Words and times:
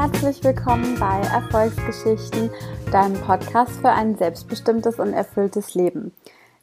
herzlich 0.00 0.44
willkommen 0.44 0.96
bei 1.00 1.18
Erfolgsgeschichten, 1.22 2.50
deinem 2.92 3.20
Podcast 3.20 3.72
für 3.80 3.90
ein 3.90 4.14
selbstbestimmtes 4.16 5.00
und 5.00 5.12
erfülltes 5.12 5.74
Leben. 5.74 6.14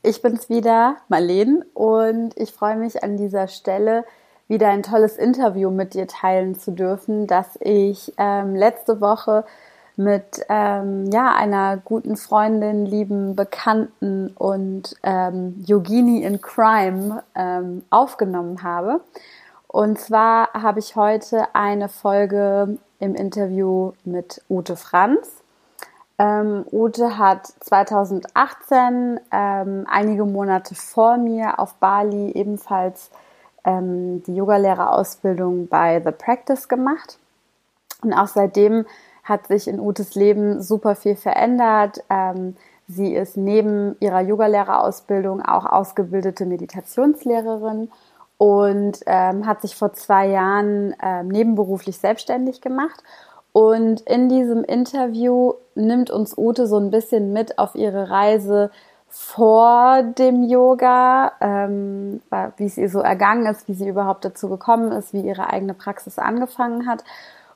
Ich 0.03 0.21
bin's 0.21 0.47
wieder, 0.47 0.95
Marlene, 1.09 1.65
und 1.73 2.31
ich 2.37 2.53
freue 2.53 2.77
mich 2.77 3.03
an 3.03 3.17
dieser 3.17 3.49
Stelle 3.49 4.05
wieder 4.47 4.69
ein 4.69 4.83
tolles 4.83 5.17
Interview 5.17 5.69
mit 5.69 5.95
dir 5.95 6.07
teilen 6.07 6.57
zu 6.57 6.71
dürfen, 6.71 7.27
das 7.27 7.59
ich 7.59 8.13
ähm, 8.17 8.55
letzte 8.55 9.01
Woche 9.01 9.43
mit 9.97 10.45
ähm, 10.47 11.11
ja, 11.11 11.35
einer 11.35 11.75
guten 11.75 12.15
Freundin, 12.15 12.85
lieben 12.85 13.35
Bekannten 13.35 14.29
und 14.29 14.95
ähm, 15.03 15.61
Yogini 15.65 16.23
in 16.23 16.39
Crime 16.39 17.21
ähm, 17.35 17.83
aufgenommen 17.89 18.63
habe. 18.63 19.01
Und 19.67 19.99
zwar 19.99 20.53
habe 20.53 20.79
ich 20.79 20.95
heute 20.95 21.53
eine 21.53 21.89
Folge 21.89 22.77
im 22.99 23.15
Interview 23.15 23.93
mit 24.03 24.41
Ute 24.49 24.75
Franz. 24.75 25.43
Ähm, 26.17 26.65
Ute 26.71 27.17
hat 27.17 27.47
2018 27.59 29.19
ähm, 29.31 29.85
einige 29.89 30.25
Monate 30.25 30.73
vor 30.75 31.17
mir 31.17 31.59
auf 31.59 31.75
Bali 31.75 32.31
ebenfalls 32.31 33.11
ähm, 33.65 34.23
die 34.23 34.35
Yogalehrerausbildung 34.35 35.67
bei 35.67 36.01
The 36.03 36.11
Practice 36.11 36.67
gemacht. 36.69 37.17
Und 38.01 38.13
auch 38.13 38.27
seitdem 38.27 38.85
hat 39.23 39.47
sich 39.47 39.67
in 39.67 39.79
Utes 39.79 40.15
Leben 40.15 40.61
super 40.61 40.95
viel 40.95 41.15
verändert. 41.15 42.03
Ähm, 42.09 42.55
sie 42.87 43.13
ist 43.13 43.35
neben 43.35 43.97
ihrer 43.99 44.21
Yogalehrerausbildung 44.21 45.41
auch 45.41 45.65
ausgebildete 45.65 46.45
Meditationslehrerin 46.45 47.91
und 48.37 48.99
ähm, 49.05 49.45
hat 49.45 49.61
sich 49.61 49.75
vor 49.75 49.93
zwei 49.93 50.27
Jahren 50.27 50.95
ähm, 51.01 51.27
nebenberuflich 51.29 51.97
selbstständig 51.97 52.61
gemacht. 52.61 53.01
Und 53.53 54.01
in 54.01 54.27
diesem 54.27 54.63
Interview 54.65 55.53
nimmt 55.75 56.09
uns 56.09 56.37
Ute 56.37 56.67
so 56.67 56.77
ein 56.77 56.91
bisschen 56.91 57.31
mit 57.31 57.57
auf 57.57 57.75
ihre 57.75 58.09
Reise 58.09 58.69
vor 59.07 60.03
dem 60.03 60.43
Yoga, 60.43 61.31
ähm, 61.39 62.21
wie 62.57 62.65
es 62.65 62.77
ihr 62.77 62.89
so 62.89 62.99
ergangen 62.99 63.45
ist, 63.45 63.69
wie 63.69 63.73
sie 63.73 63.87
überhaupt 63.87 64.25
dazu 64.25 64.49
gekommen 64.49 64.91
ist, 64.91 65.13
wie 65.13 65.21
ihre 65.21 65.49
eigene 65.53 65.73
Praxis 65.73 66.19
angefangen 66.19 66.85
hat. 66.85 67.05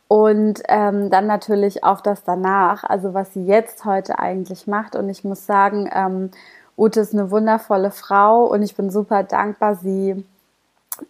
Und 0.08 0.62
ähm, 0.70 1.10
dann 1.10 1.28
natürlich 1.28 1.84
auch 1.84 2.00
das 2.00 2.24
danach, 2.24 2.86
also 2.86 3.14
was 3.14 3.34
sie 3.34 3.46
jetzt 3.46 3.84
heute 3.84 4.20
eigentlich 4.20 4.68
macht. 4.68 4.96
Und 4.96 5.10
ich 5.10 5.26
muss 5.26 5.46
sagen, 5.46 5.90
ähm, 5.94 6.32
Ute 6.78 7.02
ist 7.02 7.14
eine 7.14 7.30
wundervolle 7.30 7.92
Frau 7.92 8.46
und 8.46 8.62
ich 8.62 8.78
bin 8.78 8.90
super 8.90 9.24
dankbar, 9.24 9.76
sie 9.76 10.26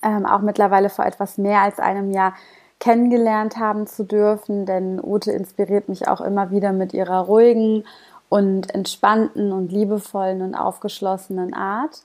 ähm, 0.01 0.25
auch 0.25 0.41
mittlerweile 0.41 0.89
vor 0.89 1.05
etwas 1.05 1.37
mehr 1.37 1.61
als 1.61 1.79
einem 1.79 2.11
Jahr 2.11 2.33
kennengelernt 2.79 3.57
haben 3.57 3.87
zu 3.87 4.03
dürfen, 4.03 4.65
denn 4.65 5.01
Ute 5.03 5.31
inspiriert 5.31 5.89
mich 5.89 6.07
auch 6.07 6.21
immer 6.21 6.49
wieder 6.49 6.71
mit 6.71 6.93
ihrer 6.93 7.19
ruhigen 7.25 7.83
und 8.29 8.73
entspannten 8.73 9.51
und 9.51 9.71
liebevollen 9.71 10.41
und 10.41 10.55
aufgeschlossenen 10.55 11.53
Art. 11.53 12.03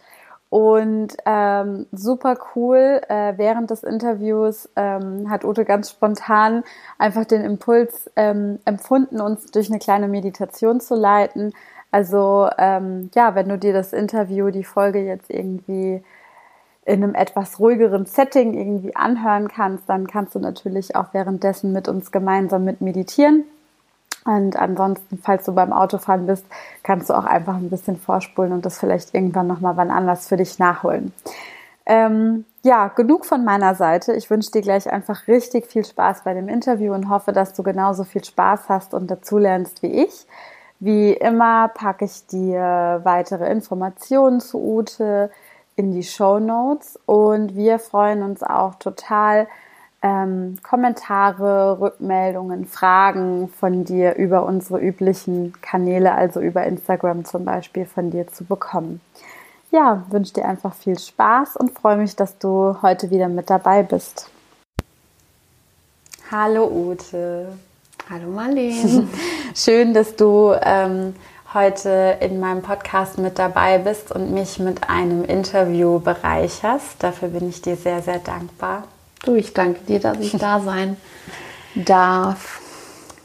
Und 0.50 1.16
ähm, 1.27 1.86
super 1.90 2.36
cool, 2.55 3.00
äh, 3.08 3.34
während 3.36 3.70
des 3.70 3.82
Interviews 3.82 4.68
ähm, 4.77 5.28
hat 5.28 5.44
Ute 5.44 5.64
ganz 5.64 5.90
spontan 5.90 6.62
einfach 6.96 7.24
den 7.24 7.42
Impuls 7.42 8.11
ähm, 8.14 8.61
empfunden, 8.64 9.20
uns 9.20 9.46
durch 9.46 9.68
eine 9.68 9.80
kleine 9.80 10.06
Meditation 10.06 10.80
zu 10.80 10.94
leiten. 10.94 11.52
Also 11.90 12.48
ähm, 12.56 13.11
ja, 13.14 13.34
wenn 13.34 13.48
du 13.48 13.58
dir 13.58 13.73
das 13.73 13.92
Interview, 13.92 14.50
die 14.50 14.64
Folge 14.64 15.00
jetzt 15.00 15.28
irgendwie 15.28 16.05
in 16.86 17.02
einem 17.02 17.14
etwas 17.14 17.58
ruhigeren 17.58 18.06
Setting 18.06 18.55
irgendwie 18.55 18.95
anhören 18.95 19.48
kannst, 19.48 19.89
dann 19.89 20.06
kannst 20.06 20.34
du 20.34 20.39
natürlich 20.39 20.96
auch 20.96 21.06
währenddessen 21.12 21.72
mit 21.72 21.89
uns 21.89 22.12
gemeinsam 22.12 22.64
mit 22.64 22.80
meditieren. 22.80 23.45
Und 24.24 24.56
ansonsten, 24.56 25.18
falls 25.23 25.44
du 25.44 25.52
beim 25.52 25.73
Autofahren 25.73 26.27
bist, 26.27 26.46
kannst 26.83 27.11
du 27.11 27.14
auch 27.14 27.24
einfach 27.24 27.56
ein 27.56 27.70
bisschen 27.70 27.98
vorspulen 27.98 28.52
und 28.52 28.64
das 28.64 28.78
vielleicht 28.78 29.14
irgendwann 29.14 29.46
nochmal 29.46 29.77
wann 29.77 29.90
anders 29.90 30.28
für 30.28 30.36
dich 30.36 30.58
nachholen. 30.58 31.12
Ähm, 31.86 32.46
ja, 32.62 32.89
genug 32.89 33.27
von 33.27 33.44
meiner 33.44 33.74
Seite. 33.74 34.14
Ich 34.14 34.30
wünsche 34.30 34.50
dir 34.50 34.62
gleich 34.62 34.90
einfach 34.90 35.28
richtig 35.28 35.67
viel 35.67 35.84
Spaß 35.84 36.24
bei 36.24 36.33
dem 36.33 36.48
Interview 36.48 36.94
und 36.94 37.11
hoffe, 37.11 37.33
dass 37.33 37.52
du 37.52 37.62
genauso 37.62 38.05
viel 38.05 38.24
Spaß 38.24 38.70
hast 38.70 38.94
und 38.94 39.11
dazulernst 39.11 39.83
wie 39.83 40.05
ich. 40.05 40.27
Wie 40.80 41.12
immer 41.12 41.68
packe 41.68 42.06
ich 42.06 42.27
dir 42.27 43.00
weitere 43.05 43.50
Informationen 43.50 44.40
zu 44.40 44.58
Ute, 44.58 45.30
in 45.77 45.92
die 45.92 46.05
Show 46.05 46.39
Notes 46.39 46.98
und 47.07 47.57
wir 47.57 47.79
freuen 47.79 48.23
uns 48.23 48.42
auch 48.42 48.77
total, 48.77 49.48
ähm, 50.05 50.58
Kommentare, 50.62 51.80
Rückmeldungen, 51.80 52.67
Fragen 52.67 53.48
von 53.48 53.85
dir 53.85 54.17
über 54.17 54.45
unsere 54.45 54.79
üblichen 54.79 55.55
Kanäle, 55.62 56.12
also 56.12 56.40
über 56.40 56.64
Instagram 56.64 57.24
zum 57.24 57.46
Beispiel, 57.46 57.86
von 57.86 58.11
dir 58.11 58.29
zu 58.29 58.45
bekommen. 58.45 59.01
Ja, 59.70 60.05
wünsche 60.11 60.35
dir 60.35 60.45
einfach 60.45 60.74
viel 60.74 60.98
Spaß 60.98 61.57
und 61.57 61.77
freue 61.77 61.96
mich, 61.96 62.14
dass 62.14 62.39
du 62.39 62.77
heute 62.83 63.11
wieder 63.11 63.29
mit 63.29 63.48
dabei 63.48 63.83
bist. 63.83 64.29
Hallo 66.30 66.67
Ute. 66.67 67.48
Hallo 68.11 68.29
Marlene. 68.29 69.08
Schön, 69.55 69.95
dass 69.95 70.14
du 70.14 70.55
ähm, 70.62 71.14
heute 71.55 72.19
in 72.20 72.41
meinem 72.41 72.63
Podcast 72.63 73.17
mit 73.17 73.39
dabei 73.39 73.79
bist 73.79 74.11
und 74.11 74.33
mich 74.33 74.59
mit 74.59 74.91
einem 74.91 75.25
Interview 75.25 76.01
bereicherst. 76.01 76.97
Dafür 76.98 77.29
bin 77.29 77.48
ich 77.48 77.63
dir 77.63 77.77
sehr, 77.77 78.03
sehr 78.03 78.19
dankbar. 78.19 78.85
Du, 79.25 79.37
ich 79.37 79.55
danke 79.55 79.81
dir, 79.87 80.01
dass 80.01 80.19
ich 80.19 80.33
da 80.33 80.61
sein 80.61 80.97
darf. 81.77 82.61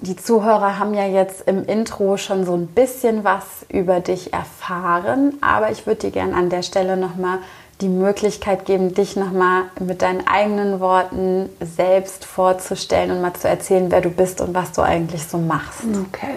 Die 0.01 0.15
Zuhörer 0.15 0.79
haben 0.79 0.93
ja 0.93 1.05
jetzt 1.05 1.45
im 1.47 1.65
Intro 1.65 2.15
schon 2.17 2.45
so 2.45 2.53
ein 2.53 2.67
bisschen 2.67 3.25
was 3.25 3.43
über 3.67 3.99
dich 3.99 4.31
erfahren, 4.31 5.37
aber 5.41 5.71
ich 5.71 5.85
würde 5.87 6.01
dir 6.01 6.11
gerne 6.11 6.35
an 6.35 6.49
der 6.49 6.61
Stelle 6.61 6.95
nochmal 6.95 7.39
die 7.81 7.89
Möglichkeit 7.89 8.65
geben, 8.65 8.93
dich 8.93 9.15
nochmal 9.15 9.63
mit 9.79 10.01
deinen 10.01 10.25
eigenen 10.27 10.79
Worten 10.79 11.49
selbst 11.59 12.25
vorzustellen 12.25 13.11
und 13.11 13.21
mal 13.21 13.33
zu 13.33 13.47
erzählen, 13.47 13.91
wer 13.91 14.01
du 14.01 14.09
bist 14.09 14.39
und 14.39 14.53
was 14.53 14.71
du 14.71 14.81
eigentlich 14.81 15.25
so 15.25 15.37
machst. 15.37 15.83
Okay. 16.07 16.35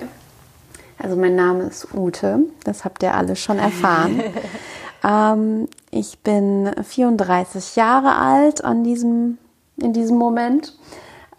Also 1.02 1.16
mein 1.16 1.34
Name 1.34 1.64
ist 1.64 1.92
Ute, 1.94 2.44
das 2.62 2.84
habt 2.84 3.02
ihr 3.02 3.14
alle 3.14 3.34
schon 3.34 3.58
erfahren. 3.58 4.22
ähm, 5.04 5.68
ich 5.90 6.20
bin 6.20 6.70
34 6.80 7.74
Jahre 7.74 8.14
alt 8.14 8.62
an 8.62 8.84
diesem, 8.84 9.38
in 9.78 9.92
diesem 9.92 10.16
Moment, 10.16 10.78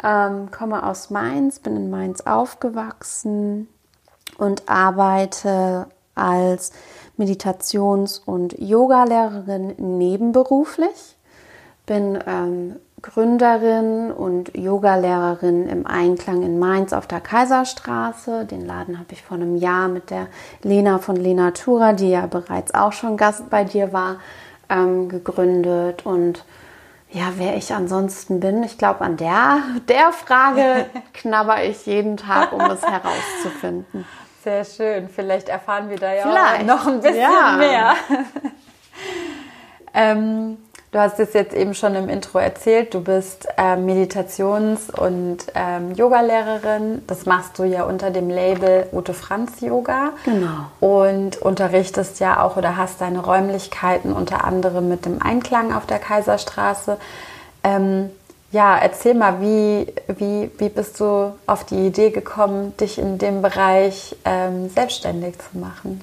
ähm, 0.03 0.51
komme 0.51 0.85
aus 0.85 1.11
Mainz, 1.11 1.59
bin 1.59 1.77
in 1.77 1.89
Mainz 1.89 2.19
aufgewachsen 2.21 3.69
und 4.37 4.67
arbeite 4.67 5.87
als 6.13 6.73
Meditations- 7.17 8.19
und 8.19 8.59
Yogalehrerin 8.59 9.75
nebenberuflich. 9.77 11.17
Bin 11.85 12.19
ähm, 12.27 12.75
Gründerin 13.03 14.11
und 14.11 14.55
Yogalehrerin 14.55 15.67
im 15.67 15.85
Einklang 15.85 16.41
in 16.41 16.57
Mainz 16.57 16.93
auf 16.93 17.05
der 17.05 17.19
Kaiserstraße. 17.19 18.45
Den 18.45 18.65
Laden 18.65 18.97
habe 18.97 19.11
ich 19.11 19.21
vor 19.21 19.35
einem 19.35 19.57
Jahr 19.57 19.89
mit 19.89 20.09
der 20.09 20.27
Lena 20.61 20.99
von 20.99 21.17
Lena 21.17 21.51
Tura, 21.51 21.91
die 21.91 22.09
ja 22.09 22.25
bereits 22.27 22.73
auch 22.73 22.93
schon 22.93 23.17
Gast 23.17 23.49
bei 23.49 23.65
dir 23.65 23.91
war, 23.91 24.21
ähm, 24.69 25.09
gegründet. 25.09 26.05
Und 26.05 26.45
ja, 27.11 27.33
wer 27.35 27.57
ich 27.57 27.73
ansonsten 27.73 28.39
bin, 28.39 28.63
ich 28.63 28.77
glaube, 28.77 29.01
an 29.01 29.17
der, 29.17 29.59
der 29.89 30.13
Frage 30.13 30.85
knabber 31.13 31.61
ich 31.61 31.85
jeden 31.85 32.15
Tag, 32.15 32.53
um 32.53 32.61
es 32.61 32.81
herauszufinden. 32.83 34.05
Sehr 34.45 34.63
schön. 34.63 35.09
Vielleicht 35.09 35.49
erfahren 35.49 35.89
wir 35.89 35.97
da 35.97 36.13
ja 36.13 36.23
Vielleicht. 36.23 36.65
noch 36.65 36.87
ein 36.87 37.01
bisschen 37.01 37.19
ja. 37.19 37.55
mehr. 37.57 37.93
ähm, 39.93 40.57
Du 40.93 40.99
hast 40.99 41.19
es 41.19 41.33
jetzt 41.33 41.55
eben 41.55 41.73
schon 41.73 41.95
im 41.95 42.07
Intro 42.07 42.37
erzählt, 42.37 42.93
du 42.93 43.01
bist 43.01 43.47
ähm, 43.57 43.87
Meditations- 43.87 44.91
und 44.91 45.39
ähm, 45.55 45.95
Yogalehrerin. 45.95 47.01
Das 47.07 47.25
machst 47.25 47.57
du 47.57 47.63
ja 47.63 47.81
unter 47.81 48.11
dem 48.11 48.29
Label 48.29 48.85
Ute 48.91 49.15
Franz 49.15 49.59
Yoga. 49.61 50.11
Genau. 50.23 50.67
Und 50.79 51.41
unterrichtest 51.41 52.19
ja 52.19 52.43
auch 52.43 52.57
oder 52.57 52.77
hast 52.77 53.01
deine 53.01 53.25
Räumlichkeiten 53.25 54.13
unter 54.13 54.43
anderem 54.43 54.87
mit 54.87 55.05
dem 55.05 55.19
Einklang 55.19 55.73
auf 55.73 55.87
der 55.87 55.97
Kaiserstraße. 55.97 56.97
Ähm, 57.63 58.11
ja, 58.51 58.77
erzähl 58.77 59.15
mal, 59.15 59.41
wie, 59.41 59.91
wie, 60.15 60.51
wie 60.59 60.69
bist 60.69 60.99
du 60.99 61.33
auf 61.47 61.63
die 61.63 61.87
Idee 61.87 62.11
gekommen, 62.11 62.77
dich 62.77 62.99
in 62.99 63.17
dem 63.17 63.41
Bereich 63.41 64.15
ähm, 64.25 64.69
selbstständig 64.69 65.39
zu 65.39 65.57
machen? 65.57 66.01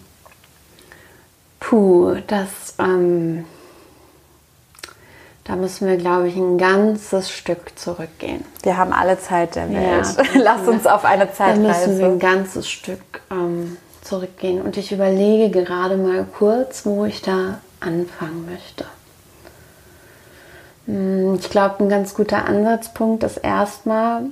Puh, 1.61 2.17
das 2.27 2.75
ähm, 2.81 3.45
da 5.51 5.57
müssen 5.57 5.89
wir, 5.89 5.97
glaube 5.97 6.29
ich, 6.29 6.37
ein 6.37 6.59
ganzes 6.59 7.29
Stück 7.29 7.77
zurückgehen. 7.77 8.45
Wir 8.63 8.77
haben 8.77 8.93
alle 8.93 9.19
Zeit 9.19 9.57
der 9.57 9.69
Welt. 9.69 10.07
Ja, 10.17 10.25
Lass 10.35 10.69
uns 10.69 10.87
auf 10.87 11.05
eine 11.05 11.33
Zeitreise. 11.33 11.63
Da 11.63 11.69
müssen 11.69 11.99
wir 11.99 12.07
ein 12.07 12.19
ganzes 12.21 12.71
Stück 12.71 13.21
ähm, 13.33 13.77
zurückgehen. 14.01 14.63
Und 14.63 14.77
ich 14.77 14.93
überlege 14.93 15.51
gerade 15.51 15.97
mal 15.97 16.25
kurz, 16.39 16.87
wo 16.87 17.05
ich 17.05 17.21
da 17.23 17.59
anfangen 17.81 18.49
möchte. 18.49 18.85
Hm, 20.87 21.35
ich 21.35 21.51
glaube, 21.51 21.83
ein 21.83 21.89
ganz 21.89 22.15
guter 22.15 22.45
Ansatzpunkt 22.45 23.25
ist 23.25 23.39
erstmal, 23.39 24.27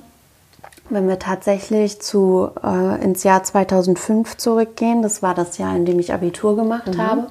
Wenn 0.89 1.09
wir 1.09 1.19
tatsächlich 1.19 2.01
zu, 2.01 2.49
äh, 2.63 3.03
ins 3.03 3.23
Jahr 3.23 3.43
2005 3.43 4.37
zurückgehen, 4.37 5.01
das 5.01 5.21
war 5.21 5.35
das 5.35 5.57
Jahr, 5.57 5.75
in 5.75 5.83
dem 5.83 5.99
ich 5.99 6.13
Abitur 6.13 6.55
gemacht 6.55 6.95
mhm. 6.95 6.97
habe. 6.97 7.27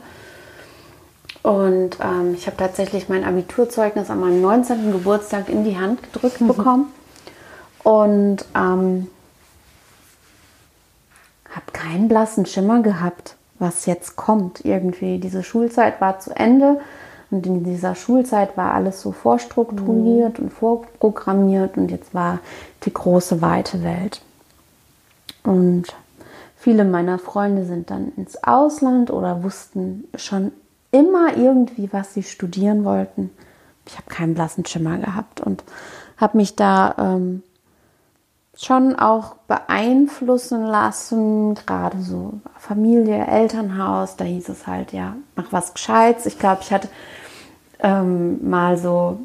Und 1.43 1.99
ähm, 2.03 2.35
ich 2.35 2.47
habe 2.47 2.57
tatsächlich 2.57 3.09
mein 3.09 3.25
Abiturzeugnis 3.25 4.11
an 4.11 4.21
meinem 4.21 4.41
19. 4.41 4.93
Geburtstag 4.93 5.49
in 5.49 5.65
die 5.65 5.79
Hand 5.79 6.03
gedrückt 6.03 6.41
mhm. 6.41 6.49
bekommen. 6.49 6.93
Und 7.85 8.45
ähm, 8.55 9.09
habe 11.51 11.73
keinen 11.73 12.09
blassen 12.09 12.45
Schimmer 12.45 12.83
gehabt, 12.83 13.37
was 13.59 13.87
jetzt 13.87 14.17
kommt. 14.17 14.65
Irgendwie, 14.65 15.19
diese 15.19 15.43
Schulzeit 15.43 16.01
war 16.01 16.19
zu 16.19 16.35
Ende. 16.35 16.81
Und 17.31 17.47
in 17.47 17.63
dieser 17.63 17.95
Schulzeit 17.95 18.57
war 18.57 18.73
alles 18.73 19.03
so 19.03 19.13
vorstrukturiert 19.13 20.39
mhm. 20.39 20.45
und 20.45 20.51
vorprogrammiert 20.51 21.77
und 21.77 21.91
jetzt 21.91 22.15
war 22.15 22.39
die 22.85 22.93
große 22.93 23.43
weite 23.43 23.83
Welt. 23.83 24.23
Und 25.45 25.85
viele 26.57 26.85
meiner 26.85 27.19
Freunde 27.19 27.65
sind 27.65 27.91
dann 27.91 28.13
ins 28.17 28.43
Ausland 28.43 29.11
oder 29.11 29.43
wussten 29.43 30.05
schon 30.15 30.53
immer 30.91 31.37
irgendwie, 31.37 31.93
was 31.93 32.15
sie 32.15 32.23
studieren 32.23 32.85
wollten. 32.85 33.31
Ich 33.87 33.97
habe 33.97 34.09
keinen 34.09 34.35
blassen 34.35 34.67
Schimmer 34.67 34.99
gehabt 34.99 35.41
und 35.41 35.65
habe 36.17 36.37
mich 36.37 36.57
da 36.57 36.95
ähm, 36.99 37.43
schon 38.59 38.97
auch 38.97 39.35
beeinflussen 39.47 40.65
lassen, 40.65 41.55
gerade 41.55 42.01
so 42.03 42.41
Familie, 42.59 43.27
Elternhaus, 43.27 44.17
da 44.17 44.25
hieß 44.25 44.49
es 44.49 44.67
halt, 44.67 44.93
ja, 44.93 45.15
mach 45.37 45.53
was 45.53 45.75
Gescheites. 45.75 46.27
Ich 46.27 46.39
glaube, 46.39 46.63
ich 46.63 46.73
hatte 46.73 46.89
ähm, 47.79 48.49
mal 48.49 48.77
so, 48.77 49.21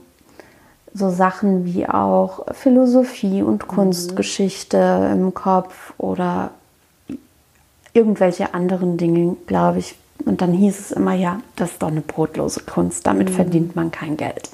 so 0.94 1.10
Sachen 1.10 1.66
wie 1.66 1.88
auch 1.88 2.46
Philosophie 2.54 3.42
und 3.42 3.64
mhm. 3.64 3.68
Kunstgeschichte 3.68 5.10
im 5.12 5.34
Kopf 5.34 5.94
oder 5.98 6.52
irgendwelche 7.94 8.54
anderen 8.54 8.98
Dinge, 8.98 9.36
glaube 9.48 9.80
ich. 9.80 9.96
Und 10.26 10.42
dann 10.42 10.54
hieß 10.54 10.80
es 10.80 10.92
immer, 10.92 11.14
ja, 11.14 11.42
das 11.56 11.72
ist 11.72 11.82
doch 11.82 11.90
eine 11.90 12.02
brotlose 12.02 12.62
Kunst, 12.62 13.06
damit 13.06 13.30
mhm. 13.30 13.34
verdient 13.34 13.76
man 13.76 13.92
kein 13.92 14.18
Geld. 14.18 14.50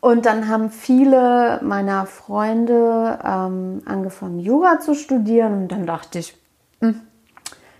Und 0.00 0.26
dann 0.26 0.48
haben 0.48 0.70
viele 0.70 1.60
meiner 1.62 2.06
Freunde 2.06 3.18
ähm, 3.24 3.82
angefangen, 3.86 4.38
Jura 4.38 4.78
zu 4.78 4.94
studieren. 4.94 5.62
Und 5.62 5.72
dann 5.72 5.86
dachte 5.86 6.20
ich, 6.20 6.36
mh, 6.80 6.90
hm, 6.90 7.00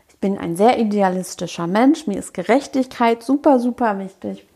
ich 0.08 0.16
bin 0.18 0.38
ein 0.38 0.56
sehr 0.56 0.78
idealistischer 0.78 1.66
Mensch. 1.66 2.06
Mir 2.06 2.18
ist 2.18 2.34
Gerechtigkeit 2.34 3.22
super, 3.22 3.60
super 3.60 3.98
wichtig. 3.98 4.46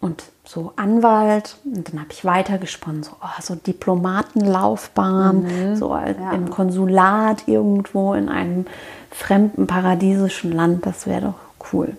Und 0.00 0.24
so 0.44 0.72
Anwalt. 0.76 1.56
Und 1.64 1.92
dann 1.92 2.00
habe 2.00 2.12
ich 2.12 2.24
weitergesponnen, 2.24 3.02
so, 3.02 3.12
oh, 3.22 3.40
so 3.40 3.54
Diplomatenlaufbahn, 3.54 5.42
mhm, 5.42 5.76
so 5.76 5.94
ja. 5.94 6.32
im 6.32 6.50
Konsulat 6.50 7.46
irgendwo 7.46 8.14
in 8.14 8.28
einem 8.28 8.66
fremden 9.10 9.66
paradiesischen 9.66 10.52
Land. 10.52 10.86
Das 10.86 11.06
wäre 11.06 11.20
doch 11.20 11.72
cool. 11.72 11.96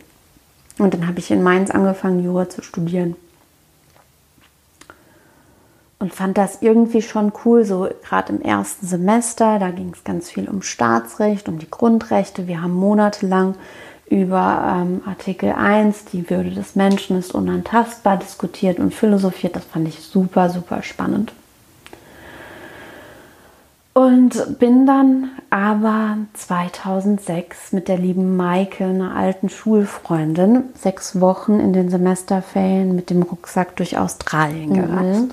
Und 0.78 0.94
dann 0.94 1.08
habe 1.08 1.20
ich 1.20 1.32
in 1.32 1.44
Mainz 1.44 1.70
angefangen, 1.70 2.24
Jura 2.24 2.50
zu 2.50 2.62
studieren 2.62 3.16
und 6.02 6.16
fand 6.16 6.36
das 6.36 6.64
irgendwie 6.64 7.04
schon 7.04 7.32
cool, 7.46 7.64
so 7.64 7.88
gerade 8.04 8.34
im 8.34 8.42
ersten 8.42 8.88
Semester, 8.88 9.60
da 9.60 9.70
ging 9.70 9.92
es 9.94 10.04
ganz 10.04 10.32
viel 10.32 10.50
um 10.50 10.64
Staatsrecht, 10.64 11.48
um 11.48 11.60
die 11.60 11.70
Grundrechte. 11.70 12.48
Wir 12.48 12.64
haben 12.64 12.74
monatelang 12.74 13.54
über 14.10 14.82
ähm, 14.82 15.02
Artikel 15.06 15.52
1, 15.52 16.06
die 16.06 16.28
Würde 16.28 16.50
des 16.50 16.76
Menschen 16.76 17.20
ist 17.20 17.36
unantastbar, 17.36 18.18
diskutiert 18.18 18.80
und 18.80 18.96
philosophiert. 18.96 19.56
Das 19.56 19.64
fand 19.64 19.88
ich 19.88 20.00
super, 20.00 20.50
super 20.50 20.82
spannend. 20.82 21.34
Und 23.94 24.60
bin 24.60 24.86
dann 24.86 25.32
aber 25.50 26.18
2006 26.34 27.74
mit 27.74 27.90
der 27.90 27.98
lieben 27.98 28.38
Maike, 28.38 28.86
einer 28.86 29.16
alten 29.16 29.50
Schulfreundin, 29.50 30.64
sechs 30.76 31.20
Wochen 31.20 31.60
in 31.60 31.74
den 31.74 31.90
Semesterferien 31.90 32.96
mit 32.96 33.10
dem 33.10 33.22
Rucksack 33.22 33.76
durch 33.76 33.98
Australien 33.98 34.74
gereist. 34.74 35.22
Mhm. 35.22 35.32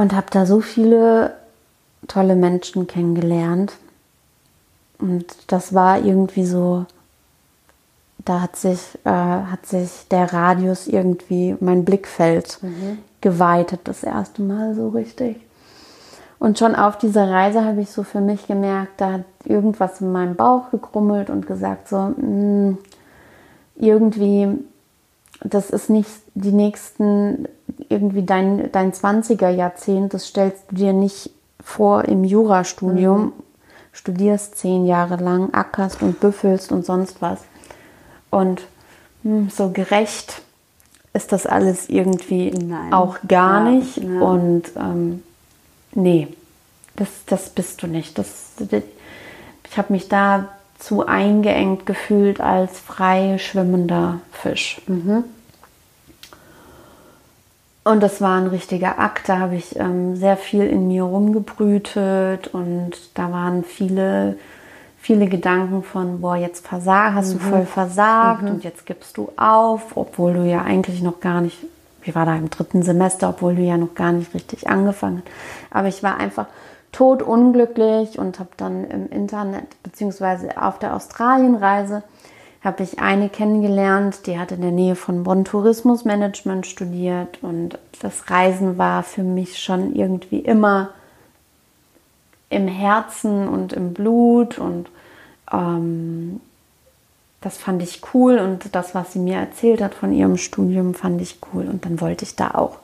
und 0.00 0.14
habe 0.14 0.28
da 0.30 0.46
so 0.46 0.60
viele 0.60 1.36
tolle 2.08 2.34
Menschen 2.34 2.86
kennengelernt. 2.86 3.74
Und 4.98 5.26
das 5.46 5.74
war 5.74 6.02
irgendwie 6.02 6.46
so, 6.46 6.86
da 8.18 8.40
hat 8.40 8.56
sich, 8.56 8.80
äh, 9.04 9.10
hat 9.10 9.66
sich 9.66 9.90
der 10.10 10.32
Radius 10.32 10.86
irgendwie, 10.86 11.56
mein 11.60 11.84
Blickfeld 11.84 12.58
mhm. 12.62 12.98
Geweitet, 13.20 13.80
das 13.84 14.02
erste 14.02 14.42
Mal 14.42 14.74
so 14.74 14.88
richtig. 14.88 15.36
Und 16.38 16.58
schon 16.58 16.74
auf 16.74 16.96
dieser 16.96 17.30
Reise 17.30 17.64
habe 17.64 17.82
ich 17.82 17.90
so 17.90 18.02
für 18.02 18.20
mich 18.20 18.46
gemerkt, 18.46 19.00
da 19.00 19.12
hat 19.12 19.24
irgendwas 19.44 20.00
in 20.00 20.10
meinem 20.10 20.36
Bauch 20.36 20.70
gekrummelt 20.70 21.28
und 21.28 21.46
gesagt, 21.46 21.88
so, 21.88 21.96
mh, 21.98 22.16
hm, 22.16 22.78
irgendwie, 23.76 24.48
das 25.44 25.70
ist 25.70 25.90
nicht 25.90 26.10
die 26.34 26.52
nächsten 26.52 27.46
irgendwie 27.88 28.22
dein, 28.22 28.72
dein 28.72 28.92
20er 28.92 29.50
Jahrzehnt, 29.50 30.14
das 30.14 30.26
stellst 30.26 30.64
du 30.70 30.76
dir 30.76 30.92
nicht 30.92 31.30
vor 31.62 32.06
im 32.06 32.24
Jurastudium, 32.24 33.20
mhm. 33.20 33.32
studierst 33.92 34.56
zehn 34.56 34.86
Jahre 34.86 35.16
lang, 35.16 35.52
ackerst 35.52 36.02
und 36.02 36.20
büffelst 36.20 36.72
und 36.72 36.86
sonst 36.86 37.20
was. 37.20 37.40
Und 38.30 38.62
mh, 39.22 39.36
hm, 39.36 39.50
so 39.50 39.70
gerecht 39.70 40.42
ist 41.12 41.32
das 41.32 41.46
alles 41.46 41.88
irgendwie 41.88 42.50
Nein. 42.50 42.92
auch 42.92 43.18
gar 43.26 43.64
ja, 43.64 43.70
nicht. 43.70 43.96
Ja. 43.96 44.20
Und 44.20 44.64
ähm, 44.76 45.22
nee, 45.92 46.28
das, 46.96 47.08
das 47.26 47.50
bist 47.50 47.82
du 47.82 47.86
nicht. 47.86 48.18
Das, 48.18 48.52
das 48.58 48.82
ich 49.68 49.78
habe 49.78 49.92
mich 49.92 50.08
da 50.08 50.48
zu 50.78 51.06
eingeengt 51.06 51.86
gefühlt 51.86 52.40
als 52.40 52.78
frei 52.78 53.38
schwimmender 53.38 54.20
Fisch. 54.32 54.80
Mhm. 54.86 55.24
Und 57.84 58.02
das 58.02 58.20
war 58.20 58.38
ein 58.38 58.46
richtiger 58.46 58.98
Akt. 58.98 59.28
Da 59.28 59.38
habe 59.38 59.56
ich 59.56 59.76
ähm, 59.76 60.16
sehr 60.16 60.36
viel 60.36 60.66
in 60.66 60.88
mir 60.88 61.04
rumgebrütet 61.04 62.48
und 62.48 62.92
da 63.14 63.32
waren 63.32 63.64
viele, 63.64 64.36
viele 65.00 65.26
Gedanken 65.26 65.82
von, 65.82 66.20
boah, 66.20 66.36
jetzt 66.36 66.66
versag, 66.66 67.14
hast 67.14 67.34
mhm. 67.34 67.38
du 67.38 67.44
voll 67.44 67.66
versagt 67.66 68.42
mhm. 68.42 68.48
und 68.50 68.64
jetzt 68.64 68.86
gibst 68.86 69.16
du 69.16 69.32
auf, 69.36 69.96
obwohl 69.96 70.34
du 70.34 70.44
ja 70.44 70.62
eigentlich 70.62 71.02
noch 71.02 71.20
gar 71.20 71.40
nicht, 71.40 71.58
ich 72.04 72.14
war 72.14 72.26
da 72.26 72.36
im 72.36 72.50
dritten 72.50 72.82
Semester, 72.82 73.30
obwohl 73.30 73.56
du 73.56 73.62
ja 73.62 73.76
noch 73.76 73.94
gar 73.94 74.12
nicht 74.12 74.34
richtig 74.34 74.68
angefangen 74.68 75.22
hast. 75.24 75.76
Aber 75.76 75.88
ich 75.88 76.02
war 76.02 76.18
einfach 76.18 76.46
totunglücklich 76.92 78.18
und 78.18 78.38
habe 78.38 78.50
dann 78.56 78.84
im 78.84 79.08
Internet 79.08 79.64
beziehungsweise 79.82 80.60
auf 80.60 80.78
der 80.78 80.94
Australienreise 80.94 82.02
habe 82.62 82.82
ich 82.82 82.98
eine 82.98 83.30
kennengelernt, 83.30 84.26
die 84.26 84.38
hat 84.38 84.52
in 84.52 84.60
der 84.60 84.70
Nähe 84.70 84.94
von 84.94 85.22
Bonn 85.22 85.44
Tourismusmanagement 85.44 86.66
studiert 86.66 87.38
und 87.42 87.78
das 88.02 88.28
Reisen 88.28 88.76
war 88.76 89.02
für 89.02 89.22
mich 89.22 89.58
schon 89.58 89.94
irgendwie 89.94 90.40
immer 90.40 90.90
im 92.50 92.68
Herzen 92.68 93.48
und 93.48 93.72
im 93.72 93.94
Blut 93.94 94.58
und 94.58 94.88
ähm, 95.50 96.40
das 97.40 97.56
fand 97.56 97.82
ich 97.82 98.02
cool 98.12 98.38
und 98.38 98.74
das, 98.74 98.94
was 98.94 99.14
sie 99.14 99.18
mir 99.18 99.36
erzählt 99.36 99.80
hat 99.80 99.94
von 99.94 100.12
ihrem 100.12 100.36
Studium, 100.36 100.92
fand 100.94 101.22
ich 101.22 101.38
cool 101.52 101.66
und 101.66 101.86
dann 101.86 102.00
wollte 102.00 102.24
ich 102.24 102.36
da 102.36 102.50
auch 102.50 102.78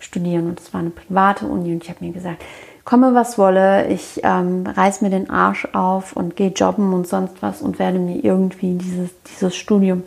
studieren 0.00 0.48
und 0.48 0.58
es 0.58 0.74
war 0.74 0.80
eine 0.80 0.90
private 0.90 1.46
Uni 1.46 1.72
und 1.72 1.84
ich 1.84 1.90
habe 1.90 2.04
mir 2.04 2.12
gesagt, 2.12 2.42
komme 2.84 3.14
was 3.14 3.38
wolle, 3.38 3.86
ich 3.88 4.20
ähm, 4.24 4.66
reiß 4.66 5.02
mir 5.02 5.10
den 5.10 5.30
Arsch 5.30 5.68
auf 5.72 6.14
und 6.14 6.36
gehe 6.36 6.50
jobben 6.50 6.92
und 6.92 7.06
sonst 7.06 7.36
was 7.40 7.62
und 7.62 7.78
werde 7.78 7.98
mir 7.98 8.24
irgendwie 8.24 8.74
dieses, 8.74 9.10
dieses 9.30 9.54
Studium 9.54 10.02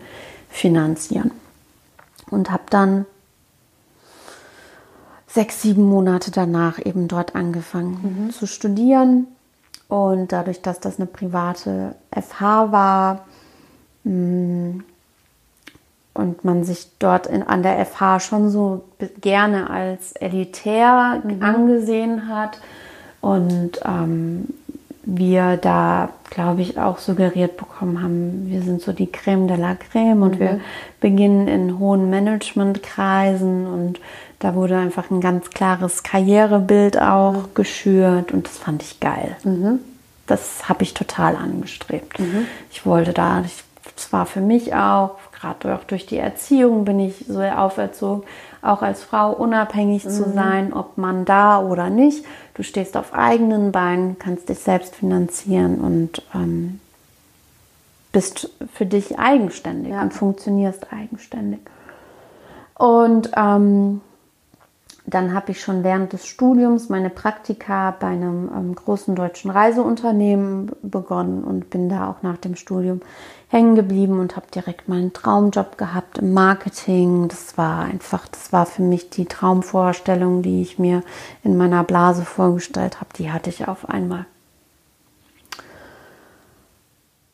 finanzieren. 0.50 1.32
Und 2.30 2.52
habe 2.52 2.64
dann 2.70 3.06
sechs, 5.36 5.62
sieben 5.62 5.84
Monate 5.84 6.32
danach 6.32 6.84
eben 6.84 7.08
dort 7.08 7.36
angefangen 7.36 8.25
mhm. 8.25 8.32
zu 8.32 8.48
studieren. 8.48 9.27
Und 9.88 10.32
dadurch, 10.32 10.62
dass 10.62 10.80
das 10.80 10.98
eine 10.98 11.06
private 11.06 11.94
FH 12.12 12.72
war, 12.72 13.25
mh, 14.04 14.13
mm, 14.13 14.84
und 16.15 16.46
man 16.46 16.63
sich 16.63 16.88
dort 16.98 17.27
in, 17.27 17.44
an 17.44 17.62
der 17.62 17.86
FH 17.86 18.22
schon 18.22 18.50
so 18.50 18.86
gerne 19.20 19.70
als 19.70 20.13
elitär 20.13 21.22
mhm. 21.24 21.44
angesehen 21.44 22.30
hat 22.30 22.62
und 23.20 23.82
ähm, 23.84 24.48
wir 25.04 25.58
da, 25.58 26.10
glaube 26.30 26.62
ich, 26.62 26.80
auch 26.80 26.98
suggeriert 26.98 27.58
bekommen 27.58 28.01
haben, 28.01 28.50
wir 28.50 28.62
sind 28.62 28.82
so 28.82 28.92
die 28.94 29.12
Creme 29.12 29.48
de 29.48 29.58
la 29.58 29.75
Creme 29.75 30.24
und 30.24 30.36
mhm. 30.36 30.39
wir 30.39 30.60
beginnen 31.01 31.48
in 31.48 31.80
hohen 31.80 32.10
Managementkreisen 32.10 33.68
und 33.68 34.00
da 34.39 34.56
wurde 34.56 34.77
einfach 34.77 35.10
ein 35.12 35.22
ganz 35.22 35.50
klares 35.50 36.04
Karrierebild 36.04 37.00
auch 37.00 37.34
mhm. 37.34 37.54
geschürt 37.54 38.32
und 38.32 38.48
das 38.48 38.58
fand 38.58 38.84
ich 38.84 39.00
geil. 39.00 39.36
Mhm. 39.44 39.80
Das 40.27 40.68
habe 40.68 40.84
ich 40.84 40.94
total 40.94 41.36
angestrebt. 41.36 42.20
Mhm. 42.20 42.48
Ich 42.72 42.86
wollte 42.86 43.13
da, 43.13 43.44
das 43.96 44.12
war 44.12 44.25
für 44.25 44.42
mich 44.42 44.74
auch 44.74 45.18
gerade 45.46 45.75
auch 45.75 45.84
durch 45.84 46.06
die 46.06 46.18
Erziehung 46.18 46.86
bin 46.86 47.00
ich 47.00 47.25
so 47.27 47.42
auferzogen, 47.42 48.24
auch 48.62 48.82
als 48.82 49.04
Frau 49.04 49.32
unabhängig 49.32 50.06
mhm. 50.06 50.10
zu 50.10 50.32
sein, 50.34 50.74
ob 50.74 50.98
man 50.98 51.25
da 51.25 51.62
oder 51.62 51.89
nicht. 51.89 52.25
Du 52.56 52.63
stehst 52.63 52.98
auf 52.98 53.13
eigenen 53.13 53.72
Beinen, 53.72 54.18
kannst 54.18 54.50
dich 54.50 54.60
selbst 54.60 54.96
finanzieren 54.96 55.80
und 55.80 56.24
ähm, 56.34 56.80
bist 58.12 58.50
für 58.74 58.86
dich 58.86 59.20
eigenständig 59.20 59.92
ja. 59.92 60.01
und 60.01 60.13
funktionierst 60.13 60.88
eigenständig. 60.92 61.60
Und 62.75 63.30
ähm, 63.36 64.01
dann 65.08 65.34
habe 65.34 65.52
ich 65.52 65.62
schon 65.62 65.84
während 65.84 66.14
des 66.14 66.26
Studiums 66.26 66.90
meine 66.90 67.12
Praktika 67.12 67.92
bei 67.92 68.08
einem 68.08 68.50
ähm, 68.56 68.76
großen 68.76 69.16
deutschen 69.16 69.52
Reiseunternehmen 69.52 70.72
begonnen 70.82 71.44
und 71.44 71.70
bin 71.70 71.90
da 71.90 72.10
auch 72.10 72.24
nach 72.24 72.38
dem 72.38 72.56
Studium 72.56 73.02
hängen 73.48 73.76
geblieben 73.76 74.20
und 74.20 74.36
habe 74.36 74.48
direkt 74.54 74.90
meinen 74.90 75.14
Traumjob 75.14 75.78
gehabt 75.78 76.18
im 76.18 76.34
Marketing. 76.34 77.28
Das 77.28 77.56
war 77.58 77.86
einfach, 77.86 78.28
das 78.28 78.52
war 78.52 78.66
für 78.66 78.82
mich 78.82 79.12
die 79.12 79.26
Traumvorstellung, 79.26 80.42
die 80.42 80.64
ich 80.64 80.80
mir 80.80 81.04
in 81.44 81.56
meiner 81.56 81.84
Blase 81.84 82.26
vorgestellt 82.26 83.00
habe. 83.00 83.12
Die 83.18 83.32
hatte 83.32 83.52
ich 83.52 83.68
auf 83.68 83.88
einmal. 83.88 84.26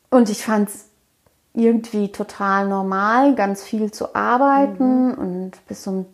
Und 0.10 0.30
ich 0.30 0.44
fand 0.44 0.68
es 0.68 0.90
irgendwie 1.54 2.12
total 2.12 2.68
normal, 2.68 3.34
ganz 3.36 3.63
viel 3.63 3.92
zu 3.92 4.13
arbeiten 4.13 5.08
mhm. 5.08 5.13
und 5.13 5.68
bis 5.68 5.88
um 5.88 6.06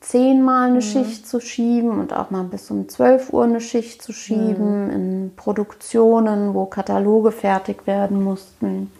zehnmal 0.00 0.68
eine 0.68 0.76
mhm. 0.76 0.82
Schicht 0.82 1.26
zu 1.26 1.40
schieben 1.40 1.98
und 1.98 2.12
auch 2.12 2.30
mal 2.30 2.44
bis 2.44 2.70
um 2.70 2.88
12 2.88 3.32
Uhr 3.32 3.44
eine 3.44 3.60
Schicht 3.60 4.02
zu 4.02 4.12
schieben 4.12 4.86
mhm. 4.86 4.90
in 4.90 5.32
Produktionen, 5.36 6.54
wo 6.54 6.66
Kataloge 6.66 7.32
fertig 7.32 7.86
werden 7.86 8.22
mussten. 8.22 8.90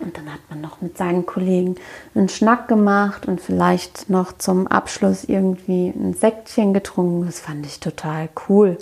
Und 0.00 0.16
dann 0.16 0.32
hat 0.32 0.40
man 0.48 0.62
noch 0.62 0.80
mit 0.80 0.96
seinen 0.96 1.26
Kollegen 1.26 1.76
einen 2.14 2.30
Schnack 2.30 2.68
gemacht 2.68 3.28
und 3.28 3.40
vielleicht 3.40 4.08
noch 4.08 4.32
zum 4.32 4.66
Abschluss 4.66 5.24
irgendwie 5.24 5.88
ein 5.88 6.14
Säckchen 6.14 6.72
getrunken. 6.72 7.26
Das 7.26 7.38
fand 7.38 7.66
ich 7.66 7.80
total 7.80 8.30
cool. 8.48 8.78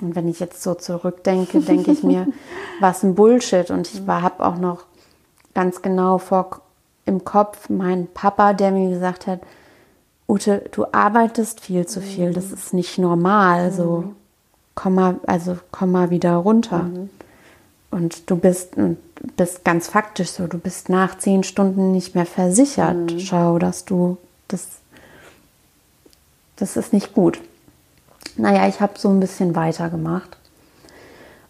Und 0.00 0.14
wenn 0.14 0.28
ich 0.28 0.38
jetzt 0.38 0.62
so 0.62 0.74
zurückdenke, 0.74 1.60
denke 1.60 1.90
ich 1.90 2.04
mir, 2.04 2.28
was 2.80 3.02
ein 3.02 3.16
Bullshit. 3.16 3.70
Und 3.70 3.92
ich 3.92 4.06
habe 4.06 4.46
auch 4.46 4.56
noch 4.56 4.84
ganz 5.54 5.82
genau 5.82 6.18
vor 6.18 6.62
im 7.04 7.24
Kopf 7.24 7.68
meinen 7.68 8.06
Papa, 8.06 8.52
der 8.52 8.70
mir 8.70 8.90
gesagt 8.90 9.26
hat, 9.26 9.40
Ute, 10.32 10.62
du 10.72 10.86
arbeitest 10.92 11.60
viel 11.60 11.86
zu 11.86 12.00
viel, 12.00 12.32
das 12.32 12.52
ist 12.52 12.72
nicht 12.72 12.96
normal. 12.96 13.70
Mhm. 13.70 13.74
So, 13.74 14.04
komm 14.74 14.94
mal, 14.94 15.20
also 15.26 15.58
komm 15.70 15.92
mal 15.92 16.08
wieder 16.08 16.36
runter. 16.36 16.84
Mhm. 16.84 17.10
Und 17.90 18.30
du 18.30 18.36
bist, 18.36 18.70
bist 19.36 19.62
ganz 19.62 19.88
faktisch 19.88 20.30
so, 20.30 20.46
du 20.46 20.56
bist 20.56 20.88
nach 20.88 21.18
zehn 21.18 21.42
Stunden 21.42 21.92
nicht 21.92 22.14
mehr 22.14 22.24
versichert. 22.24 23.12
Mhm. 23.12 23.20
Schau, 23.20 23.58
dass 23.58 23.84
du 23.84 24.16
das, 24.48 24.68
das 26.56 26.78
ist 26.78 26.94
nicht 26.94 27.12
gut. 27.12 27.38
Naja, 28.38 28.66
ich 28.68 28.80
habe 28.80 28.98
so 28.98 29.10
ein 29.10 29.20
bisschen 29.20 29.54
weitergemacht 29.54 30.38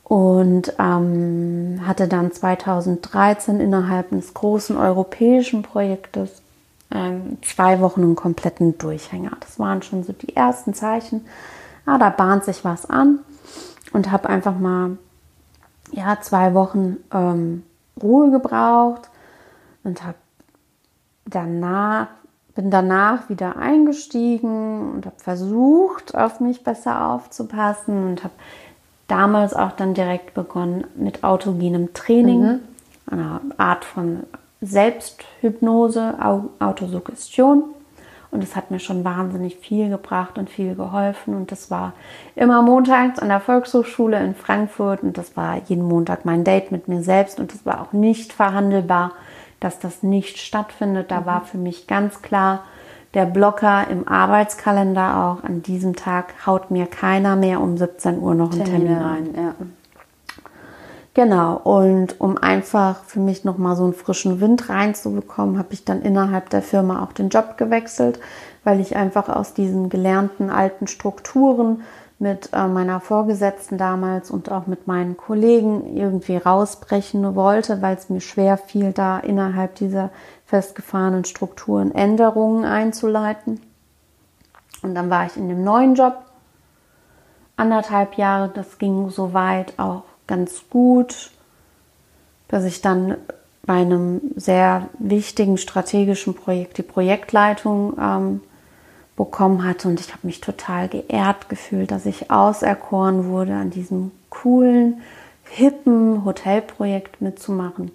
und 0.03 0.75
ähm, 0.81 1.83
hatte 1.87 2.09
dann 2.09 2.33
2013 2.33 3.61
innerhalb 3.61 4.11
eines 4.11 4.35
großen 4.35 4.77
europäischen 4.77 5.63
Projektes 5.63 6.42
zwei 7.43 7.81
Wochen 7.81 8.03
einen 8.03 8.17
kompletten 8.17 8.79
Durchhänger. 8.79 9.33
Das 9.41 9.59
waren 9.59 9.83
schon 9.83 10.05
so 10.05 10.13
die 10.13 10.37
ersten 10.37 10.75
Zeichen. 10.75 11.27
Ah, 11.87 11.99
da 11.99 12.11
bahnt 12.11 12.45
sich 12.45 12.65
was 12.65 12.89
an 12.89 13.21
und 13.93 14.11
habe 14.11 14.29
einfach 14.29 14.59
mal 14.59 14.99
ja 15.91 16.19
zwei 16.21 16.55
Wochen 16.55 16.99
ähm, 17.13 17.65
Ruhe 18.01 18.31
gebraucht 18.31 19.11
und 19.85 20.05
habe 20.05 20.17
danach 21.27 22.09
bin 22.55 22.71
danach 22.71 23.29
wieder 23.29 23.57
eingestiegen 23.57 24.93
und 24.93 25.07
habe 25.07 25.17
versucht, 25.19 26.15
auf 26.15 26.41
mich 26.41 26.63
besser 26.63 27.09
aufzupassen 27.09 28.05
und 28.07 28.25
habe 28.25 28.35
damals 29.09 29.55
auch 29.55 29.73
dann 29.73 29.95
direkt 29.95 30.35
begonnen 30.35 30.85
mit 30.95 31.25
autogenem 31.25 31.95
Training, 31.95 32.43
mhm. 32.43 32.61
einer 33.11 33.41
Art 33.57 33.85
von 33.85 34.25
Selbsthypnose, 34.63 36.15
Autosuggestion. 36.59 37.65
Und 38.31 38.43
es 38.43 38.57
hat 38.57 38.71
mir 38.71 38.79
schon 38.79 39.05
wahnsinnig 39.05 39.57
viel 39.57 39.91
gebracht 39.91 40.39
und 40.39 40.49
viel 40.49 40.75
geholfen. 40.75 41.35
Und 41.35 41.53
das 41.53 41.71
war 41.71 41.93
immer 42.35 42.63
montags 42.63 43.19
an 43.19 43.29
der 43.29 43.41
Volkshochschule 43.41 44.19
in 44.25 44.35
Frankfurt. 44.35 45.03
Und 45.03 45.19
das 45.19 45.37
war 45.37 45.59
jeden 45.67 45.85
Montag 45.85 46.25
mein 46.25 46.43
Date 46.43 46.73
mit 46.73 46.89
mir 46.89 47.03
selbst. 47.03 47.39
Und 47.39 47.53
das 47.53 47.67
war 47.67 47.83
auch 47.83 47.93
nicht 47.93 48.33
verhandelbar, 48.33 49.13
dass 49.61 49.81
das 49.81 50.03
nicht 50.03 50.39
stattfindet. 50.39 51.11
Da 51.11 51.27
war 51.27 51.43
für 51.43 51.59
mich 51.59 51.87
ganz 51.87 52.23
klar, 52.23 52.65
der 53.13 53.27
Blocker 53.27 53.87
im 53.91 54.09
Arbeitskalender 54.09 55.17
auch 55.17 55.45
an 55.45 55.63
diesem 55.63 55.95
Tag 55.95 56.47
haut 56.47 56.71
mir 56.71 56.87
keiner 56.87 57.37
mehr 57.37 57.61
um 57.61 57.77
17 57.77 58.19
Uhr 58.19 58.35
noch 58.35 58.53
einen 58.53 58.65
Termin, 58.65 58.87
Termin 58.87 59.03
rein. 59.03 59.35
Ja. 59.37 59.55
Genau, 61.15 61.57
und 61.57 62.21
um 62.23 62.39
einfach 62.39 63.05
für 63.05 63.21
mich 63.21 63.45
nochmal 63.45 63.77
so 63.77 63.85
einen 63.85 63.93
frischen 63.93 64.41
Wind 64.41 64.71
reinzubekommen, 64.71 65.59
habe 65.59 65.75
ich 65.75 65.85
dann 65.85 66.01
innerhalb 66.01 66.49
der 66.49 66.63
Firma 66.63 67.05
auch 67.05 67.13
den 67.13 67.29
Job 67.29 67.59
gewechselt, 67.59 68.19
weil 68.65 68.81
ich 68.81 68.97
einfach 68.97 69.29
aus 69.29 69.53
diesen 69.53 69.91
gelernten 69.91 70.49
alten 70.49 70.87
Strukturen 70.87 71.83
mit 72.19 72.51
äh, 72.55 72.67
meiner 72.67 73.01
Vorgesetzten 73.01 73.77
damals 73.77 74.31
und 74.31 74.51
auch 74.51 74.67
mit 74.67 74.87
meinen 74.87 75.19
Kollegen 75.19 75.97
irgendwie 75.97 76.37
rausbrechen 76.39 77.35
wollte, 77.35 77.83
weil 77.83 77.97
es 77.97 78.09
mir 78.09 78.21
schwer 78.21 78.57
fiel, 78.57 78.93
da 78.93 79.19
innerhalb 79.19 79.75
dieser 79.75 80.11
festgefahrenen 80.47 81.27
Strukturen 81.27 81.95
Änderungen 81.95 82.65
einzuleiten. 82.65 83.61
Und 84.83 84.95
dann 84.95 85.11
war 85.11 85.27
ich 85.27 85.37
in 85.37 85.49
dem 85.49 85.63
neuen 85.63 85.95
Job 85.95 86.23
anderthalb 87.57 88.15
Jahre. 88.15 88.49
Das 88.49 88.79
ging 88.79 89.11
soweit 89.11 89.79
auch 89.79 90.05
ganz 90.33 90.63
gut, 90.71 91.31
dass 92.49 92.65
ich 92.65 92.81
dann 92.81 93.19
bei 93.67 93.75
einem 93.75 94.33
sehr 94.35 94.89
wichtigen 94.99 95.59
strategischen 95.59 96.33
Projekt 96.35 96.79
die 96.79 96.83
Projektleitung 96.83 97.99
ähm, 98.01 98.41
bekommen 99.15 99.63
hatte 99.63 99.89
und 99.89 100.01
ich 100.01 100.11
habe 100.11 100.27
mich 100.27 100.41
total 100.41 100.89
geehrt 100.89 101.51
gefühlt, 101.51 101.91
dass 101.91 102.07
ich 102.07 102.31
auserkoren 102.31 103.27
wurde, 103.27 103.53
an 103.53 103.69
diesem 103.69 104.11
coolen, 104.31 105.03
hippen 105.45 106.25
Hotelprojekt 106.25 107.21
mitzumachen. 107.21 107.91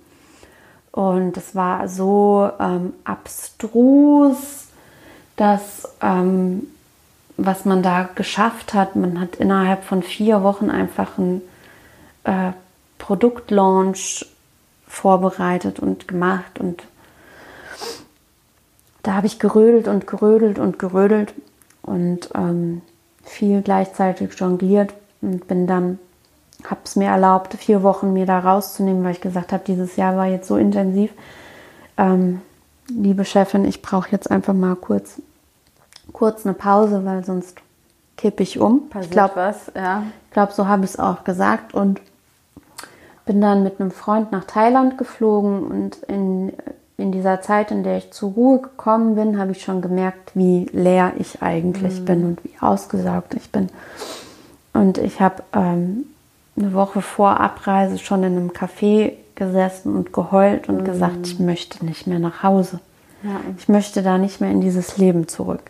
Und 0.91 1.37
es 1.37 1.55
war 1.55 1.87
so 1.87 2.51
ähm, 2.59 2.93
abstrus, 3.03 4.67
dass 5.37 5.89
ähm, 6.03 6.67
was 7.35 7.65
man 7.65 7.81
da 7.81 8.07
geschafft 8.13 8.75
hat, 8.75 8.95
man 8.95 9.19
hat 9.19 9.37
innerhalb 9.37 9.83
von 9.83 10.03
vier 10.03 10.43
Wochen 10.43 10.69
einfach 10.69 11.17
ein 11.17 11.41
äh, 12.27 12.51
Produktlaunch 12.99 14.25
vorbereitet 14.87 15.79
und 15.79 16.07
gemacht 16.07 16.59
und 16.59 16.83
da 19.03 19.13
habe 19.13 19.27
ich 19.27 19.39
gerödelt 19.39 19.87
und 19.87 20.05
gerödelt 20.05 20.59
und 20.59 20.79
gerödelt 20.79 21.33
und 21.81 22.29
ähm, 22.35 22.81
viel 23.23 23.61
gleichzeitig 23.61 24.33
jongliert 24.37 24.93
und 25.21 25.47
bin 25.47 25.65
dann, 25.67 25.99
habe 26.65 26.81
es 26.83 26.97
mir 26.97 27.07
erlaubt, 27.07 27.53
vier 27.53 27.83
Wochen 27.83 28.11
mir 28.11 28.25
da 28.25 28.39
rauszunehmen, 28.39 29.03
weil 29.03 29.13
ich 29.13 29.21
gesagt 29.21 29.53
habe, 29.53 29.63
dieses 29.65 29.95
Jahr 29.95 30.17
war 30.17 30.25
jetzt 30.25 30.47
so 30.47 30.57
intensiv. 30.57 31.11
Ähm, 31.97 32.41
liebe 32.89 33.23
Chefin, 33.23 33.63
ich 33.63 33.81
brauche 33.81 34.11
jetzt 34.11 34.29
einfach 34.29 34.53
mal 34.53 34.75
kurz, 34.75 35.21
kurz 36.11 36.45
eine 36.45 36.53
Pause, 36.53 37.05
weil 37.05 37.23
sonst 37.23 37.59
kippe 38.17 38.43
ich 38.43 38.59
um. 38.59 38.89
Passiert 38.89 39.05
ich 39.05 39.11
glaube, 39.11 39.55
ja. 39.75 40.03
Ich 40.25 40.33
glaube, 40.33 40.51
so 40.51 40.67
habe 40.67 40.83
ich 40.83 40.91
es 40.91 40.99
auch 40.99 41.23
gesagt 41.23 41.73
und 41.73 42.01
bin 43.27 43.41
dann 43.41 43.61
mit 43.61 43.79
einem 43.79 43.91
Freund 43.91 44.31
nach 44.31 44.45
Thailand 44.45 44.97
geflogen 44.97 45.67
und 45.67 45.97
in, 46.07 46.53
in 46.97 47.11
dieser 47.11 47.41
Zeit, 47.41 47.69
in 47.69 47.83
der 47.83 47.97
ich 47.97 48.11
zur 48.11 48.31
Ruhe 48.31 48.59
gekommen 48.59 49.15
bin, 49.15 49.37
habe 49.37 49.51
ich 49.51 49.61
schon 49.61 49.81
gemerkt, 49.81 50.31
wie 50.33 50.65
leer 50.71 51.13
ich 51.19 51.43
eigentlich 51.43 51.99
mhm. 52.01 52.05
bin 52.05 52.25
und 52.25 52.43
wie 52.43 52.55
ausgesaugt 52.59 53.35
ich 53.35 53.51
bin. 53.51 53.69
Und 54.73 54.97
ich 54.97 55.21
habe 55.21 55.43
ähm, 55.53 56.05
eine 56.57 56.73
Woche 56.73 57.01
vor 57.01 57.39
Abreise 57.39 57.99
schon 57.99 58.23
in 58.23 58.37
einem 58.37 58.49
Café 58.49 59.13
gesessen 59.35 59.95
und 59.95 60.13
geheult 60.13 60.69
und 60.69 60.81
mhm. 60.81 60.85
gesagt, 60.85 61.27
ich 61.27 61.39
möchte 61.39 61.85
nicht 61.85 62.07
mehr 62.07 62.19
nach 62.19 62.41
Hause. 62.41 62.79
Ja. 63.23 63.39
Ich 63.57 63.67
möchte 63.67 64.01
da 64.01 64.17
nicht 64.17 64.41
mehr 64.41 64.51
in 64.51 64.61
dieses 64.61 64.97
Leben 64.97 65.27
zurück. 65.27 65.63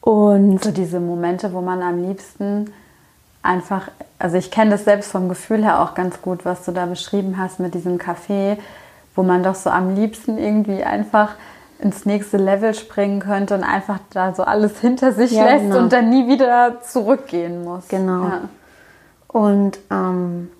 Und 0.00 0.62
so 0.62 0.72
diese 0.72 0.98
Momente, 0.98 1.52
wo 1.52 1.60
man 1.60 1.80
am 1.80 2.02
liebsten 2.02 2.72
einfach, 3.42 3.88
also 4.18 4.36
ich 4.36 4.50
kenne 4.50 4.70
das 4.70 4.84
selbst 4.84 5.10
vom 5.10 5.28
Gefühl 5.28 5.64
her 5.64 5.82
auch 5.82 5.94
ganz 5.94 6.22
gut, 6.22 6.44
was 6.44 6.64
du 6.64 6.72
da 6.72 6.86
beschrieben 6.86 7.38
hast 7.38 7.60
mit 7.60 7.74
diesem 7.74 7.98
Café, 7.98 8.58
wo 9.14 9.22
man 9.22 9.42
doch 9.42 9.54
so 9.54 9.70
am 9.70 9.94
liebsten 9.94 10.38
irgendwie 10.38 10.82
einfach 10.84 11.34
ins 11.78 12.06
nächste 12.06 12.36
Level 12.36 12.74
springen 12.74 13.20
könnte 13.20 13.54
und 13.54 13.64
einfach 13.64 13.98
da 14.10 14.34
so 14.34 14.44
alles 14.44 14.78
hinter 14.80 15.12
sich 15.12 15.32
ja, 15.32 15.44
lässt 15.44 15.64
genau. 15.64 15.78
und 15.78 15.92
dann 15.92 16.08
nie 16.08 16.28
wieder 16.28 16.80
zurückgehen 16.82 17.64
muss. 17.64 17.88
Genau. 17.88 18.22
Ja. 18.22 18.40
Und 19.26 19.78
ähm, 19.90 20.50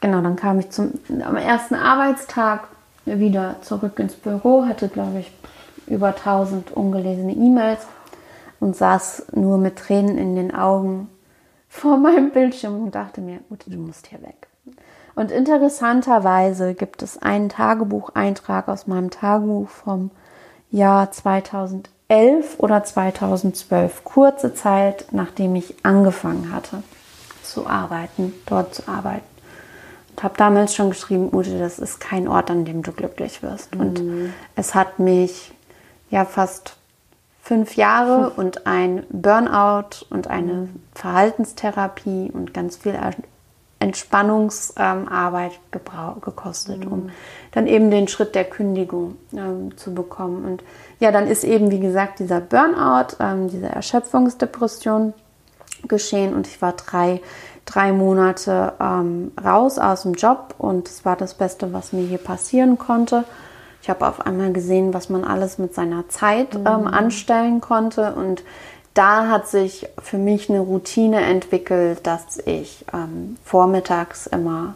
genau, 0.00 0.20
dann 0.20 0.34
kam 0.34 0.58
ich 0.58 0.70
zum, 0.70 0.94
am 1.24 1.36
ersten 1.36 1.76
Arbeitstag 1.76 2.64
wieder 3.04 3.56
zurück 3.62 3.98
ins 4.00 4.14
Büro, 4.14 4.66
hatte, 4.66 4.88
glaube 4.88 5.20
ich, 5.20 5.32
über 5.86 6.08
1000 6.08 6.72
ungelesene 6.72 7.32
E-Mails 7.32 7.86
und 8.60 8.76
saß 8.76 9.26
nur 9.32 9.58
mit 9.58 9.76
Tränen 9.76 10.18
in 10.18 10.36
den 10.36 10.54
Augen 10.54 11.08
vor 11.68 11.98
meinem 11.98 12.30
Bildschirm 12.30 12.82
und 12.82 12.94
dachte 12.94 13.20
mir, 13.20 13.40
Ute, 13.50 13.70
du 13.70 13.78
musst 13.78 14.06
hier 14.06 14.22
weg. 14.22 14.48
Und 15.14 15.30
interessanterweise 15.30 16.74
gibt 16.74 17.02
es 17.02 17.20
einen 17.20 17.48
Tagebucheintrag 17.48 18.68
aus 18.68 18.86
meinem 18.86 19.10
Tagebuch 19.10 19.68
vom 19.68 20.10
Jahr 20.70 21.10
2011 21.10 22.58
oder 22.58 22.84
2012, 22.84 24.04
kurze 24.04 24.54
Zeit 24.54 25.06
nachdem 25.12 25.54
ich 25.54 25.74
angefangen 25.84 26.52
hatte 26.52 26.82
zu 27.42 27.66
arbeiten, 27.66 28.34
dort 28.44 28.74
zu 28.74 28.86
arbeiten. 28.88 29.24
Und 30.10 30.22
habe 30.22 30.34
damals 30.36 30.74
schon 30.74 30.90
geschrieben, 30.90 31.30
Ute, 31.32 31.58
das 31.58 31.78
ist 31.78 32.00
kein 32.00 32.28
Ort, 32.28 32.50
an 32.50 32.64
dem 32.64 32.82
du 32.82 32.92
glücklich 32.92 33.42
wirst. 33.42 33.74
Mhm. 33.74 33.80
Und 33.80 34.02
es 34.54 34.74
hat 34.74 34.98
mich 34.98 35.52
ja 36.10 36.24
fast 36.24 36.76
fünf 37.46 37.76
Jahre 37.76 38.30
und 38.30 38.66
ein 38.66 39.04
Burnout 39.08 40.04
und 40.10 40.26
eine 40.26 40.68
Verhaltenstherapie 40.94 42.28
und 42.32 42.52
ganz 42.52 42.76
viel 42.76 42.98
Entspannungsarbeit 43.78 45.52
ähm, 45.72 46.20
gekostet, 46.22 46.84
mhm. 46.84 46.92
um 46.92 47.10
dann 47.52 47.68
eben 47.68 47.92
den 47.92 48.08
Schritt 48.08 48.34
der 48.34 48.46
Kündigung 48.46 49.16
ähm, 49.32 49.76
zu 49.76 49.94
bekommen. 49.94 50.44
Und 50.44 50.64
ja, 50.98 51.12
dann 51.12 51.28
ist 51.28 51.44
eben, 51.44 51.70
wie 51.70 51.78
gesagt, 51.78 52.18
dieser 52.18 52.40
Burnout, 52.40 53.14
ähm, 53.20 53.46
diese 53.48 53.68
Erschöpfungsdepression 53.68 55.14
geschehen 55.86 56.34
und 56.34 56.48
ich 56.48 56.60
war 56.60 56.72
drei, 56.72 57.20
drei 57.64 57.92
Monate 57.92 58.72
ähm, 58.80 59.30
raus 59.42 59.78
aus 59.78 60.02
dem 60.02 60.14
Job 60.14 60.56
und 60.58 60.88
es 60.88 61.04
war 61.04 61.14
das 61.14 61.34
Beste, 61.34 61.72
was 61.72 61.92
mir 61.92 62.08
hier 62.08 62.18
passieren 62.18 62.76
konnte. 62.76 63.22
Ich 63.86 63.90
habe 63.90 64.08
auf 64.08 64.26
einmal 64.26 64.52
gesehen, 64.52 64.92
was 64.94 65.10
man 65.10 65.22
alles 65.22 65.58
mit 65.58 65.72
seiner 65.72 66.08
Zeit 66.08 66.56
ähm, 66.56 66.80
mhm. 66.80 66.86
anstellen 66.88 67.60
konnte. 67.60 68.14
Und 68.14 68.42
da 68.94 69.28
hat 69.28 69.46
sich 69.46 69.86
für 70.02 70.18
mich 70.18 70.50
eine 70.50 70.58
Routine 70.58 71.20
entwickelt, 71.20 72.04
dass 72.04 72.38
ich 72.46 72.84
ähm, 72.92 73.36
vormittags 73.44 74.26
immer 74.26 74.74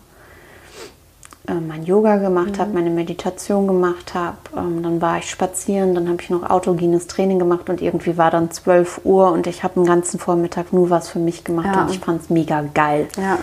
äh, 1.49 1.55
mein 1.55 1.83
Yoga 1.83 2.19
gemacht 2.19 2.52
mhm. 2.52 2.59
habe, 2.59 2.73
meine 2.73 2.90
Meditation 2.90 3.67
gemacht 3.67 4.14
habe. 4.14 4.37
Ähm, 4.57 4.85
dann 4.85 5.00
war 5.00 5.19
ich 5.19 5.29
spazieren, 5.29 5.97
dann 5.97 6.09
habe 6.09 6.23
ich 6.23 6.31
noch 6.31 6.49
autogenes 6.49 7.09
Training 7.09 7.40
gemacht 7.40 7.69
und 7.69 7.83
irgendwie 7.83 8.17
war 8.17 8.31
dann 8.31 8.52
12 8.52 9.00
Uhr 9.02 9.33
und 9.33 9.49
ich 9.49 9.64
habe 9.64 9.75
den 9.75 9.87
ganzen 9.87 10.21
Vormittag 10.21 10.73
nur 10.73 10.88
was 10.88 11.09
für 11.09 11.19
mich 11.19 11.43
gemacht 11.43 11.75
ja. 11.75 11.83
und 11.83 11.90
ich 11.90 11.99
fand 11.99 12.23
es 12.23 12.31
mega 12.31 12.62
geil. 12.75 13.09
Ja. 13.17 13.38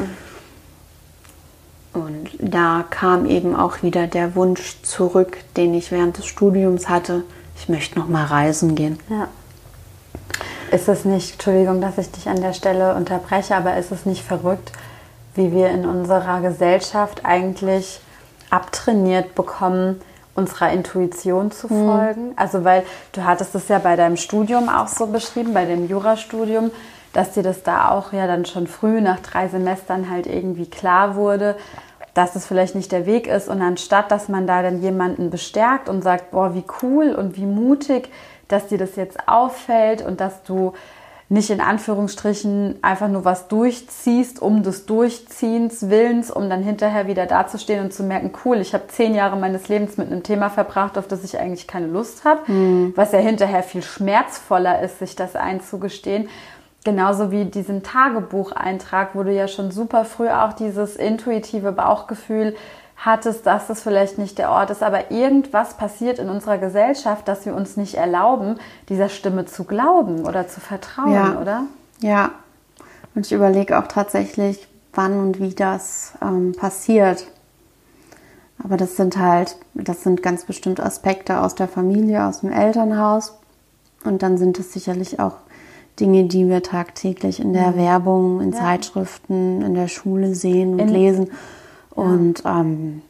Und 1.97 2.29
da 2.39 2.83
kam 2.89 3.25
eben 3.25 3.55
auch 3.55 3.83
wieder 3.83 4.07
der 4.07 4.35
Wunsch 4.35 4.81
zurück, 4.83 5.37
den 5.55 5.73
ich 5.73 5.91
während 5.91 6.17
des 6.17 6.25
Studiums 6.25 6.89
hatte. 6.89 7.23
Ich 7.57 7.69
möchte 7.69 7.97
noch 7.97 8.07
mal 8.07 8.25
reisen 8.25 8.75
gehen. 8.75 8.99
Ja. 9.09 9.27
Ist 10.71 10.87
es 10.89 11.05
nicht, 11.05 11.33
Entschuldigung, 11.33 11.81
dass 11.81 11.97
ich 11.97 12.11
dich 12.11 12.27
an 12.27 12.41
der 12.41 12.53
Stelle 12.53 12.95
unterbreche, 12.95 13.55
aber 13.55 13.77
ist 13.77 13.91
es 13.91 14.05
nicht 14.05 14.23
verrückt, 14.23 14.71
wie 15.33 15.51
wir 15.51 15.69
in 15.69 15.85
unserer 15.85 16.41
Gesellschaft 16.41 17.21
eigentlich 17.23 18.01
abtrainiert 18.49 19.33
bekommen, 19.33 20.01
unserer 20.35 20.71
Intuition 20.71 21.51
zu 21.51 21.67
mhm. 21.71 21.85
folgen? 21.85 22.25
Mhm. 22.27 22.33
Also, 22.35 22.63
weil 22.63 22.83
du 23.13 23.23
hattest 23.23 23.55
es 23.55 23.69
ja 23.69 23.79
bei 23.79 23.95
deinem 23.95 24.17
Studium 24.17 24.69
auch 24.69 24.87
so 24.87 25.07
beschrieben, 25.07 25.53
bei 25.53 25.65
dem 25.65 25.87
Jurastudium, 25.87 26.71
dass 27.13 27.31
dir 27.31 27.43
das 27.43 27.63
da 27.63 27.89
auch 27.91 28.13
ja 28.13 28.27
dann 28.27 28.45
schon 28.45 28.67
früh 28.67 29.01
nach 29.01 29.19
drei 29.19 29.47
Semestern 29.47 30.09
halt 30.09 30.27
irgendwie 30.27 30.69
klar 30.69 31.15
wurde, 31.15 31.55
dass 32.17 32.35
es 32.35 32.47
vielleicht 32.47 32.73
nicht 32.73 32.91
der 32.91 33.05
Weg 33.05 33.27
ist. 33.27 33.47
Und 33.47 33.61
anstatt, 33.61 34.09
dass 34.09 34.27
man 34.27 34.47
da 34.47 34.63
dann 34.63 34.81
jemanden 34.81 35.29
bestärkt 35.29 35.87
und 35.87 36.01
sagt, 36.01 36.31
boah, 36.31 36.55
wie 36.55 36.63
cool 36.81 37.13
und 37.13 37.37
wie 37.37 37.45
mutig, 37.45 38.09
dass 38.47 38.67
dir 38.67 38.79
das 38.79 38.95
jetzt 38.95 39.27
auffällt 39.27 40.01
und 40.01 40.19
dass 40.19 40.41
du 40.41 40.73
nicht 41.29 41.51
in 41.51 41.61
Anführungsstrichen 41.61 42.79
einfach 42.81 43.07
nur 43.07 43.23
was 43.23 43.49
durchziehst, 43.49 44.41
um 44.41 44.63
des 44.63 44.87
Durchziehens 44.87 45.89
Willens, 45.89 46.31
um 46.31 46.49
dann 46.49 46.63
hinterher 46.63 47.05
wieder 47.05 47.27
dazustehen 47.27 47.83
und 47.83 47.93
zu 47.93 48.01
merken, 48.01 48.31
cool, 48.45 48.57
ich 48.61 48.73
habe 48.73 48.87
zehn 48.87 49.13
Jahre 49.13 49.35
meines 49.35 49.67
Lebens 49.67 49.97
mit 49.97 50.07
einem 50.07 50.23
Thema 50.23 50.49
verbracht, 50.49 50.97
auf 50.97 51.07
das 51.07 51.23
ich 51.23 51.37
eigentlich 51.37 51.67
keine 51.67 51.87
Lust 51.87 52.23
habe, 52.23 52.51
mhm. 52.51 52.93
was 52.95 53.11
ja 53.11 53.19
hinterher 53.19 53.61
viel 53.61 53.83
schmerzvoller 53.83 54.81
ist, 54.81 54.97
sich 54.99 55.15
das 55.15 55.35
einzugestehen. 55.35 56.29
Genauso 56.87 57.31
wie 57.31 57.43
diesen 57.43 57.83
Tagebucheintrag, 57.83 59.09
wo 59.13 59.23
du 59.23 59.33
ja 59.33 59.49
schon 59.49 59.71
super 59.71 60.05
früh 60.05 60.29
auch 60.29 60.53
dieses 60.53 60.95
intuitive 60.95 61.73
Bauchgefühl 61.73 62.55
hattest, 62.95 63.45
dass 63.45 63.67
das 63.67 63.81
vielleicht 63.81 64.17
nicht 64.17 64.37
der 64.37 64.51
Ort 64.51 64.69
ist, 64.69 64.81
aber 64.81 65.11
irgendwas 65.11 65.73
passiert 65.73 66.17
in 66.17 66.29
unserer 66.29 66.57
Gesellschaft, 66.57 67.27
dass 67.27 67.45
wir 67.45 67.53
uns 67.55 67.75
nicht 67.75 67.95
erlauben, 67.95 68.55
dieser 68.87 69.09
Stimme 69.09 69.45
zu 69.45 69.65
glauben 69.65 70.25
oder 70.25 70.47
zu 70.47 70.61
vertrauen, 70.61 71.11
ja. 71.11 71.41
oder? 71.41 71.63
Ja. 71.99 72.31
Und 73.15 73.25
ich 73.25 73.33
überlege 73.33 73.77
auch 73.77 73.87
tatsächlich, 73.87 74.65
wann 74.93 75.19
und 75.19 75.41
wie 75.41 75.53
das 75.53 76.13
ähm, 76.21 76.53
passiert. 76.57 77.27
Aber 78.63 78.77
das 78.77 78.95
sind 78.95 79.17
halt, 79.17 79.57
das 79.73 80.03
sind 80.03 80.23
ganz 80.23 80.45
bestimmte 80.45 80.85
Aspekte 80.85 81.41
aus 81.41 81.53
der 81.53 81.67
Familie, 81.67 82.23
aus 82.23 82.39
dem 82.39 82.51
Elternhaus. 82.53 83.37
Und 84.05 84.23
dann 84.23 84.37
sind 84.37 84.57
es 84.57 84.71
sicherlich 84.71 85.19
auch 85.19 85.33
Dinge, 85.99 86.25
die 86.25 86.47
wir 86.47 86.63
tagtäglich 86.63 87.39
in 87.39 87.53
der. 87.53 87.75
Werbung, 87.75 88.41
in 88.41 88.51
ja. 88.51 88.59
Zeitschriften, 88.59 89.61
in 89.61 89.73
der 89.73 89.87
Schule 89.87 90.35
sehen 90.35 90.73
und 90.73 90.79
in, 90.79 90.89
lesen. 90.89 91.31
Und 91.91 92.43
ja. 92.43 92.61
ähm, 92.61 93.01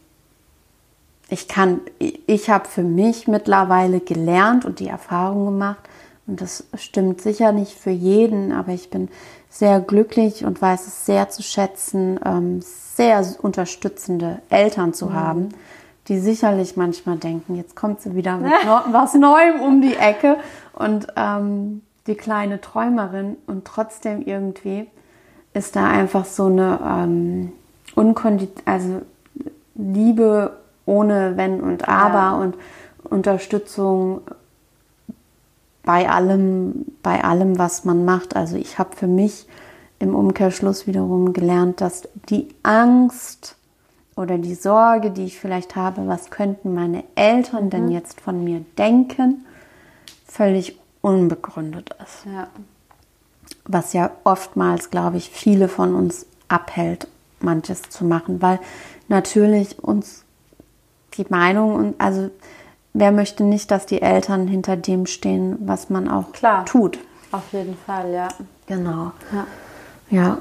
ich 1.29 1.47
kann, 1.47 1.81
ich 1.99 2.49
habe 2.49 2.67
für 2.67 2.83
mich 2.83 3.27
mittlerweile 3.27 3.99
gelernt 3.99 4.65
und 4.65 4.79
die 4.79 4.87
Erfahrung 4.87 5.45
gemacht, 5.45 5.79
und 6.25 6.41
das 6.41 6.65
stimmt 6.75 7.21
sicher 7.21 7.53
nicht 7.53 7.71
für 7.71 7.89
jeden, 7.89 8.51
aber 8.51 8.73
ich 8.73 8.89
bin 8.89 9.07
sehr 9.49 9.79
glücklich 9.79 10.43
und 10.43 10.61
weiß 10.61 10.85
es 10.85 11.05
sehr 11.05 11.29
zu 11.29 11.41
schätzen, 11.41 12.19
ähm, 12.23 12.59
sehr 12.61 13.25
unterstützende 13.41 14.39
Eltern 14.49 14.93
zu 14.93 15.07
mhm. 15.07 15.13
haben, 15.13 15.49
die 16.09 16.19
sicherlich 16.19 16.75
manchmal 16.75 17.17
denken, 17.17 17.55
jetzt 17.55 17.75
kommt 17.75 18.01
sie 18.01 18.15
wieder 18.15 18.37
mit 18.37 18.51
was 18.91 19.13
Neuem 19.13 19.61
um 19.61 19.81
die 19.81 19.95
Ecke 19.95 20.37
und 20.73 21.07
ähm, 21.15 21.81
die 22.07 22.15
kleine 22.15 22.61
Träumerin 22.61 23.37
und 23.47 23.65
trotzdem 23.65 24.21
irgendwie 24.25 24.87
ist 25.53 25.75
da 25.75 25.87
einfach 25.87 26.25
so 26.25 26.45
eine 26.45 26.79
ähm, 26.83 27.51
Unkondi 27.95 28.49
also 28.65 29.01
Liebe 29.75 30.57
ohne 30.85 31.35
Wenn 31.35 31.61
und 31.61 31.87
Aber 31.87 32.13
ja. 32.17 32.35
und 32.35 32.57
Unterstützung 33.03 34.21
bei 35.83 36.09
allem, 36.09 36.85
bei 37.01 37.23
allem, 37.23 37.57
was 37.57 37.85
man 37.85 38.03
macht. 38.03 38.35
Also 38.35 38.57
ich 38.57 38.77
habe 38.77 38.95
für 38.95 39.07
mich 39.07 39.47
im 39.99 40.15
Umkehrschluss 40.15 40.85
wiederum 40.85 41.33
gelernt, 41.33 41.81
dass 41.81 42.09
die 42.29 42.49
Angst 42.63 43.55
oder 44.15 44.37
die 44.37 44.55
Sorge, 44.55 45.11
die 45.11 45.25
ich 45.25 45.39
vielleicht 45.39 45.75
habe, 45.75 46.07
was 46.07 46.29
könnten 46.29 46.73
meine 46.73 47.03
Eltern 47.15 47.65
mhm. 47.65 47.69
denn 47.69 47.91
jetzt 47.91 48.19
von 48.19 48.43
mir 48.43 48.65
denken, 48.77 49.45
völlig 50.25 50.77
unbegründet 51.07 51.95
ist. 52.03 52.25
Ja. 52.25 52.47
Was 53.65 53.93
ja 53.93 54.11
oftmals, 54.23 54.91
glaube 54.91 55.17
ich, 55.17 55.29
viele 55.29 55.67
von 55.67 55.95
uns 55.95 56.25
abhält, 56.47 57.07
manches 57.39 57.83
zu 57.83 58.05
machen, 58.05 58.41
weil 58.41 58.59
natürlich 59.07 59.83
uns 59.83 60.23
die 61.17 61.25
Meinung 61.29 61.75
und 61.75 62.01
also 62.01 62.29
wer 62.93 63.11
möchte 63.11 63.43
nicht, 63.43 63.71
dass 63.71 63.85
die 63.85 64.01
Eltern 64.01 64.47
hinter 64.47 64.75
dem 64.75 65.05
stehen, 65.05 65.57
was 65.59 65.89
man 65.89 66.07
auch 66.09 66.31
Klar, 66.31 66.65
tut. 66.65 66.99
Auf 67.31 67.51
jeden 67.51 67.77
Fall, 67.85 68.11
ja. 68.11 68.29
Genau. 68.67 69.11
Ja. 69.31 69.47
ja. 70.09 70.37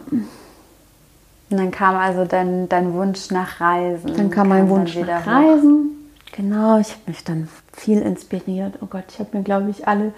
Und 1.48 1.58
dann 1.58 1.70
kam 1.70 1.96
also 1.96 2.24
dein, 2.24 2.68
dein 2.68 2.92
Wunsch 2.94 3.30
nach 3.30 3.60
Reisen. 3.60 4.14
Dann 4.16 4.30
kam 4.30 4.48
mein 4.48 4.68
Wunsch 4.68 4.96
nach 4.96 5.26
Reisen. 5.26 6.10
Genau, 6.32 6.78
ich 6.78 6.90
habe 6.90 7.02
mich 7.06 7.24
dann 7.24 7.48
viel 7.72 8.00
inspiriert. 8.02 8.74
Oh 8.80 8.86
Gott, 8.86 9.04
ich 9.08 9.18
habe 9.20 9.36
mir, 9.36 9.44
glaube 9.44 9.70
ich, 9.70 9.86
alle 9.86 10.12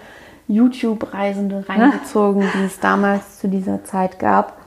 YouTube-Reisende 0.49 1.63
reingezogen, 1.69 2.43
die 2.55 2.65
es 2.65 2.79
damals 2.79 3.39
zu 3.39 3.47
dieser 3.47 3.85
Zeit 3.85 4.19
gab. 4.19 4.57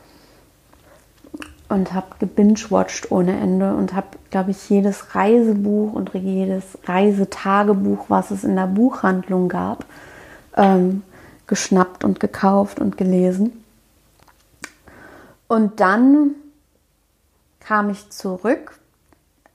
Und 1.68 1.92
habe 1.94 2.06
gebingewatcht 2.18 3.10
ohne 3.10 3.38
Ende 3.38 3.74
und 3.74 3.94
habe, 3.94 4.08
glaube 4.30 4.50
ich, 4.50 4.68
jedes 4.68 5.14
Reisebuch 5.14 5.94
und 5.94 6.12
jedes 6.12 6.78
Reisetagebuch, 6.84 8.06
was 8.08 8.30
es 8.30 8.44
in 8.44 8.56
der 8.56 8.66
Buchhandlung 8.66 9.48
gab, 9.48 9.86
ähm, 10.54 11.02
geschnappt 11.46 12.04
und 12.04 12.20
gekauft 12.20 12.78
und 12.78 12.98
gelesen. 12.98 13.64
Und 15.48 15.80
dann 15.80 16.32
kam 17.60 17.88
ich 17.88 18.10
zurück 18.10 18.78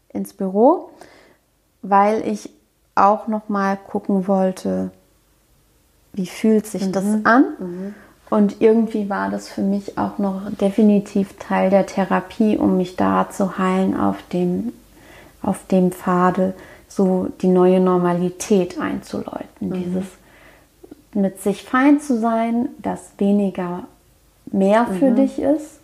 ins 0.10 0.34
Büro, 0.34 0.90
weil 1.84 2.28
ich 2.28 2.50
auch 2.96 3.28
noch 3.28 3.48
mal 3.48 3.78
gucken 3.78 4.28
wollte, 4.28 4.92
wie 6.18 6.26
fühlt 6.26 6.66
sich 6.66 6.88
mhm. 6.88 6.92
das 6.92 7.06
an? 7.24 7.46
Mhm. 7.60 7.96
Und 8.30 8.60
irgendwie 8.60 9.10
war 9.10 9.30
das 9.30 9.48
für 9.48 9.62
mich 9.62 9.98
auch 9.98 10.18
noch 10.18 10.42
definitiv 10.60 11.38
Teil 11.40 11.70
der 11.70 11.86
Therapie, 11.86 12.58
um 12.58 12.76
mich 12.76 12.98
da 12.98 13.30
zu 13.30 13.58
heilen 13.58 13.98
auf 13.98 14.18
dem, 14.34 14.74
auf 15.42 15.66
dem 15.68 15.92
Pfade, 15.92 16.54
so 16.90 17.30
die 17.42 17.48
neue 17.48 17.80
Normalität 17.80 18.80
einzuläuten. 18.80 19.70
Mhm. 19.70 19.74
Dieses 19.74 20.06
mit 21.14 21.42
sich 21.42 21.64
fein 21.64 22.02
zu 22.02 22.20
sein, 22.20 22.70
dass 22.80 23.12
weniger 23.18 23.86
mehr 24.52 24.88
für 25.00 25.12
mhm. 25.12 25.16
dich 25.16 25.40
ist, 25.40 25.80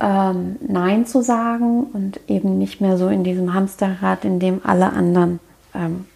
ähm, 0.00 0.56
Nein 0.66 1.06
zu 1.06 1.22
sagen 1.22 1.84
und 1.92 2.20
eben 2.28 2.58
nicht 2.58 2.80
mehr 2.80 2.98
so 2.98 3.08
in 3.08 3.22
diesem 3.22 3.54
Hamsterrad, 3.54 4.24
in 4.24 4.40
dem 4.40 4.60
alle 4.64 4.92
anderen 4.92 5.40
ähm, 5.74 6.06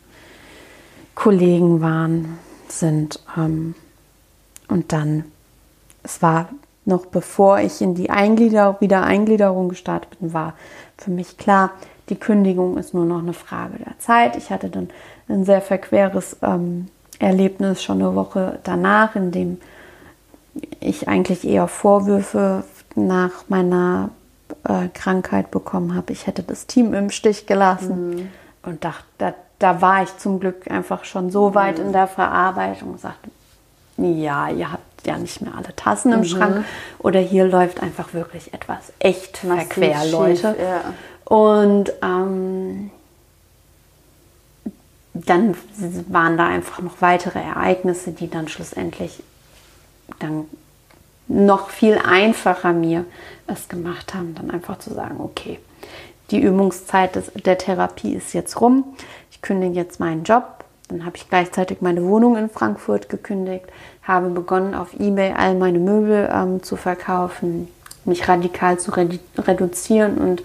Kollegen 1.15 1.81
waren, 1.81 2.39
sind. 2.79 3.21
Ähm, 3.37 3.75
und 4.69 4.93
dann, 4.93 5.25
es 6.03 6.23
war 6.23 6.49
noch 6.85 7.07
bevor 7.07 7.61
ich 7.61 7.81
in 7.81 7.95
die 7.95 8.11
Eingliederung, 8.11 8.77
wieder 8.81 9.05
Eingliederung 9.05 9.69
gestartet 9.69 10.19
bin, 10.19 10.33
war 10.33 10.55
für 10.99 11.11
mich 11.11 11.37
klar, 11.39 11.71
die 12.09 12.17
Kündigung 12.17 12.77
ist 12.77 12.95
nur 12.95 13.05
noch 13.05 13.21
eine 13.21 13.33
Frage 13.33 13.79
der 13.79 13.99
Zeit. 13.99 14.37
Ich 14.37 14.51
hatte 14.51 14.69
dann 14.69 14.91
ein 15.29 15.45
sehr 15.45 15.61
verqueres 15.61 16.37
ähm, 16.43 16.89
Erlebnis 17.19 17.83
schon 17.83 18.01
eine 18.03 18.15
Woche 18.15 18.59
danach, 18.65 19.15
in 19.15 19.31
dem 19.31 19.59
ich 20.81 21.09
eigentlich 21.09 21.47
eher 21.47 21.69
Vorwürfe 21.69 22.65
nach 22.97 23.49
meiner 23.49 24.11
äh, 24.65 24.89
Krankheit 24.93 25.51
bekommen 25.51 25.95
habe. 25.95 26.13
Ich 26.13 26.27
hätte 26.27 26.43
das 26.43 26.67
Team 26.67 26.93
im 26.95 27.11
Stich 27.11 27.47
gelassen 27.47 28.11
mhm. 28.11 28.29
und 28.65 28.85
dachte, 28.85 29.35
da, 29.63 29.81
war 29.81 30.03
ich 30.03 30.17
zum 30.19 30.41
Glück 30.41 30.71
einfach 30.71 31.05
schon 31.05 31.31
so 31.31 31.55
weit 31.55 31.79
mhm. 31.79 31.87
in 31.87 31.93
der 31.93 32.07
Verarbeitung 32.07 32.93
und 32.93 33.01
sagte, 33.01 33.31
ja, 33.97 34.49
ihr 34.49 34.73
habt 34.73 35.07
ja 35.07 35.19
nicht 35.19 35.41
mehr 35.43 35.55
alle 35.57 35.75
Tassen 35.77 36.13
im 36.13 36.21
mhm. 36.21 36.25
Schrank 36.25 36.65
oder 36.99 37.21
hier 37.21 37.45
läuft 37.45 37.83
einfach 37.83 38.15
wirklich 38.15 38.53
etwas 38.55 38.93
echt 38.99 39.45
Massiv 39.45 39.69
verquer, 39.69 40.05
Leute. 40.07 40.57
Ja. 40.61 40.95
Und 41.25 41.93
ähm, 42.03 42.91
dann 45.15 45.57
waren 46.09 46.37
da 46.37 46.47
einfach 46.47 46.81
noch 46.81 47.01
weitere 47.01 47.41
Ereignisse, 47.41 48.13
die 48.13 48.31
dann 48.31 48.49
schlussendlich 48.49 49.23
dann 50.19 50.47
noch 51.29 51.71
viel 51.71 51.99
einfacher 51.99 52.73
mir 52.73 53.05
es 53.47 53.69
gemacht 53.69 54.15
haben, 54.15 54.35
dann 54.35 54.51
einfach 54.51 54.79
zu 54.79 54.93
sagen, 54.93 55.21
okay, 55.21 55.59
die 56.31 56.41
Übungszeit 56.41 57.15
des, 57.15 57.31
der 57.35 57.59
Therapie 57.59 58.15
ist 58.15 58.33
jetzt 58.33 58.61
rum, 58.61 58.85
kündige 59.43 59.75
jetzt 59.75 60.01
meinen 60.01 60.25
Job, 60.25 60.65
dann 60.89 61.05
habe 61.05 61.17
ich 61.17 61.29
gleichzeitig 61.29 61.81
meine 61.81 62.05
Wohnung 62.05 62.37
in 62.37 62.49
Frankfurt 62.49 63.09
gekündigt, 63.09 63.67
habe 64.03 64.31
begonnen 64.31 64.75
auf 64.75 64.99
eBay 64.99 65.33
all 65.37 65.55
meine 65.55 65.79
Möbel 65.79 66.29
ähm, 66.33 66.63
zu 66.63 66.77
verkaufen, 66.77 67.69
mich 68.05 68.29
radikal 68.29 68.79
zu 68.79 68.91
redu 68.93 69.19
reduzieren 69.39 70.19
und 70.19 70.43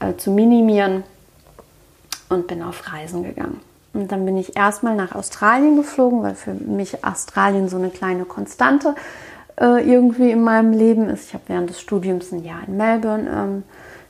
äh, 0.00 0.16
zu 0.16 0.30
minimieren 0.30 1.04
und 2.28 2.46
bin 2.46 2.62
auf 2.62 2.92
Reisen 2.92 3.22
gegangen. 3.22 3.60
Und 3.92 4.10
dann 4.10 4.24
bin 4.24 4.36
ich 4.36 4.56
erstmal 4.56 4.96
nach 4.96 5.14
Australien 5.14 5.76
geflogen, 5.76 6.22
weil 6.22 6.34
für 6.34 6.52
mich 6.52 7.04
Australien 7.04 7.68
so 7.68 7.76
eine 7.76 7.90
kleine 7.90 8.24
Konstante 8.24 8.94
äh, 9.60 9.88
irgendwie 9.88 10.30
in 10.30 10.42
meinem 10.42 10.72
Leben 10.72 11.08
ist. 11.08 11.28
Ich 11.28 11.34
habe 11.34 11.44
während 11.46 11.70
des 11.70 11.80
Studiums 11.80 12.32
ein 12.32 12.44
Jahr 12.44 12.60
in 12.66 12.76
Melbourne 12.76 13.30
ähm, 13.30 13.62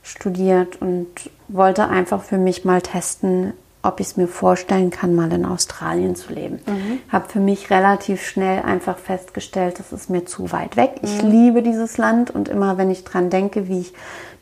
studiert 0.02 0.80
und 0.80 1.08
wollte 1.48 1.88
einfach 1.88 2.22
für 2.22 2.38
mich 2.38 2.64
mal 2.64 2.80
testen, 2.80 3.52
ob 3.84 4.00
ich 4.00 4.08
es 4.08 4.16
mir 4.16 4.28
vorstellen 4.28 4.90
kann, 4.90 5.14
mal 5.14 5.30
in 5.32 5.44
Australien 5.44 6.16
zu 6.16 6.32
leben. 6.32 6.60
Mhm. 6.66 6.98
Habe 7.10 7.28
für 7.28 7.40
mich 7.40 7.70
relativ 7.70 8.26
schnell 8.26 8.62
einfach 8.62 8.98
festgestellt, 8.98 9.78
das 9.78 9.92
ist 9.92 10.10
mir 10.10 10.24
zu 10.24 10.52
weit 10.52 10.76
weg. 10.76 10.96
Ich 11.02 11.22
mhm. 11.22 11.30
liebe 11.30 11.62
dieses 11.62 11.98
Land 11.98 12.30
und 12.30 12.48
immer 12.48 12.78
wenn 12.78 12.90
ich 12.90 13.04
dran 13.04 13.30
denke, 13.30 13.68
wie 13.68 13.80
ich 13.80 13.92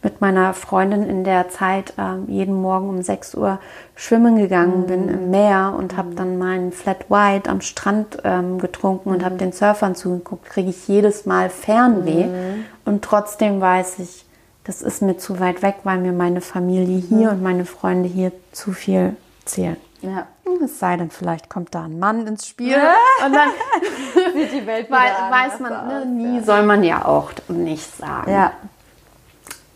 mit 0.03 0.21
meiner 0.21 0.53
Freundin 0.53 1.05
in 1.05 1.23
der 1.25 1.49
Zeit 1.49 1.95
äh, 1.97 2.31
jeden 2.31 2.61
Morgen 2.61 2.89
um 2.89 3.03
6 3.03 3.37
Uhr 3.37 3.59
schwimmen 3.95 4.37
gegangen 4.37 4.83
mhm. 4.83 4.87
bin 4.87 5.09
im 5.09 5.31
Meer 5.31 5.75
und 5.77 5.97
habe 5.97 6.15
dann 6.15 6.39
meinen 6.39 6.73
Flat 6.73 7.09
White 7.09 7.49
am 7.49 7.61
Strand 7.61 8.19
ähm, 8.25 8.59
getrunken 8.59 9.11
und 9.11 9.25
habe 9.25 9.35
mhm. 9.35 9.39
den 9.39 9.53
Surfern 9.53 9.95
zugeguckt, 9.95 10.47
kriege 10.47 10.71
ich 10.71 10.89
jedes 10.89 11.25
Mal 11.25 11.51
Fernweh. 11.51 12.27
Mhm. 12.27 12.65
Und 12.85 13.03
trotzdem 13.03 13.61
weiß 13.61 14.01
ich, 14.01 14.25
das 14.65 14.83
ist 14.83 15.03
mir 15.03 15.17
zu 15.17 15.41
weit 15.41 15.63
weg, 15.63 15.77
weil 15.85 15.99
mir 15.99 16.13
meine 16.13 16.41
Familie 16.41 16.99
hier 16.99 17.29
mhm. 17.29 17.37
und 17.37 17.43
meine 17.43 17.65
Freunde 17.65 18.09
hier 18.09 18.33
zu 18.53 18.73
viel 18.73 19.17
zählen. 19.45 19.77
Ja. 20.03 20.27
Es 20.65 20.79
sei 20.79 20.97
denn, 20.97 21.11
vielleicht 21.11 21.49
kommt 21.49 21.75
da 21.75 21.85
ein 21.85 21.99
Mann 21.99 22.27
ins 22.27 22.47
Spiel 22.47 22.77
und 23.25 23.33
dann 23.33 23.49
sieht 24.35 24.53
die 24.53 24.67
Welt 24.67 24.89
wieder 24.89 24.99
weiß, 24.99 25.53
weiß 25.53 25.61
man, 25.61 25.89
ne, 25.89 26.07
nie 26.07 26.37
ja. 26.39 26.43
soll 26.43 26.63
man 26.65 26.85
ja 26.85 27.05
auch 27.05 27.31
nicht 27.49 27.97
sagen. 27.97 28.31
Ja. 28.31 28.53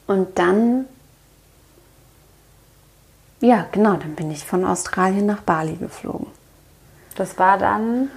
Und 0.06 0.38
dann, 0.38 0.86
ja, 3.40 3.66
genau, 3.72 3.94
dann 3.94 4.14
bin 4.14 4.30
ich 4.30 4.44
von 4.44 4.64
Australien 4.64 5.26
nach 5.26 5.40
Bali 5.40 5.76
geflogen. 5.76 6.28
Das 7.16 7.38
war 7.38 7.58
dann? 7.58 8.10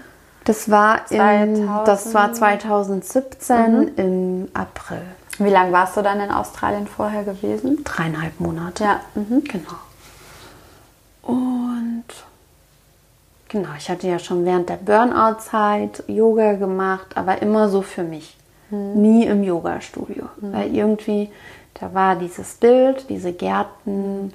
Das 0.46 0.70
war, 0.70 1.06
2000... 1.06 1.58
in, 1.58 1.68
das 1.86 2.14
war 2.14 2.34
2017 2.34 3.80
mhm. 3.80 3.92
im 3.96 4.48
April. 4.54 5.02
Wie 5.38 5.50
lange 5.50 5.72
warst 5.72 5.96
du 5.96 6.02
dann 6.02 6.20
in 6.20 6.32
Australien 6.32 6.88
vorher 6.88 7.24
gewesen? 7.24 7.84
Dreieinhalb 7.84 8.40
Monate. 8.40 8.84
Ja, 8.84 9.00
mhm. 9.16 9.44
genau. 9.44 9.78
Und 11.30 12.06
genau, 13.48 13.70
ich 13.78 13.90
hatte 13.90 14.08
ja 14.08 14.20
schon 14.20 14.46
während 14.46 14.70
der 14.70 14.78
Burnout-Zeit 14.78 16.04
Yoga 16.08 16.54
gemacht, 16.54 17.16
aber 17.16 17.42
immer 17.42 17.70
so 17.70 17.82
für 17.82 18.04
mich. 18.04 18.36
Mhm. 18.70 19.02
Nie 19.02 19.26
im 19.26 19.44
Yoga-Studio. 19.44 20.26
Mhm. 20.42 20.54
Weil 20.54 20.76
irgendwie 20.76 21.30
da 21.80 21.94
war 21.94 22.16
dieses 22.16 22.56
Bild, 22.56 23.10
diese 23.10 23.32
Gärten, 23.32 24.34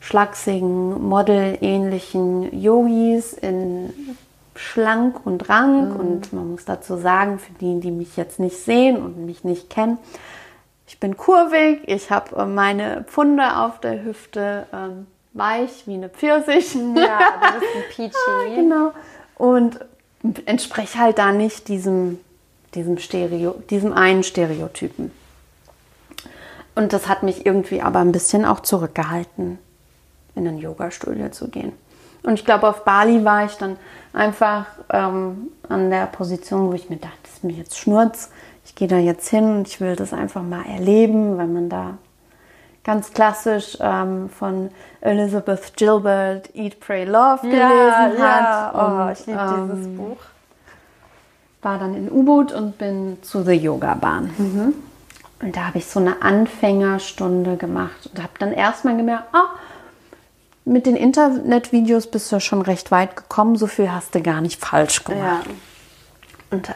schlachsigen, 0.00 1.02
modelähnlichen 1.08 2.60
Yogis 2.60 3.32
in 3.32 3.92
schlank 4.54 5.24
und 5.24 5.48
rank. 5.48 5.94
Mhm. 5.94 6.00
Und 6.00 6.32
man 6.32 6.50
muss 6.52 6.64
dazu 6.64 6.96
sagen, 6.96 7.38
für 7.38 7.52
die, 7.54 7.80
die 7.80 7.90
mich 7.90 8.16
jetzt 8.16 8.38
nicht 8.38 8.58
sehen 8.58 8.96
und 8.96 9.26
mich 9.26 9.44
nicht 9.44 9.70
kennen, 9.70 9.98
ich 10.86 11.00
bin 11.00 11.16
kurvig, 11.16 11.80
ich 11.86 12.10
habe 12.10 12.44
meine 12.46 13.04
Pfunde 13.08 13.56
auf 13.56 13.80
der 13.80 14.04
Hüfte, 14.04 14.66
ähm, 14.72 15.06
weich 15.34 15.86
wie 15.86 15.94
eine 15.94 16.08
Pfirsich. 16.08 16.74
Ja, 16.96 17.18
du 17.40 17.60
bist 17.60 17.74
ein 17.76 17.82
Peachy. 17.94 18.14
ah, 18.28 18.54
genau. 18.54 18.92
Und 19.36 19.80
entspreche 20.46 20.98
halt 20.98 21.18
da 21.18 21.32
nicht 21.32 21.68
diesem, 21.68 22.18
diesem, 22.74 22.98
Stereo, 22.98 23.56
diesem 23.68 23.92
einen 23.92 24.22
Stereotypen. 24.22 25.10
Und 26.74 26.92
das 26.92 27.08
hat 27.08 27.22
mich 27.22 27.44
irgendwie 27.46 27.82
aber 27.82 28.00
ein 28.00 28.12
bisschen 28.12 28.44
auch 28.44 28.60
zurückgehalten, 28.60 29.58
in 30.34 30.48
ein 30.48 30.58
Yoga-Studio 30.58 31.28
zu 31.30 31.48
gehen. 31.48 31.72
Und 32.22 32.34
ich 32.34 32.44
glaube, 32.44 32.68
auf 32.68 32.84
Bali 32.84 33.24
war 33.24 33.44
ich 33.44 33.52
dann 33.52 33.76
einfach 34.12 34.66
ähm, 34.90 35.50
an 35.68 35.90
der 35.90 36.06
Position, 36.06 36.68
wo 36.68 36.72
ich 36.72 36.88
mir 36.88 36.96
dachte, 36.96 37.18
das 37.22 37.32
ist 37.34 37.44
mir 37.44 37.52
jetzt 37.52 37.78
Schnurz. 37.78 38.30
Ich 38.64 38.74
gehe 38.74 38.88
da 38.88 38.96
jetzt 38.96 39.28
hin 39.28 39.58
und 39.58 39.68
ich 39.68 39.80
will 39.80 39.94
das 39.94 40.12
einfach 40.12 40.42
mal 40.42 40.64
erleben, 40.64 41.36
weil 41.36 41.48
man 41.48 41.68
da 41.68 41.98
ganz 42.84 43.12
klassisch 43.12 43.76
ähm, 43.80 44.28
von 44.28 44.70
Elizabeth 45.00 45.76
Gilbert 45.76 46.54
Eat, 46.54 46.78
Pray, 46.80 47.04
Love 47.04 47.40
gelesen 47.42 47.60
ja, 47.60 48.10
hat. 48.18 48.74
Ja. 48.74 49.08
Oh, 49.08 49.12
ich 49.12 49.26
liebe 49.26 49.40
ähm, 49.40 49.70
dieses 49.72 49.96
Buch. 49.96 50.16
War 51.62 51.78
dann 51.78 51.94
in 51.96 52.12
U-Boot 52.12 52.52
und 52.52 52.78
bin 52.78 53.18
zu 53.22 53.42
The 53.42 53.52
Yoga 53.52 53.94
Bahn. 53.94 54.30
Mhm. 54.36 54.74
Und 55.40 55.56
da 55.56 55.66
habe 55.66 55.78
ich 55.78 55.86
so 55.86 55.98
eine 55.98 56.22
Anfängerstunde 56.22 57.56
gemacht 57.56 58.10
und 58.12 58.22
habe 58.22 58.32
dann 58.38 58.52
erstmal 58.52 58.96
gemerkt, 58.96 59.24
ah, 59.32 59.48
mit 60.64 60.86
den 60.86 60.96
Internetvideos 60.96 62.06
bist 62.06 62.32
du 62.32 62.40
schon 62.40 62.62
recht 62.62 62.90
weit 62.90 63.16
gekommen, 63.16 63.56
so 63.56 63.66
viel 63.66 63.90
hast 63.90 64.14
du 64.14 64.22
gar 64.22 64.40
nicht 64.40 64.64
falsch 64.64 65.04
gemacht. 65.04 65.46
Ja. 65.46 65.52
Und 66.50 66.72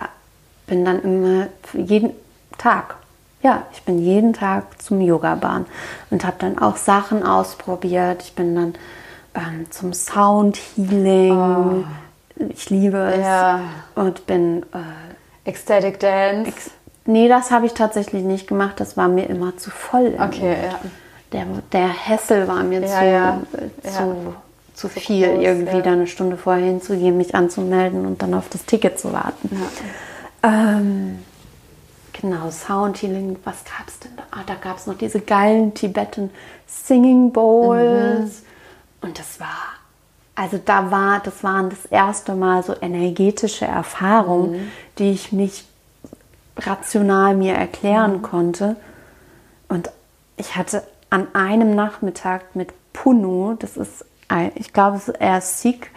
bin 0.66 0.84
dann 0.84 1.00
immer 1.02 1.46
jeden 1.72 2.10
Tag, 2.58 2.96
ja, 3.42 3.62
ich 3.72 3.82
bin 3.82 3.98
jeden 3.98 4.32
Tag 4.32 4.82
zum 4.82 5.00
Yoga-Bahn 5.00 5.66
und 6.10 6.24
habe 6.24 6.36
dann 6.38 6.58
auch 6.58 6.76
Sachen 6.76 7.22
ausprobiert. 7.22 8.22
Ich 8.22 8.34
bin 8.34 8.54
dann 8.54 8.74
ähm, 9.34 9.66
zum 9.70 9.92
Sound 9.92 10.56
Healing. 10.56 11.36
Oh. 11.36 11.84
Ich 12.50 12.70
liebe 12.70 12.98
es. 12.98 13.24
Ja. 13.24 13.60
Und 13.94 14.26
bin 14.26 14.62
äh, 14.72 15.48
Ecstatic 15.48 15.98
Dance. 16.00 16.48
Ex 16.48 16.70
Nee, 17.08 17.26
das 17.26 17.50
habe 17.50 17.64
ich 17.64 17.72
tatsächlich 17.72 18.22
nicht 18.22 18.48
gemacht. 18.48 18.78
Das 18.80 18.98
war 18.98 19.08
mir 19.08 19.30
immer 19.30 19.56
zu 19.56 19.70
voll. 19.70 20.14
Okay, 20.20 20.56
ja. 20.62 20.78
Der, 21.32 21.46
der 21.72 21.88
Hessel 21.88 22.46
war 22.46 22.62
mir 22.62 22.82
ja, 22.82 22.86
zu, 22.86 23.06
ja. 23.06 23.40
Äh, 23.54 23.88
zu, 23.88 24.34
zu 24.74 24.88
viel, 24.88 25.26
groß, 25.26 25.42
irgendwie 25.42 25.80
da 25.80 25.92
eine 25.92 26.06
Stunde 26.06 26.36
vorher 26.36 26.66
hinzugehen, 26.66 27.16
mich 27.16 27.34
anzumelden 27.34 28.04
und 28.04 28.20
dann 28.20 28.34
auf 28.34 28.50
das 28.50 28.66
Ticket 28.66 28.98
zu 28.98 29.14
warten. 29.14 29.50
Ähm, 30.42 31.20
genau, 32.20 32.50
Soundhealing, 32.50 33.36
was 33.44 33.64
gab 33.64 33.88
es 33.88 33.98
denn 34.00 34.12
da? 34.16 34.22
Ah, 34.30 34.42
da 34.46 34.54
gab 34.54 34.76
es 34.76 34.86
noch 34.86 34.96
diese 34.96 35.20
geilen 35.20 35.74
Tibetan 35.74 36.30
Singing 36.66 37.32
Bowls. 37.32 38.42
Mhm. 38.42 39.08
Und 39.08 39.18
das 39.18 39.40
war 39.40 39.78
also 40.38 40.56
da 40.64 40.92
war, 40.92 41.18
das 41.18 41.42
waren 41.42 41.68
das 41.68 41.84
erste 41.86 42.36
Mal 42.36 42.62
so 42.62 42.72
energetische 42.80 43.64
Erfahrungen, 43.64 44.52
mhm. 44.52 44.70
die 44.98 45.10
ich 45.10 45.32
nicht 45.32 45.66
rational 46.56 47.34
mir 47.34 47.54
erklären 47.54 48.18
mhm. 48.18 48.22
konnte. 48.22 48.76
Und 49.68 49.90
ich 50.36 50.54
hatte 50.54 50.84
an 51.10 51.26
einem 51.34 51.74
Nachmittag 51.74 52.54
mit 52.54 52.72
Punu, 52.92 53.56
das 53.58 53.76
ist, 53.76 54.04
ich 54.54 54.72
glaube, 54.72 55.00
er 55.18 55.38
ist 55.38 55.62
Sikh, 55.62 55.90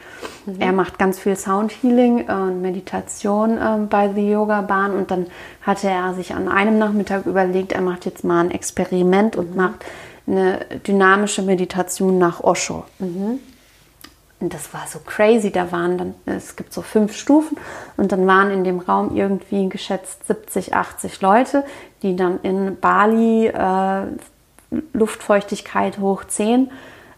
mhm. 0.46 0.62
er 0.62 0.72
macht 0.72 0.98
ganz 0.98 1.20
viel 1.20 1.36
Soundhealing 1.36 2.30
und 2.30 2.62
Meditation 2.62 3.58
äh, 3.58 3.78
bei 3.90 4.12
The 4.14 4.32
Yoga 4.32 4.62
Bahn 4.62 4.94
und 4.94 5.12
dann 5.12 5.28
hatte 5.62 5.90
er 5.90 6.14
sich 6.14 6.34
an 6.34 6.48
einem 6.48 6.78
Nachmittag 6.78 7.26
überlegt, 7.26 7.74
er 7.74 7.82
macht 7.82 8.06
jetzt 8.06 8.24
mal 8.24 8.46
ein 8.46 8.52
Experiment 8.52 9.36
und 9.36 9.56
macht 9.56 9.86
eine 10.28 10.60
dynamische 10.88 11.42
Meditation 11.42 12.18
nach 12.18 12.42
Osho. 12.42 12.86
Mhm. 13.00 13.40
Und 14.40 14.54
das 14.54 14.74
war 14.74 14.88
so 14.88 15.00
crazy. 15.00 15.52
Da 15.52 15.72
waren 15.72 15.98
dann, 15.98 16.16
es 16.26 16.56
gibt 16.56 16.74
so 16.74 16.82
fünf 16.82 17.16
Stufen 17.16 17.58
und 17.96 18.12
dann 18.12 18.26
waren 18.26 18.50
in 18.50 18.64
dem 18.64 18.80
Raum 18.80 19.16
irgendwie 19.16 19.70
geschätzt 19.70 20.26
70, 20.26 20.74
80 20.74 21.22
Leute, 21.22 21.64
die 22.02 22.16
dann 22.16 22.40
in 22.42 22.80
Bali 22.80 23.48
äh, 23.48 24.04
Luftfeuchtigkeit 24.94 26.00
hoch 26.00 26.24
10 26.24 26.72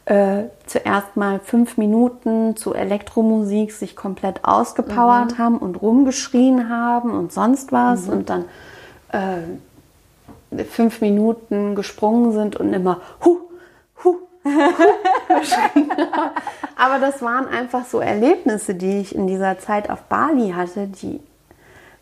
äh, 0.06 0.44
zuerst 0.66 1.16
mal 1.16 1.40
fünf 1.40 1.78
Minuten 1.78 2.58
zu 2.58 2.74
Elektromusik 2.74 3.72
sich 3.72 3.96
komplett 3.96 4.44
ausgepowert 4.44 5.34
mhm. 5.34 5.38
haben 5.38 5.58
und 5.58 5.82
rumgeschrien 5.82 6.70
haben 6.70 7.12
und 7.12 7.32
sonst 7.32 7.72
was 7.72 8.08
mhm. 8.08 8.14
und 8.14 8.30
dann 8.30 8.46
äh, 9.12 10.64
fünf 10.66 11.00
Minuten 11.02 11.76
gesprungen 11.76 12.34
sind 12.34 12.58
und 12.58 12.74
immer 12.74 13.00
hu, 13.24 13.38
hu, 14.04 14.18
Aber 16.76 17.00
das 17.00 17.22
waren 17.22 17.48
einfach 17.48 17.86
so 17.86 18.00
Erlebnisse, 18.00 18.76
die 18.76 19.00
ich 19.00 19.16
in 19.16 19.28
dieser 19.28 19.58
Zeit 19.60 19.90
auf 19.90 20.02
Bali 20.04 20.52
hatte, 20.52 20.88
die 20.88 21.22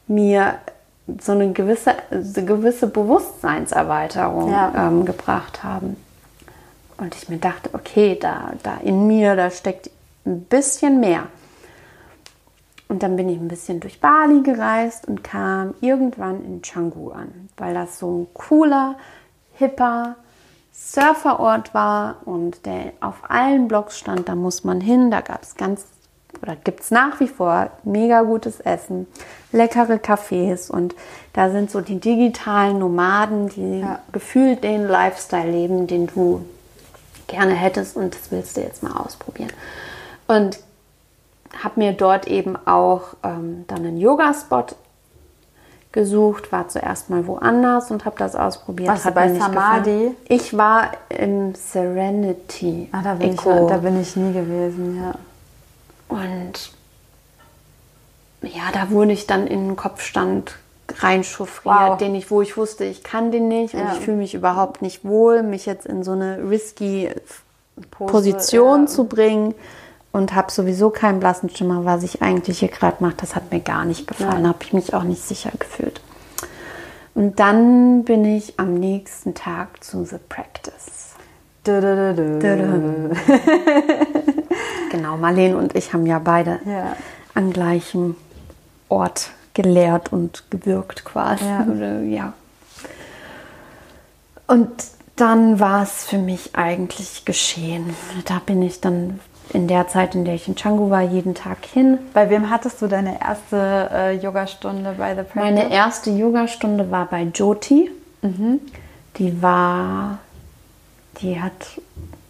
mir 0.07 0.55
so 1.19 1.33
eine 1.33 1.51
gewisse, 1.51 1.93
eine 2.09 2.45
gewisse 2.45 2.87
Bewusstseinserweiterung 2.87 4.51
ja. 4.51 4.87
ähm, 4.87 5.05
gebracht 5.05 5.63
haben. 5.63 5.97
Und 7.01 7.15
ich 7.15 7.29
mir 7.29 7.39
dachte, 7.39 7.71
okay, 7.73 8.15
da, 8.21 8.53
da 8.61 8.77
in 8.77 9.07
mir, 9.07 9.35
da 9.35 9.49
steckt 9.49 9.89
ein 10.23 10.43
bisschen 10.43 10.99
mehr. 10.99 11.23
Und 12.89 13.01
dann 13.01 13.15
bin 13.15 13.27
ich 13.27 13.39
ein 13.39 13.47
bisschen 13.47 13.79
durch 13.79 13.99
Bali 13.99 14.43
gereist 14.43 15.07
und 15.07 15.23
kam 15.23 15.73
irgendwann 15.81 16.45
in 16.45 16.61
Canggu 16.61 17.09
an, 17.09 17.49
weil 17.57 17.73
das 17.73 17.97
so 17.97 18.19
ein 18.19 18.27
cooler, 18.35 18.97
hipper, 19.55 20.15
Surferort 20.71 21.73
war 21.73 22.17
und 22.25 22.67
der 22.67 22.93
auf 22.99 23.29
allen 23.29 23.67
Blogs 23.67 23.97
stand, 23.97 24.29
da 24.29 24.35
muss 24.35 24.63
man 24.63 24.79
hin, 24.79 25.09
da 25.09 25.21
gab 25.21 25.41
es 25.41 25.55
ganz 25.55 25.85
oder 26.43 26.55
gibt 26.55 26.81
es 26.81 26.91
nach 26.91 27.19
wie 27.19 27.27
vor 27.27 27.71
mega 27.83 28.21
gutes 28.21 28.59
Essen, 28.59 29.07
leckere 29.51 29.95
Cafés 29.95 30.69
und 30.69 30.93
da 31.33 31.49
sind 31.49 31.71
so 31.71 31.81
die 31.81 31.99
digitalen 31.99 32.77
Nomaden, 32.77 33.49
die 33.49 33.79
ja. 33.79 33.99
gefühlt 34.11 34.63
den 34.63 34.87
Lifestyle 34.87 35.49
leben, 35.49 35.87
den 35.87 36.07
du 36.07 36.45
gerne 37.31 37.53
hättest 37.53 37.95
und 37.95 38.13
das 38.13 38.31
willst 38.31 38.57
du 38.57 38.61
jetzt 38.61 38.83
mal 38.83 38.93
ausprobieren. 38.93 39.51
Und 40.27 40.59
habe 41.63 41.79
mir 41.79 41.93
dort 41.93 42.27
eben 42.27 42.55
auch 42.65 43.15
ähm, 43.23 43.65
dann 43.67 43.79
einen 43.79 43.97
Yoga-Spot 43.97 44.67
gesucht, 45.91 46.51
war 46.51 46.69
zuerst 46.69 47.09
mal 47.09 47.27
woanders 47.27 47.91
und 47.91 48.05
habe 48.05 48.17
das 48.17 48.35
ausprobiert. 48.35 48.89
Warst 48.89 49.05
du 49.05 49.11
bei 49.11 49.33
Samadhi? 49.33 50.15
Ich 50.29 50.55
war 50.57 50.91
im 51.09 51.53
Serenity 51.53 52.87
ah, 52.93 53.01
da 53.03 53.15
bin 53.15 53.33
Eco. 53.33 53.63
Ich, 53.63 53.69
da 53.69 53.77
bin 53.77 53.99
ich 53.99 54.15
nie 54.15 54.31
gewesen, 54.31 55.01
ja. 55.01 55.15
Und 56.07 56.71
ja, 58.41 58.71
da 58.73 58.89
wurde 58.89 59.11
ich 59.11 59.27
dann 59.27 59.47
in 59.47 59.67
den 59.67 59.75
Kopfstand 59.75 60.55
reinchauffiert, 60.99 61.65
wow. 61.65 61.97
den 61.97 62.15
ich, 62.15 62.31
wo 62.31 62.41
ich 62.41 62.57
wusste, 62.57 62.85
ich 62.85 63.03
kann 63.03 63.31
den 63.31 63.47
nicht 63.47 63.73
ja. 63.73 63.81
und 63.81 63.93
ich 63.93 63.99
fühle 63.99 64.17
mich 64.17 64.33
überhaupt 64.33 64.81
nicht 64.81 65.05
wohl, 65.05 65.43
mich 65.43 65.65
jetzt 65.65 65.85
in 65.85 66.03
so 66.03 66.11
eine 66.11 66.49
risky 66.49 67.09
Pose, 67.89 68.11
Position 68.11 68.81
ja. 68.81 68.87
zu 68.87 69.05
bringen 69.05 69.55
und 70.11 70.35
habe 70.35 70.51
sowieso 70.51 70.89
keinen 70.89 71.19
blassen 71.19 71.49
Schimmer, 71.49 71.85
was 71.85 72.03
ich 72.03 72.21
eigentlich 72.21 72.59
hier 72.59 72.67
gerade 72.69 72.97
mache. 72.99 73.15
Das 73.17 73.35
hat 73.35 73.51
mir 73.51 73.61
gar 73.61 73.85
nicht 73.85 74.07
gefallen, 74.07 74.43
ja. 74.43 74.49
habe 74.49 74.59
ich 74.61 74.73
mich 74.73 74.93
auch 74.93 75.03
nicht 75.03 75.21
sicher 75.21 75.51
gefühlt. 75.57 76.01
Und 77.13 77.39
dann 77.39 78.03
bin 78.03 78.23
ich 78.23 78.59
am 78.59 78.73
nächsten 78.75 79.33
Tag 79.33 79.83
zu 79.83 80.05
The 80.05 80.17
Practice. 80.29 81.15
Du, 81.63 81.79
du, 81.79 82.15
du, 82.15 82.39
genau, 84.91 85.17
Marlene 85.17 85.55
und 85.57 85.75
ich 85.75 85.93
haben 85.93 86.07
ja 86.07 86.17
beide 86.19 86.59
ja. 86.65 86.95
am 87.35 87.53
gleichen 87.53 88.15
Ort 88.89 89.29
gelehrt 89.53 90.11
und 90.11 90.43
gewirkt 90.49 91.03
quasi. 91.05 91.45
Ja. 91.45 91.65
Oder, 91.65 92.01
ja. 92.01 92.33
Und 94.47 94.69
dann 95.15 95.59
war 95.59 95.83
es 95.83 96.05
für 96.05 96.17
mich 96.17 96.55
eigentlich 96.55 97.25
geschehen. 97.25 97.95
Da 98.25 98.41
bin 98.45 98.61
ich 98.61 98.81
dann 98.81 99.19
in 99.53 99.67
der 99.67 99.87
Zeit, 99.87 100.15
in 100.15 100.25
der 100.25 100.35
ich 100.35 100.47
in 100.47 100.55
Canggu 100.55 100.89
war, 100.89 101.01
jeden 101.01 101.35
Tag 101.35 101.65
hin. 101.65 101.99
Bei 102.13 102.29
wem 102.29 102.49
hattest 102.49 102.81
du 102.81 102.87
deine 102.87 103.19
erste 103.21 103.89
äh, 103.93 104.15
Yogastunde 104.15 104.95
bei 104.97 105.15
The 105.15 105.23
Practice? 105.23 105.35
Meine 105.35 105.71
erste 105.71 106.09
Yogastunde 106.11 106.89
war 106.89 107.05
bei 107.05 107.23
Jyoti. 107.23 107.91
Mhm. 108.21 108.59
Die 109.17 109.41
war, 109.41 110.19
die 111.21 111.41
hat, 111.41 111.81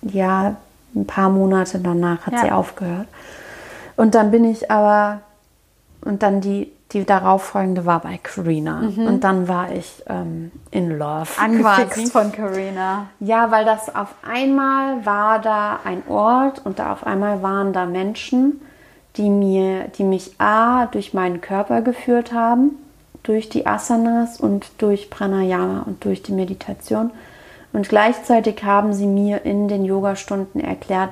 ja, 0.02 0.56
ein 0.96 1.06
paar 1.06 1.30
Monate 1.30 1.80
danach 1.80 2.26
hat 2.26 2.34
ja. 2.34 2.42
sie 2.42 2.52
aufgehört. 2.52 3.08
Und 3.96 4.16
dann 4.16 4.32
bin 4.32 4.46
ich 4.46 4.72
aber, 4.72 5.22
und 6.04 6.24
dann 6.24 6.42
die 6.42 6.72
die 6.94 7.06
darauffolgende 7.06 7.86
war 7.86 8.02
bei 8.02 8.20
Karina. 8.22 8.82
Mhm. 8.82 9.08
Und 9.08 9.24
dann 9.24 9.48
war 9.48 9.72
ich 9.72 10.04
ähm, 10.08 10.52
in 10.72 10.98
Love. 10.98 11.30
Angefixt 11.38 12.12
von 12.12 12.32
Karina. 12.32 13.08
Ja, 13.20 13.52
weil 13.52 13.66
das 13.66 13.94
auf 13.94 14.14
einmal 14.28 15.06
war 15.06 15.40
da 15.40 15.80
ein 15.86 16.04
Ort 16.08 16.66
und 16.66 16.80
da 16.80 16.92
auf 16.92 17.06
einmal 17.06 17.42
waren 17.42 17.72
da 17.72 17.86
Menschen, 17.86 18.62
die 19.18 19.30
mir, 19.30 19.88
die 19.98 20.04
mich 20.04 20.40
A 20.40 20.86
durch 20.88 21.14
meinen 21.14 21.42
Körper 21.42 21.82
geführt 21.82 22.34
haben, 22.34 22.72
durch 23.24 23.50
die 23.50 23.66
Asanas 23.66 24.40
und 24.40 24.70
durch 24.80 25.10
Pranayama 25.10 25.84
und 25.86 26.04
durch 26.04 26.24
die 26.24 26.34
Meditation. 26.34 27.12
Und 27.74 27.88
gleichzeitig 27.88 28.64
haben 28.64 28.94
sie 28.94 29.08
mir 29.08 29.46
in 29.46 29.70
den 29.70 29.86
Yogastunden 29.86 30.60
erklärt, 30.62 31.12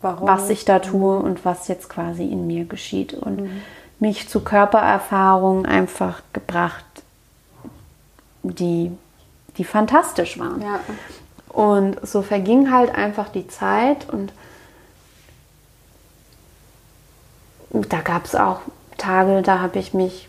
Warum? 0.00 0.28
was 0.28 0.50
ich 0.50 0.64
da 0.64 0.78
tue 0.78 1.18
und 1.18 1.44
was 1.44 1.66
jetzt 1.66 1.88
quasi 1.88 2.24
in 2.24 2.46
mir 2.46 2.64
geschieht. 2.64 3.14
Und 3.14 3.42
mhm 3.42 3.62
mich 4.02 4.28
zu 4.28 4.40
Körpererfahrungen 4.40 5.64
einfach 5.64 6.22
gebracht, 6.32 6.84
die, 8.42 8.90
die 9.56 9.64
fantastisch 9.64 10.40
waren. 10.40 10.60
Ja. 10.60 10.80
Und 11.48 12.04
so 12.04 12.22
verging 12.22 12.72
halt 12.72 12.92
einfach 12.92 13.28
die 13.28 13.46
Zeit 13.46 14.10
und 14.10 14.32
da 17.70 18.00
gab 18.00 18.24
es 18.24 18.34
auch 18.34 18.62
Tage, 18.98 19.40
da 19.42 19.60
habe 19.60 19.78
ich 19.78 19.94
mich, 19.94 20.28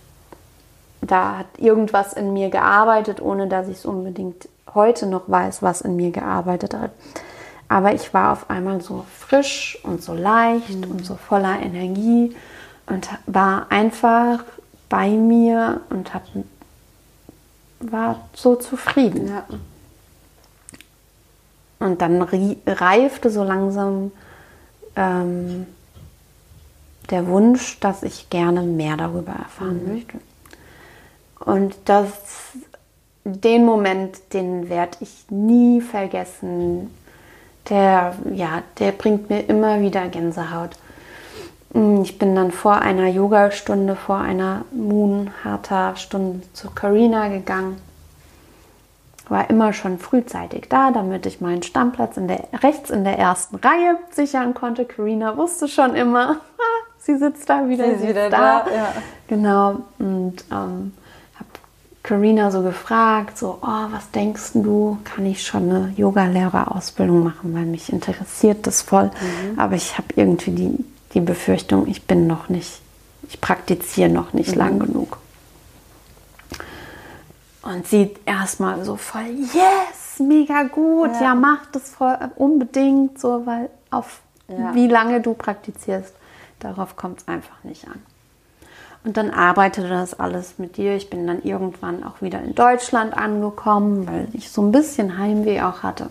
da 1.01 1.39
hat 1.39 1.47
irgendwas 1.57 2.13
in 2.13 2.31
mir 2.31 2.51
gearbeitet, 2.51 3.21
ohne 3.21 3.47
dass 3.47 3.67
ich 3.67 3.77
es 3.77 3.85
unbedingt 3.85 4.47
heute 4.75 5.07
noch 5.07 5.23
weiß, 5.25 5.63
was 5.63 5.81
in 5.81 5.95
mir 5.95 6.11
gearbeitet 6.11 6.75
hat. 6.75 6.91
Aber 7.69 7.95
ich 7.95 8.13
war 8.13 8.33
auf 8.33 8.51
einmal 8.51 8.81
so 8.81 9.03
frisch 9.17 9.79
und 9.81 10.03
so 10.03 10.13
leicht 10.13 10.85
mhm. 10.85 10.91
und 10.91 11.05
so 11.05 11.15
voller 11.15 11.59
Energie 11.59 12.35
und 12.93 13.09
war 13.25 13.71
einfach 13.71 14.43
bei 14.87 15.09
mir 15.09 15.81
und 15.89 16.13
hab, 16.13 16.23
war 17.79 18.29
so 18.35 18.55
zufrieden. 18.55 19.27
Ja. 19.27 19.45
Und 21.79 22.01
dann 22.01 22.21
reifte 22.21 23.31
so 23.31 23.43
langsam 23.43 24.11
ähm, 24.95 25.65
der 27.09 27.25
Wunsch, 27.27 27.79
dass 27.79 28.03
ich 28.03 28.29
gerne 28.29 28.61
mehr 28.61 28.95
darüber 28.95 29.33
erfahren 29.33 29.83
mhm. 29.83 29.93
möchte. 29.93 30.19
Und 31.39 31.75
das, 31.85 32.11
den 33.25 33.65
Moment, 33.65 34.33
den 34.33 34.69
werde 34.69 34.97
ich 35.01 35.25
nie 35.29 35.81
vergessen. 35.81 36.91
Der, 37.69 38.15
ja, 38.33 38.61
der 38.77 38.91
bringt 38.91 39.29
mir 39.29 39.49
immer 39.49 39.81
wieder 39.81 40.07
Gänsehaut. 40.09 40.77
Mm, 41.73 42.01
ich 42.03 42.19
bin 42.19 42.35
dann 42.35 42.51
vor 42.51 42.75
einer 42.81 43.07
Yoga-Stunde, 43.07 43.95
vor 43.95 44.17
einer 44.17 44.65
Moon-Hatha-Stunde 44.71 46.41
zu 46.53 46.69
Karina 46.69 47.27
gegangen. 47.27 47.77
War 49.27 49.49
immer 49.49 49.73
schon 49.73 49.99
frühzeitig 49.99 50.67
da, 50.69 50.91
damit 50.91 51.25
ich 51.25 51.41
meinen 51.41 51.63
Stammplatz 51.63 52.17
in 52.17 52.27
der, 52.27 52.47
rechts 52.61 52.89
in 52.89 53.03
der 53.03 53.17
ersten 53.17 53.55
Reihe 53.55 53.97
sichern 54.11 54.53
konnte. 54.53 54.85
Karina 54.85 55.35
wusste 55.37 55.67
schon 55.67 55.95
immer, 55.95 56.37
sie 56.99 57.17
sitzt 57.17 57.49
da 57.49 57.67
wieder, 57.67 57.85
sie 57.85 57.91
ist 57.91 58.07
wieder 58.07 58.29
da. 58.29 58.65
da 58.65 58.71
ja. 58.71 58.93
Genau. 59.27 59.77
Und 59.97 60.43
ähm, 60.51 60.93
habe 61.35 61.49
Karina 62.03 62.51
so 62.51 62.61
gefragt, 62.61 63.37
so, 63.37 63.59
oh, 63.61 63.85
was 63.91 64.11
denkst 64.11 64.51
du, 64.55 64.99
kann 65.05 65.25
ich 65.25 65.43
schon 65.43 65.69
eine 65.69 65.93
Yoga-Lehrerausbildung 65.95 67.23
machen, 67.23 67.55
weil 67.55 67.65
mich 67.65 67.91
interessiert 67.91 68.67
das 68.67 68.83
voll. 68.83 69.05
Mhm. 69.05 69.59
Aber 69.59 69.75
ich 69.75 69.97
habe 69.97 70.07
irgendwie 70.17 70.51
die 70.51 70.85
die 71.13 71.21
Befürchtung, 71.21 71.87
ich 71.87 72.05
bin 72.05 72.27
noch 72.27 72.49
nicht, 72.49 72.81
ich 73.27 73.39
praktiziere 73.39 74.09
noch 74.09 74.33
nicht 74.33 74.51
mhm. 74.51 74.57
lang 74.57 74.79
genug. 74.79 75.17
Und 77.61 77.87
sie 77.87 78.13
erstmal 78.25 78.83
so 78.83 78.97
voll, 78.97 79.25
yes, 79.53 80.19
mega 80.19 80.63
gut, 80.63 81.11
ja, 81.13 81.21
ja 81.21 81.35
mach 81.35 81.65
das 81.71 81.89
voll 81.89 82.17
unbedingt, 82.35 83.19
so, 83.19 83.45
weil 83.45 83.69
auf 83.89 84.19
ja. 84.47 84.73
wie 84.75 84.87
lange 84.87 85.21
du 85.21 85.33
praktizierst, 85.33 86.13
darauf 86.59 86.95
kommt 86.95 87.21
es 87.21 87.27
einfach 87.27 87.63
nicht 87.63 87.87
an. 87.87 88.01
Und 89.05 89.17
dann 89.17 89.31
arbeitete 89.31 89.89
das 89.89 90.17
alles 90.17 90.59
mit 90.59 90.77
dir. 90.77 90.95
Ich 90.95 91.09
bin 91.09 91.27
dann 91.27 91.43
irgendwann 91.43 92.03
auch 92.03 92.21
wieder 92.21 92.41
in 92.41 92.55
Deutschland 92.55 93.15
angekommen, 93.15 94.07
weil 94.07 94.29
ich 94.31 94.49
so 94.49 94.61
ein 94.61 94.71
bisschen 94.71 95.17
Heimweh 95.17 95.61
auch 95.61 95.83
hatte 95.83 96.09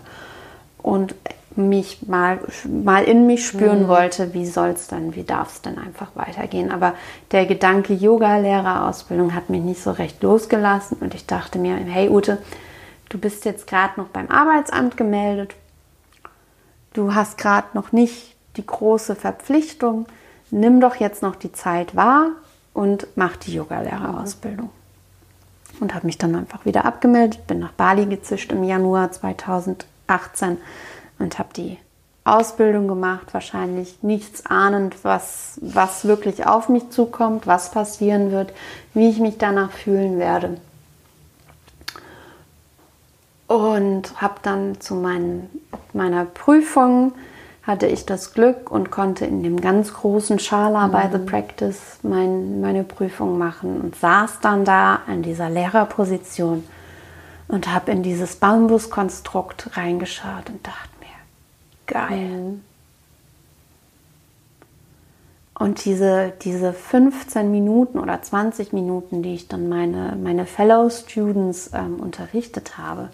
und 0.77 1.15
mich 1.55 2.07
mal, 2.07 2.39
mal 2.65 3.03
in 3.03 3.27
mich 3.27 3.45
spüren 3.45 3.83
mhm. 3.83 3.87
wollte, 3.87 4.33
wie 4.33 4.45
soll 4.45 4.69
es 4.69 4.87
dann, 4.87 5.15
wie 5.15 5.23
darf 5.23 5.53
es 5.53 5.61
dann 5.61 5.77
einfach 5.77 6.15
weitergehen. 6.15 6.71
Aber 6.71 6.93
der 7.31 7.45
Gedanke 7.45 7.93
Yoga-Lehrerausbildung 7.93 9.33
hat 9.33 9.49
mich 9.49 9.61
nicht 9.61 9.81
so 9.81 9.91
recht 9.91 10.21
losgelassen 10.23 10.97
und 10.99 11.13
ich 11.13 11.25
dachte 11.25 11.59
mir, 11.59 11.75
hey 11.75 12.09
Ute, 12.09 12.39
du 13.09 13.17
bist 13.17 13.45
jetzt 13.45 13.67
gerade 13.67 13.99
noch 13.99 14.07
beim 14.07 14.29
Arbeitsamt 14.29 14.97
gemeldet, 14.97 15.53
du 16.93 17.13
hast 17.13 17.37
gerade 17.37 17.67
noch 17.73 17.91
nicht 17.91 18.35
die 18.57 18.65
große 18.65 19.15
Verpflichtung, 19.15 20.05
nimm 20.51 20.81
doch 20.81 20.95
jetzt 20.95 21.21
noch 21.21 21.35
die 21.35 21.51
Zeit 21.51 21.95
wahr 21.95 22.29
und 22.73 23.07
mach 23.15 23.35
die 23.37 23.53
Yogalehrerausbildung. 23.53 24.69
Und 25.79 25.95
habe 25.95 26.05
mich 26.05 26.19
dann 26.19 26.35
einfach 26.35 26.65
wieder 26.65 26.85
abgemeldet, 26.85 27.47
bin 27.47 27.59
nach 27.59 27.71
Bali 27.71 28.05
gezischt 28.05 28.51
im 28.51 28.63
Januar 28.63 29.11
2018 29.11 30.57
und 31.19 31.39
habe 31.39 31.49
die 31.55 31.77
Ausbildung 32.25 32.87
gemacht, 32.87 33.33
wahrscheinlich 33.33 34.01
nichts 34.01 34.45
ahnend, 34.45 35.03
was, 35.03 35.59
was 35.61 36.05
wirklich 36.05 36.45
auf 36.45 36.69
mich 36.69 36.89
zukommt, 36.89 37.47
was 37.47 37.71
passieren 37.71 38.31
wird, 38.31 38.53
wie 38.93 39.09
ich 39.09 39.19
mich 39.19 39.37
danach 39.37 39.71
fühlen 39.71 40.19
werde. 40.19 40.57
Und 43.47 44.21
habe 44.21 44.35
dann 44.41 44.79
zu 44.79 44.95
meinen, 44.95 45.49
meiner 45.91 46.23
Prüfung 46.25 47.13
hatte 47.63 47.87
ich 47.87 48.05
das 48.05 48.33
Glück 48.33 48.71
und 48.71 48.89
konnte 48.91 49.25
in 49.25 49.43
dem 49.43 49.59
ganz 49.59 49.93
großen 49.93 50.39
Schala 50.39 50.87
mhm. 50.87 50.91
bei 50.91 51.09
The 51.11 51.19
Practice 51.19 51.99
mein, 52.03 52.61
meine 52.61 52.83
Prüfung 52.83 53.37
machen 53.37 53.81
und 53.81 53.95
saß 53.95 54.39
dann 54.41 54.65
da 54.65 54.99
in 55.07 55.23
dieser 55.23 55.49
Lehrerposition 55.49 56.63
und 57.47 57.73
habe 57.73 57.91
in 57.91 58.03
dieses 58.03 58.37
Bambuskonstrukt 58.37 59.77
reingeschaut 59.77 60.49
und 60.49 60.65
dachte 60.65 60.92
geil. 61.87 62.29
Mhm. 62.29 62.61
Und 65.55 65.85
diese, 65.85 66.33
diese 66.41 66.73
15 66.73 67.51
Minuten 67.51 67.99
oder 67.99 68.21
20 68.21 68.73
Minuten, 68.73 69.21
die 69.21 69.35
ich 69.35 69.47
dann 69.47 69.69
meine, 69.69 70.17
meine 70.21 70.45
Fellow 70.45 70.89
Students 70.89 71.71
ähm, 71.73 71.99
unterrichtet 71.99 72.77
habe, 72.77 73.09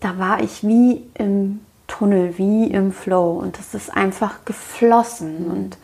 da 0.00 0.18
war 0.18 0.42
ich 0.42 0.66
wie 0.66 1.04
im 1.14 1.60
Tunnel, 1.86 2.38
wie 2.38 2.66
im 2.66 2.92
Flow. 2.92 3.38
Und 3.38 3.58
das 3.58 3.74
ist 3.74 3.94
einfach 3.94 4.44
geflossen. 4.44 5.44
Mhm. 5.44 5.50
Und 5.50 5.78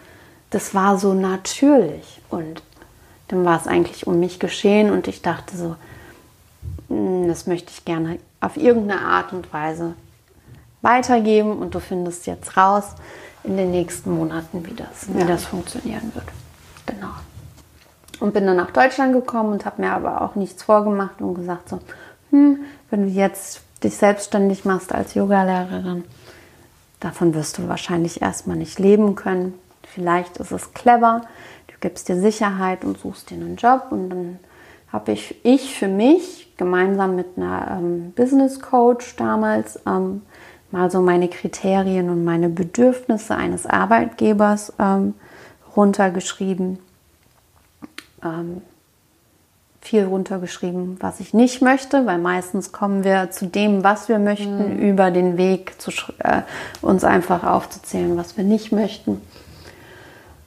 das 0.51 0.75
war 0.75 0.99
so 0.99 1.15
natürlich. 1.15 2.21
Und 2.31 2.63
dann 3.29 3.45
war 3.45 3.61
es 3.61 3.67
eigentlich 3.67 4.07
um 4.07 4.21
mich 4.21 4.39
geschehen 4.39 4.91
und 4.91 5.09
ich 5.09 5.23
dachte 5.23 5.57
so, 5.57 5.77
hm, 6.89 7.29
das 7.29 7.47
möchte 7.47 7.71
ich 7.71 7.85
gerne 7.85 8.19
auf 8.41 8.57
irgendeine 8.57 9.01
Art 9.01 9.33
und 9.33 9.53
Weise 9.53 9.95
weitergeben 10.83 11.59
und 11.59 11.75
du 11.75 11.81
findest 11.81 12.27
jetzt 12.27 12.57
raus 12.57 12.95
in 13.45 13.57
den 13.57 13.71
nächsten 13.71 14.13
Monaten, 14.13 14.67
wie 14.67 14.75
das, 14.75 15.09
ja. 15.09 15.21
wie 15.21 15.27
das 15.27 15.45
funktionieren 15.45 16.13
wird. 16.15 16.27
Genau. 16.87 17.13
Und 18.21 18.35
bin 18.35 18.47
dann 18.47 18.57
nach 18.57 18.71
Deutschland 18.71 19.15
gekommen 19.15 19.53
und 19.53 19.65
habe 19.65 19.83
mir 19.83 19.93
aber 19.93 20.21
auch 20.21 20.35
nichts 20.35 20.63
vorgemacht 20.63 21.21
und 21.21 21.35
gesagt 21.35 21.69
so, 21.69 21.81
hm, 22.31 22.61
wenn 22.91 23.03
du 23.03 23.09
jetzt 23.09 23.63
dich 23.83 23.97
selbstständig 23.97 24.65
machst 24.65 24.95
als 24.95 25.15
Yogalehrerin, 25.15 26.05
davon 27.01 27.35
wirst 27.35 27.59
du 27.59 27.69
wahrscheinlich 27.69 28.23
erstmal 28.23 28.57
nicht 28.57 28.79
leben 28.79 29.17
können. 29.17 29.55
Vielleicht 29.83 30.37
ist 30.37 30.53
es 30.53 30.73
clever, 30.73 31.23
du 31.67 31.75
gibst 31.81 32.09
dir 32.09 32.21
Sicherheit 32.21 32.85
und 32.85 32.99
suchst 32.99 33.31
dir 33.31 33.35
einen 33.35 33.57
Job 33.57 33.87
und 33.91 34.11
dann 34.11 34.39
habe 34.93 35.13
ich, 35.13 35.45
ich 35.45 35.75
für 35.75 35.89
mich 35.89 36.55
gemeinsam 36.57 37.17
mit 37.17 37.37
einer 37.37 37.79
ähm, 37.79 38.13
Business 38.13 38.61
Coach 38.61 39.17
damals 39.17 39.81
ähm, 39.87 40.23
mal 40.73 40.91
so 40.91 41.01
meine 41.01 41.29
Kriterien 41.29 42.11
und 42.11 42.25
meine 42.25 42.49
Bedürfnisse 42.49 43.37
eines 43.37 43.67
Arbeitgebers 43.67 44.73
ähm, 44.79 45.15
runtergeschrieben. 45.77 46.79
Ähm, 48.25 48.63
viel 49.83 50.05
runtergeschrieben, 50.05 50.97
was 51.01 51.19
ich 51.19 51.35
nicht 51.35 51.61
möchte, 51.61 52.07
weil 52.07 52.19
meistens 52.19 52.71
kommen 52.71 53.03
wir 53.03 53.33
zu 53.33 53.47
dem, 53.47 53.83
was 53.83 54.09
wir 54.09 54.21
möchten, 54.21 54.77
mhm. 54.77 54.79
über 54.79 55.11
den 55.11 55.37
Weg 55.37 55.81
zu 55.81 55.91
äh, 56.21 56.43
uns 56.81 57.03
einfach 57.03 57.43
aufzuzählen, 57.43 58.17
was 58.17 58.37
wir 58.37 58.45
nicht 58.45 58.71
möchten. 58.71 59.21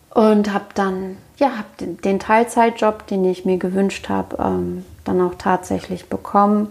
Und 0.09 0.53
habe 0.53 0.67
dann 0.73 1.17
ja 1.35 1.57
hab 1.57 1.77
den, 1.77 1.97
den, 1.97 2.19
Teilzeitjob, 2.19 3.07
den 3.07 3.25
ich 3.25 3.43
mir 3.43 3.57
gewünscht 3.57 4.07
habe, 4.07 4.37
ähm, 4.39 4.85
dann 5.03 5.19
auch 5.19 5.35
tatsächlich 5.37 6.07
bekommen. 6.07 6.69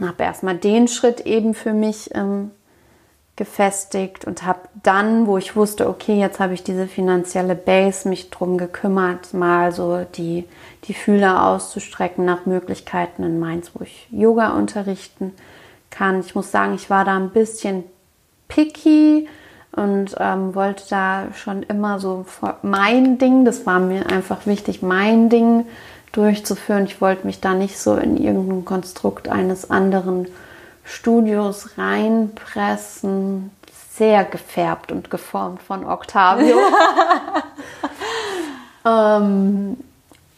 Habe 0.00 0.22
erstmal 0.24 0.56
den 0.56 0.88
Schritt 0.88 1.20
eben 1.20 1.54
für 1.54 1.72
mich 1.72 2.10
ähm, 2.14 2.50
gefestigt 3.36 4.24
und 4.24 4.44
habe 4.44 4.60
dann, 4.82 5.26
wo 5.26 5.38
ich 5.38 5.56
wusste, 5.56 5.88
okay, 5.88 6.18
jetzt 6.18 6.38
habe 6.38 6.54
ich 6.54 6.62
diese 6.62 6.86
finanzielle 6.86 7.56
Base, 7.56 8.08
mich 8.08 8.30
drum 8.30 8.58
gekümmert, 8.58 9.34
mal 9.34 9.72
so 9.72 10.04
die, 10.16 10.44
die 10.84 10.94
Fühler 10.94 11.44
auszustrecken 11.46 12.24
nach 12.24 12.46
Möglichkeiten 12.46 13.24
in 13.24 13.40
Mainz, 13.40 13.72
wo 13.74 13.82
ich 13.82 14.06
Yoga 14.10 14.50
unterrichten 14.50 15.32
kann. 15.90 16.20
Ich 16.20 16.34
muss 16.34 16.52
sagen, 16.52 16.74
ich 16.74 16.90
war 16.90 17.04
da 17.04 17.16
ein 17.16 17.30
bisschen 17.30 17.84
picky 18.46 19.28
und 19.72 20.14
ähm, 20.18 20.54
wollte 20.54 20.84
da 20.88 21.26
schon 21.34 21.64
immer 21.64 21.98
so 21.98 22.24
mein 22.62 23.18
Ding, 23.18 23.44
das 23.44 23.66
war 23.66 23.80
mir 23.80 24.06
einfach 24.06 24.46
wichtig, 24.46 24.82
mein 24.82 25.28
Ding 25.28 25.66
durchzuführen. 26.16 26.84
Ich 26.84 27.00
wollte 27.00 27.26
mich 27.26 27.40
da 27.40 27.54
nicht 27.54 27.78
so 27.78 27.96
in 27.96 28.16
irgendein 28.16 28.64
Konstrukt 28.64 29.28
eines 29.28 29.70
anderen 29.70 30.28
Studios 30.84 31.76
reinpressen. 31.76 33.50
Sehr 33.90 34.24
gefärbt 34.24 34.90
und 34.90 35.10
geformt 35.10 35.62
von 35.62 35.84
Octavio. 35.84 36.56
ähm, 38.86 39.76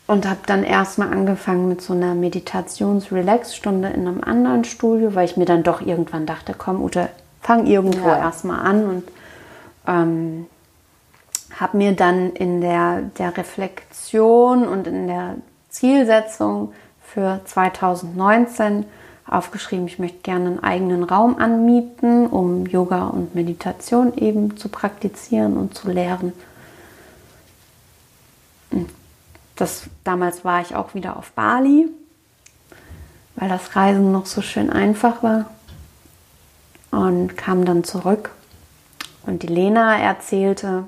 und 0.06 0.28
habe 0.28 0.40
dann 0.46 0.62
erstmal 0.62 1.12
angefangen 1.12 1.68
mit 1.68 1.82
so 1.82 1.92
einer 1.92 2.14
Meditations-Relax-Stunde 2.14 3.88
in 3.88 4.06
einem 4.06 4.22
anderen 4.22 4.64
Studio, 4.64 5.14
weil 5.14 5.24
ich 5.24 5.36
mir 5.36 5.46
dann 5.46 5.62
doch 5.62 5.80
irgendwann 5.80 6.26
dachte, 6.26 6.54
komm 6.56 6.82
Ute, 6.82 7.08
fang 7.40 7.66
irgendwo 7.66 8.08
ja. 8.08 8.18
erstmal 8.18 8.60
an 8.60 8.84
und 8.84 9.04
ähm, 9.86 10.46
habe 11.58 11.76
mir 11.76 11.92
dann 11.92 12.32
in 12.32 12.60
der, 12.60 13.02
der 13.18 13.36
Reflexion 13.36 14.68
und 14.68 14.86
in 14.86 15.06
der 15.06 15.36
Zielsetzung 15.76 16.72
für 17.02 17.40
2019 17.44 18.86
aufgeschrieben, 19.26 19.86
ich 19.86 19.98
möchte 19.98 20.18
gerne 20.18 20.46
einen 20.46 20.62
eigenen 20.62 21.04
Raum 21.04 21.36
anmieten, 21.36 22.26
um 22.28 22.64
Yoga 22.64 23.08
und 23.08 23.34
Meditation 23.34 24.16
eben 24.16 24.56
zu 24.56 24.70
praktizieren 24.70 25.58
und 25.58 25.74
zu 25.74 25.90
lehren. 25.90 26.32
Das, 29.56 29.84
damals 30.02 30.44
war 30.46 30.62
ich 30.62 30.74
auch 30.74 30.94
wieder 30.94 31.16
auf 31.16 31.32
Bali, 31.32 31.88
weil 33.34 33.48
das 33.50 33.76
Reisen 33.76 34.12
noch 34.12 34.26
so 34.26 34.40
schön 34.40 34.70
einfach 34.70 35.22
war. 35.22 35.50
Und 36.90 37.36
kam 37.36 37.66
dann 37.66 37.84
zurück. 37.84 38.30
Und 39.26 39.42
die 39.42 39.48
Lena 39.48 39.98
erzählte, 39.98 40.84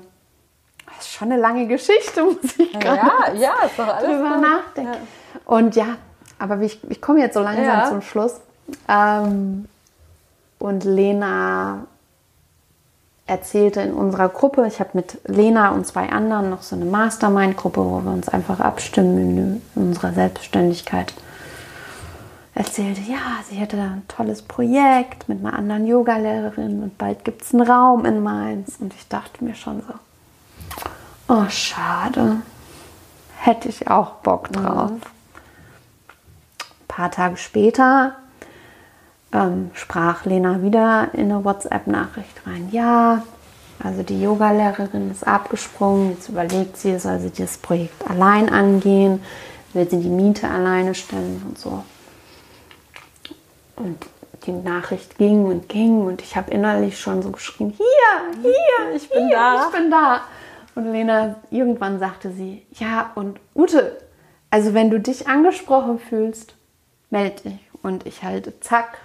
das 0.99 1.07
ist 1.07 1.13
schon 1.13 1.31
eine 1.31 1.41
lange 1.41 1.65
Geschichte, 1.67 2.23
muss 2.25 2.37
ich 2.57 2.77
gerade 2.79 2.97
ja, 2.97 3.33
ja, 3.33 3.65
ist 3.65 3.79
doch 3.79 3.87
alles 3.87 4.09
drüber 4.09 4.37
nachdenken. 4.37 4.93
Ja. 4.93 5.41
Und 5.45 5.75
ja, 5.75 5.95
aber 6.37 6.59
ich, 6.61 6.79
ich 6.89 7.01
komme 7.01 7.19
jetzt 7.19 7.33
so 7.33 7.41
langsam 7.41 7.65
ja. 7.65 7.85
zum 7.89 8.01
Schluss. 8.01 8.41
Ähm, 8.87 9.67
und 10.59 10.83
Lena 10.83 11.85
erzählte 13.25 13.81
in 13.81 13.93
unserer 13.93 14.27
Gruppe, 14.27 14.67
ich 14.67 14.79
habe 14.79 14.89
mit 14.93 15.19
Lena 15.25 15.69
und 15.69 15.87
zwei 15.87 16.09
anderen 16.09 16.49
noch 16.49 16.63
so 16.63 16.75
eine 16.75 16.85
Mastermind-Gruppe, 16.85 17.79
wo 17.79 18.01
wir 18.01 18.11
uns 18.11 18.27
einfach 18.27 18.59
abstimmen 18.59 19.61
in 19.75 19.81
unserer 19.81 20.11
Selbstständigkeit. 20.11 21.13
Erzählte, 22.55 23.01
ja, 23.01 23.39
sie 23.47 23.55
hätte 23.55 23.77
ein 23.77 24.03
tolles 24.09 24.41
Projekt 24.41 25.29
mit 25.29 25.39
einer 25.39 25.53
anderen 25.53 25.87
Yogalehrerin 25.87 26.83
und 26.83 26.97
bald 26.97 27.23
gibt 27.23 27.43
es 27.43 27.53
einen 27.53 27.63
Raum 27.63 28.03
in 28.05 28.21
Mainz. 28.21 28.77
Und 28.79 28.93
ich 28.93 29.07
dachte 29.07 29.45
mir 29.45 29.55
schon 29.55 29.81
so, 29.87 29.93
oh, 31.27 31.45
schade, 31.49 32.41
hätte 33.37 33.69
ich 33.69 33.87
auch 33.87 34.15
Bock 34.15 34.51
drauf. 34.51 34.91
Mhm 34.91 35.01
paar 36.99 37.11
Tage 37.11 37.37
später 37.37 38.15
ähm, 39.31 39.71
sprach 39.73 40.25
Lena 40.25 40.61
wieder 40.61 41.07
in 41.13 41.31
eine 41.31 41.45
WhatsApp-Nachricht 41.45 42.45
rein. 42.45 42.67
Ja, 42.73 43.23
also 43.81 44.03
die 44.03 44.21
Yogalehrerin 44.21 45.09
ist 45.09 45.25
abgesprungen. 45.25 46.11
Jetzt 46.11 46.27
überlegt 46.27 46.75
sie, 46.75 46.99
soll 46.99 47.19
sie 47.19 47.31
das 47.31 47.57
Projekt 47.57 48.07
allein 48.09 48.49
angehen? 48.49 49.23
will 49.71 49.87
sie 49.87 50.01
die 50.01 50.09
Miete 50.09 50.49
alleine 50.49 50.95
stellen 50.95 51.43
und 51.47 51.59
so. 51.59 51.83
Und 53.75 54.03
die 54.47 54.51
Nachricht 54.51 55.19
ging 55.19 55.45
und 55.45 55.69
ging 55.69 56.01
und 56.07 56.23
ich 56.23 56.35
habe 56.35 56.49
innerlich 56.49 56.99
schon 56.99 57.21
so 57.21 57.29
geschrien, 57.29 57.69
hier, 57.77 58.41
hier, 58.41 58.95
ich 58.95 59.07
bin 59.09 59.27
hier, 59.27 59.37
da. 59.37 59.65
Ich 59.67 59.71
bin 59.71 59.91
da. 59.91 60.21
Und 60.79 60.93
Lena, 60.93 61.35
irgendwann 61.51 61.99
sagte 61.99 62.31
sie, 62.31 62.65
ja, 62.71 63.11
und 63.15 63.41
Ute, 63.53 63.97
also 64.49 64.73
wenn 64.73 64.89
du 64.89 64.97
dich 64.97 65.27
angesprochen 65.27 65.99
fühlst, 65.99 66.55
melde 67.09 67.41
dich. 67.41 67.59
Und 67.83 68.05
ich 68.05 68.23
halte, 68.23 68.57
zack, 68.61 68.99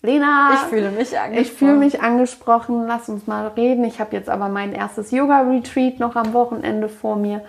Lena. 0.00 0.52
Ich 0.54 0.60
fühle 0.70 0.90
mich 0.90 1.18
angesprochen. 1.18 1.34
Ich 1.42 1.52
fühle 1.52 1.74
mich 1.74 2.00
angesprochen, 2.00 2.86
lass 2.86 3.10
uns 3.10 3.26
mal 3.26 3.48
reden. 3.48 3.84
Ich 3.84 4.00
habe 4.00 4.16
jetzt 4.16 4.30
aber 4.30 4.48
mein 4.48 4.72
erstes 4.72 5.10
Yoga-Retreat 5.10 6.00
noch 6.00 6.16
am 6.16 6.32
Wochenende 6.32 6.88
vor 6.88 7.16
mir. 7.16 7.42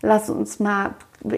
Lass 0.00 0.30
uns 0.30 0.58
mal 0.58 0.94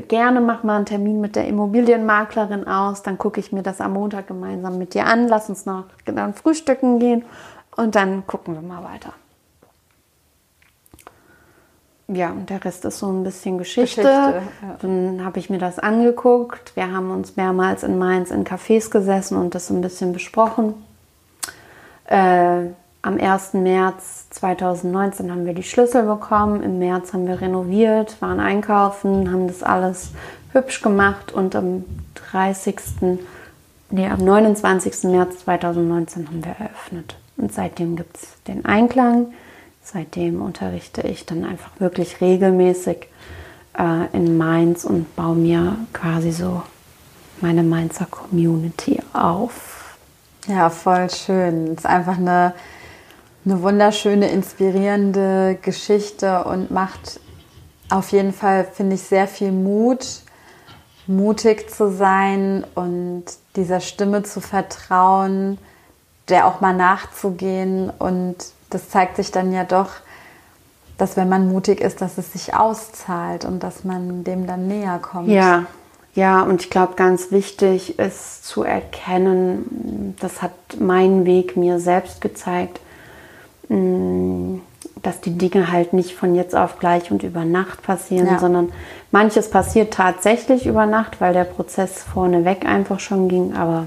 gerne 0.06 0.40
mach 0.40 0.62
mal 0.62 0.76
einen 0.76 0.86
Termin 0.86 1.20
mit 1.20 1.34
der 1.34 1.48
Immobilienmaklerin 1.48 2.66
aus, 2.66 3.02
dann 3.02 3.18
gucke 3.18 3.40
ich 3.40 3.50
mir 3.52 3.62
das 3.62 3.80
am 3.80 3.94
Montag 3.94 4.28
gemeinsam 4.28 4.78
mit 4.78 4.94
dir 4.94 5.06
an, 5.06 5.26
lass 5.28 5.48
uns 5.48 5.66
noch 5.66 5.84
dann 6.04 6.34
frühstücken 6.34 6.98
gehen 6.98 7.24
und 7.76 7.94
dann 7.94 8.26
gucken 8.26 8.54
wir 8.54 8.60
mal 8.60 8.84
weiter. 8.84 9.14
Ja, 12.10 12.30
und 12.30 12.48
der 12.48 12.64
Rest 12.64 12.86
ist 12.86 13.00
so 13.00 13.12
ein 13.12 13.22
bisschen 13.22 13.58
Geschichte. 13.58 14.00
Geschichte 14.00 14.42
ja. 14.62 14.76
Dann 14.80 15.24
habe 15.24 15.38
ich 15.38 15.50
mir 15.50 15.58
das 15.58 15.78
angeguckt. 15.78 16.74
Wir 16.74 16.90
haben 16.90 17.10
uns 17.10 17.36
mehrmals 17.36 17.82
in 17.82 17.98
Mainz 17.98 18.30
in 18.30 18.44
Cafés 18.44 18.90
gesessen 18.90 19.36
und 19.36 19.54
das 19.54 19.68
ein 19.68 19.82
bisschen 19.82 20.14
besprochen. 20.14 20.74
Äh, 22.06 22.68
am 23.02 23.20
1. 23.20 23.52
März 23.54 24.30
2019 24.30 25.30
haben 25.30 25.44
wir 25.44 25.52
die 25.52 25.62
Schlüssel 25.62 26.04
bekommen. 26.04 26.62
Im 26.62 26.78
März 26.78 27.12
haben 27.12 27.26
wir 27.26 27.42
renoviert, 27.42 28.20
waren 28.22 28.40
einkaufen, 28.40 29.30
haben 29.30 29.46
das 29.46 29.62
alles 29.62 30.10
hübsch 30.52 30.80
gemacht 30.80 31.32
und 31.32 31.54
am 31.54 31.84
30. 32.32 32.76
Nee, 33.90 34.08
am 34.08 34.24
29. 34.24 35.04
März 35.04 35.40
2019 35.40 36.26
haben 36.26 36.42
wir 36.42 36.56
eröffnet. 36.58 37.16
Und 37.36 37.52
seitdem 37.52 37.96
gibt 37.96 38.16
es 38.16 38.42
den 38.46 38.64
Einklang. 38.64 39.26
Seitdem 39.90 40.42
unterrichte 40.42 41.02
ich 41.02 41.24
dann 41.24 41.44
einfach 41.44 41.70
wirklich 41.78 42.20
regelmäßig 42.20 43.08
äh, 43.78 44.06
in 44.12 44.36
Mainz 44.36 44.84
und 44.84 45.14
baue 45.16 45.36
mir 45.36 45.76
quasi 45.92 46.32
so 46.32 46.62
meine 47.40 47.62
Mainzer 47.62 48.06
Community 48.06 49.00
auf. 49.12 49.96
Ja, 50.46 50.70
voll 50.70 51.08
schön. 51.10 51.68
Es 51.68 51.78
ist 51.78 51.86
einfach 51.86 52.18
eine 52.18 52.54
eine 53.44 53.62
wunderschöne, 53.62 54.28
inspirierende 54.28 55.58
Geschichte 55.62 56.44
und 56.44 56.70
macht 56.70 57.20
auf 57.88 58.12
jeden 58.12 58.32
Fall, 58.32 58.64
finde 58.64 58.96
ich, 58.96 59.02
sehr 59.02 59.26
viel 59.26 59.52
Mut, 59.52 60.20
mutig 61.06 61.70
zu 61.70 61.90
sein 61.90 62.66
und 62.74 63.24
dieser 63.56 63.80
Stimme 63.80 64.22
zu 64.22 64.42
vertrauen, 64.42 65.56
der 66.28 66.46
auch 66.46 66.60
mal 66.60 66.74
nachzugehen. 66.74 67.88
Und 67.88 68.36
das 68.70 68.88
zeigt 68.88 69.16
sich 69.16 69.30
dann 69.30 69.52
ja 69.52 69.64
doch, 69.64 69.90
dass 70.96 71.16
wenn 71.16 71.28
man 71.28 71.48
mutig 71.48 71.80
ist, 71.80 72.00
dass 72.00 72.18
es 72.18 72.32
sich 72.32 72.54
auszahlt 72.54 73.44
und 73.44 73.62
dass 73.62 73.84
man 73.84 74.24
dem 74.24 74.46
dann 74.46 74.66
näher 74.66 74.98
kommt. 75.00 75.28
Ja, 75.28 75.66
ja, 76.14 76.42
und 76.42 76.62
ich 76.62 76.70
glaube, 76.70 76.94
ganz 76.96 77.30
wichtig 77.30 77.98
ist 77.98 78.44
zu 78.44 78.64
erkennen, 78.64 80.16
das 80.20 80.42
hat 80.42 80.52
mein 80.80 81.24
Weg 81.26 81.56
mir 81.56 81.78
selbst 81.78 82.20
gezeigt, 82.20 82.80
Mm, 83.68 84.60
dass 85.02 85.20
die 85.20 85.36
Dinge 85.36 85.70
halt 85.70 85.92
nicht 85.92 86.14
von 86.14 86.34
jetzt 86.34 86.56
auf 86.56 86.78
gleich 86.78 87.10
und 87.10 87.22
über 87.22 87.44
Nacht 87.44 87.82
passieren, 87.82 88.26
ja. 88.26 88.38
sondern 88.38 88.72
manches 89.10 89.50
passiert 89.50 89.92
tatsächlich 89.92 90.66
über 90.66 90.86
Nacht, 90.86 91.20
weil 91.20 91.34
der 91.34 91.44
Prozess 91.44 92.02
vorneweg 92.02 92.66
einfach 92.66 92.98
schon 92.98 93.28
ging, 93.28 93.54
aber 93.54 93.86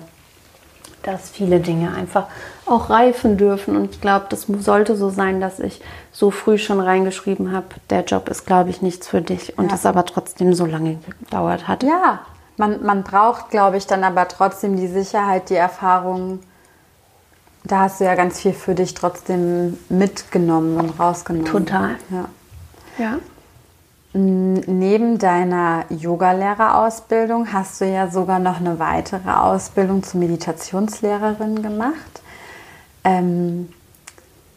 dass 1.04 1.32
viele 1.32 1.60
Dinge 1.60 1.94
einfach 1.94 2.28
auch 2.72 2.90
reifen 2.90 3.38
dürfen. 3.38 3.76
Und 3.76 3.92
ich 3.92 4.02
glaube, 4.02 4.26
das 4.30 4.48
sollte 4.48 4.96
so 4.96 5.10
sein, 5.10 5.42
dass 5.42 5.60
ich 5.60 5.82
so 6.12 6.32
früh 6.32 6.58
schon 6.58 6.80
reingeschrieben 6.80 7.52
habe, 7.52 7.68
der 7.90 8.04
Job 8.04 8.30
ist, 8.30 8.46
glaube 8.46 8.70
ich, 8.70 8.82
nichts 8.82 9.08
für 9.08 9.22
dich 9.22 9.58
und 9.58 9.72
es 9.72 9.86
aber 9.86 10.06
trotzdem 10.06 10.54
so 10.54 10.66
lange 10.66 10.98
gedauert 11.22 11.68
hat. 11.68 11.84
Ja, 11.84 12.22
man, 12.58 12.84
man 12.84 13.04
braucht, 13.04 13.50
glaube 13.50 13.78
ich, 13.78 13.88
dann 13.88 14.04
aber 14.04 14.28
trotzdem 14.28 14.76
die 14.78 14.88
Sicherheit, 14.88 15.50
die 15.50 15.56
Erfahrung, 15.56 16.40
da 17.64 17.82
hast 17.82 18.00
du 18.00 18.06
ja 18.06 18.16
ganz 18.16 18.40
viel 18.40 18.54
für 18.54 18.76
dich 18.76 18.94
trotzdem 18.94 19.78
mitgenommen 19.90 20.78
und 20.78 21.00
rausgenommen. 21.00 21.52
Total. 21.52 21.96
Ja. 22.10 22.26
ja. 22.98 23.18
Neben 24.14 25.20
deiner 25.20 25.86
Yogalehrerausbildung 25.90 27.54
hast 27.54 27.80
du 27.80 27.86
ja 27.86 28.10
sogar 28.10 28.40
noch 28.40 28.60
eine 28.60 28.78
weitere 28.78 29.30
Ausbildung 29.30 30.04
zur 30.04 30.20
Meditationslehrerin 30.20 31.62
gemacht. 31.62 32.22
Ähm, 33.04 33.70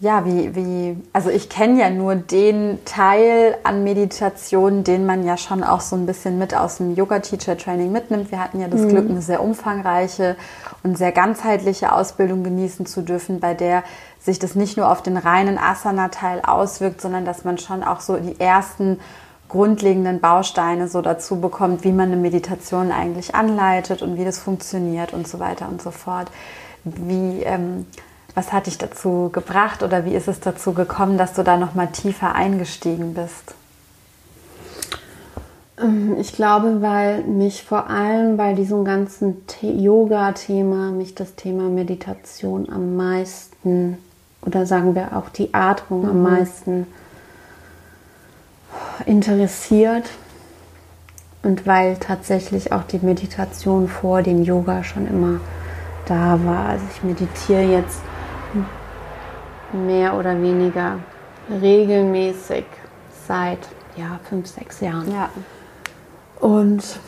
ja, 0.00 0.26
wie, 0.26 0.54
wie, 0.54 0.96
also 1.12 1.30
ich 1.30 1.48
kenne 1.48 1.80
ja 1.80 1.88
nur 1.88 2.14
den 2.14 2.84
Teil 2.84 3.56
an 3.62 3.84
Meditation, 3.84 4.84
den 4.84 5.06
man 5.06 5.24
ja 5.24 5.36
schon 5.36 5.64
auch 5.64 5.80
so 5.80 5.96
ein 5.96 6.04
bisschen 6.04 6.38
mit 6.38 6.54
aus 6.54 6.76
dem 6.76 6.94
Yoga-Teacher-Training 6.94 7.90
mitnimmt. 7.90 8.30
Wir 8.30 8.38
hatten 8.38 8.60
ja 8.60 8.68
das 8.68 8.82
mhm. 8.82 8.88
Glück, 8.90 9.08
eine 9.08 9.22
sehr 9.22 9.42
umfangreiche 9.42 10.36
und 10.82 10.98
sehr 10.98 11.12
ganzheitliche 11.12 11.92
Ausbildung 11.92 12.42
genießen 12.42 12.84
zu 12.84 13.00
dürfen, 13.02 13.40
bei 13.40 13.54
der 13.54 13.82
sich 14.20 14.38
das 14.38 14.54
nicht 14.54 14.76
nur 14.76 14.90
auf 14.90 15.02
den 15.02 15.16
reinen 15.16 15.58
Asana-Teil 15.58 16.42
auswirkt, 16.42 17.00
sondern 17.00 17.24
dass 17.24 17.44
man 17.44 17.56
schon 17.56 17.82
auch 17.82 18.00
so 18.00 18.16
die 18.16 18.38
ersten 18.38 18.98
grundlegenden 19.48 20.20
Bausteine 20.20 20.88
so 20.88 21.00
dazu 21.00 21.40
bekommt, 21.40 21.84
wie 21.84 21.92
man 21.92 22.12
eine 22.12 22.16
Meditation 22.16 22.90
eigentlich 22.90 23.34
anleitet 23.34 24.02
und 24.02 24.18
wie 24.18 24.24
das 24.24 24.38
funktioniert 24.38 25.14
und 25.14 25.28
so 25.28 25.38
weiter 25.38 25.68
und 25.68 25.80
so 25.80 25.92
fort. 25.92 26.30
Wie, 26.84 27.42
ähm, 27.44 27.86
was 28.34 28.52
hat 28.52 28.66
dich 28.66 28.78
dazu 28.78 29.30
gebracht 29.32 29.82
oder 29.82 30.04
wie 30.04 30.14
ist 30.14 30.28
es 30.28 30.40
dazu 30.40 30.72
gekommen, 30.72 31.18
dass 31.18 31.34
du 31.34 31.42
da 31.42 31.56
noch 31.56 31.74
mal 31.74 31.86
tiefer 31.86 32.34
eingestiegen 32.34 33.14
bist? 33.14 33.54
Ähm, 35.80 36.16
ich 36.18 36.32
glaube, 36.32 36.82
weil 36.82 37.22
mich 37.22 37.64
vor 37.64 37.88
allem 37.88 38.36
bei 38.36 38.54
diesem 38.54 38.84
ganzen 38.84 39.42
Yoga-Thema, 39.60 40.90
mich 40.90 41.14
das 41.14 41.34
Thema 41.36 41.68
Meditation 41.68 42.68
am 42.70 42.96
meisten 42.96 43.98
oder 44.42 44.66
sagen 44.66 44.94
wir 44.94 45.16
auch 45.16 45.28
die 45.28 45.54
Atmung 45.54 46.02
mhm. 46.02 46.08
am 46.08 46.22
meisten 46.22 46.86
interessiert 49.06 50.04
und 51.42 51.66
weil 51.66 51.96
tatsächlich 51.96 52.72
auch 52.72 52.82
die 52.82 52.98
Meditation 52.98 53.88
vor 53.88 54.22
dem 54.22 54.42
Yoga 54.42 54.82
schon 54.82 55.06
immer 55.06 55.40
da 56.06 56.38
war. 56.44 56.70
Also 56.70 56.84
ich 56.94 57.02
meditiere 57.02 57.62
jetzt 57.62 58.00
mehr 59.74 60.16
oder 60.16 60.40
weniger 60.40 60.98
regelmäßig 61.50 62.64
seit 63.26 63.58
ja, 63.96 64.18
fünf, 64.24 64.46
sechs 64.46 64.80
Jahren. 64.80 65.10
Ja. 65.10 65.28
Und 66.40 66.98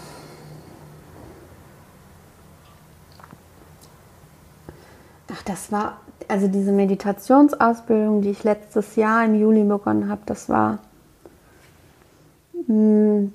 ach, 5.32 5.42
das 5.44 5.72
war, 5.72 5.98
also 6.28 6.48
diese 6.48 6.72
Meditationsausbildung, 6.72 8.22
die 8.22 8.30
ich 8.30 8.44
letztes 8.44 8.96
Jahr 8.96 9.24
im 9.24 9.34
Juli 9.34 9.64
begonnen 9.64 10.08
habe, 10.08 10.22
das 10.26 10.48
war, 10.48 10.78
hm, 12.66 13.32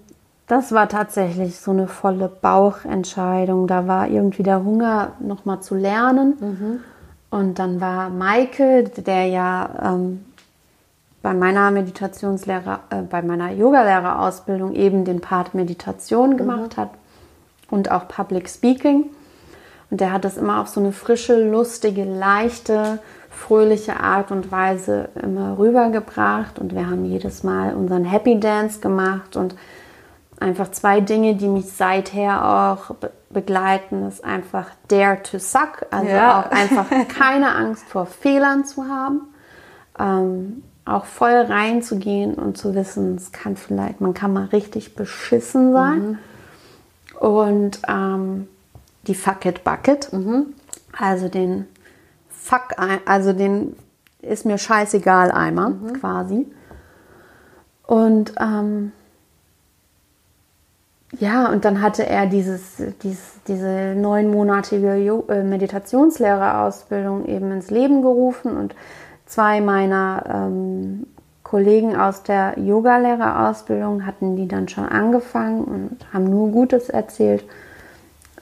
das 0.47 0.73
war 0.73 0.89
tatsächlich 0.89 1.59
so 1.59 1.71
eine 1.71 1.87
volle 1.87 2.27
Bauchentscheidung. 2.27 3.67
Da 3.67 3.87
war 3.87 4.09
irgendwie 4.09 4.43
der 4.43 4.63
Hunger, 4.63 5.13
nochmal 5.19 5.61
zu 5.61 5.75
lernen. 5.75 6.33
Mhm. 6.39 6.79
Und 7.31 7.59
dann 7.59 7.81
war 7.81 8.09
Maike, 8.09 8.83
der 8.83 9.25
ja 9.25 9.69
ähm, 9.83 10.25
bei 11.21 11.33
meiner 11.33 11.71
Meditationslehrer, 11.71 12.81
äh, 12.89 13.01
bei 13.01 13.21
meiner 13.21 13.51
Yogalehrerausbildung 13.51 14.75
eben 14.75 15.05
den 15.05 15.21
Part 15.21 15.53
Meditation 15.53 16.37
gemacht 16.37 16.77
mhm. 16.77 16.81
hat 16.81 16.89
und 17.69 17.89
auch 17.89 18.07
Public 18.07 18.49
Speaking. 18.49 19.05
Und 19.89 20.01
der 20.01 20.11
hat 20.11 20.25
das 20.25 20.37
immer 20.37 20.61
auf 20.61 20.67
so 20.67 20.79
eine 20.79 20.91
frische, 20.91 21.41
lustige, 21.49 22.03
leichte, 22.03 22.99
fröhliche 23.29 23.99
Art 23.99 24.31
und 24.31 24.51
Weise 24.51 25.09
immer 25.21 25.57
rübergebracht. 25.57 26.59
Und 26.59 26.75
wir 26.75 26.89
haben 26.89 27.05
jedes 27.05 27.43
Mal 27.43 27.73
unseren 27.73 28.03
Happy 28.03 28.39
Dance 28.39 28.81
gemacht 28.81 29.37
und 29.37 29.55
einfach 30.41 30.71
zwei 30.71 31.01
Dinge, 31.01 31.35
die 31.35 31.47
mich 31.47 31.71
seither 31.71 32.43
auch 32.45 32.95
begleiten, 33.29 34.07
ist 34.07 34.23
einfach 34.23 34.67
Dare 34.87 35.21
to 35.23 35.39
Suck, 35.39 35.85
also 35.91 36.09
ja. 36.09 36.41
auch 36.41 36.51
einfach 36.51 36.85
keine 37.07 37.53
Angst 37.55 37.85
vor 37.85 38.05
Fehlern 38.05 38.65
zu 38.65 38.85
haben, 38.85 39.21
ähm, 39.99 40.63
auch 40.83 41.05
voll 41.05 41.35
reinzugehen 41.35 42.33
und 42.33 42.57
zu 42.57 42.73
wissen, 42.75 43.15
es 43.15 43.31
kann 43.31 43.55
vielleicht, 43.55 44.01
man 44.01 44.13
kann 44.13 44.33
mal 44.33 44.45
richtig 44.45 44.95
beschissen 44.95 45.71
sein 45.71 46.01
mhm. 46.01 46.17
und 47.19 47.81
ähm, 47.87 48.47
die 49.07 49.15
Fuck 49.15 49.45
it 49.45 49.63
Bucket, 49.63 50.11
mhm. 50.11 50.53
also 50.97 51.29
den 51.29 51.67
Fuck, 52.29 52.75
also 53.05 53.33
den 53.33 53.75
ist 54.21 54.45
mir 54.45 54.57
scheißegal 54.57 55.31
Eimer 55.31 55.69
mhm. 55.69 55.93
quasi 55.93 56.47
und 57.85 58.33
ähm, 58.39 58.91
ja, 61.19 61.49
und 61.49 61.65
dann 61.65 61.81
hatte 61.81 62.05
er 62.05 62.25
dieses, 62.25 62.81
dieses, 63.03 63.39
diese 63.47 63.95
neunmonatige 63.95 65.23
äh, 65.27 65.43
Meditationslehrerausbildung 65.43 67.25
eben 67.25 67.51
ins 67.51 67.69
Leben 67.69 68.01
gerufen 68.01 68.55
und 68.55 68.75
zwei 69.25 69.59
meiner 69.61 70.23
ähm, 70.27 71.05
Kollegen 71.43 71.97
aus 71.97 72.23
der 72.23 72.57
Yogalehrerausbildung 72.57 74.05
hatten 74.05 74.37
die 74.37 74.47
dann 74.47 74.69
schon 74.69 74.85
angefangen 74.85 75.65
und 75.65 75.97
haben 76.13 76.29
nur 76.29 76.49
Gutes 76.49 76.87
erzählt. 76.87 77.43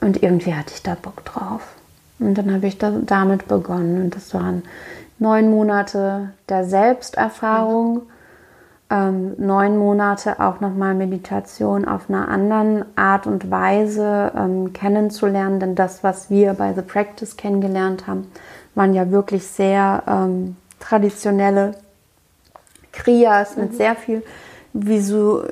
Und 0.00 0.22
irgendwie 0.22 0.54
hatte 0.54 0.72
ich 0.74 0.82
da 0.84 0.94
Bock 0.94 1.24
drauf. 1.24 1.74
Und 2.20 2.38
dann 2.38 2.54
habe 2.54 2.68
ich 2.68 2.78
da, 2.78 2.92
damit 3.04 3.48
begonnen. 3.48 4.00
Und 4.00 4.14
das 4.14 4.32
waren 4.32 4.62
neun 5.18 5.50
Monate 5.50 6.30
der 6.48 6.64
Selbsterfahrung, 6.64 8.02
ähm, 8.90 9.34
neun 9.38 9.78
Monate 9.78 10.40
auch 10.40 10.60
nochmal 10.60 10.94
Meditation 10.94 11.86
auf 11.86 12.08
einer 12.08 12.28
anderen 12.28 12.84
Art 12.96 13.26
und 13.26 13.50
Weise 13.50 14.32
ähm, 14.36 14.72
kennenzulernen. 14.72 15.60
Denn 15.60 15.74
das, 15.74 16.02
was 16.02 16.28
wir 16.28 16.54
bei 16.54 16.72
The 16.74 16.82
Practice 16.82 17.36
kennengelernt 17.36 18.06
haben, 18.06 18.30
waren 18.74 18.92
ja 18.94 19.10
wirklich 19.10 19.46
sehr 19.46 20.02
ähm, 20.06 20.56
traditionelle 20.80 21.72
Kriyas 22.92 23.56
mit 23.56 23.76
sehr 23.76 23.94
viel 23.94 24.22
Visu, 24.72 25.42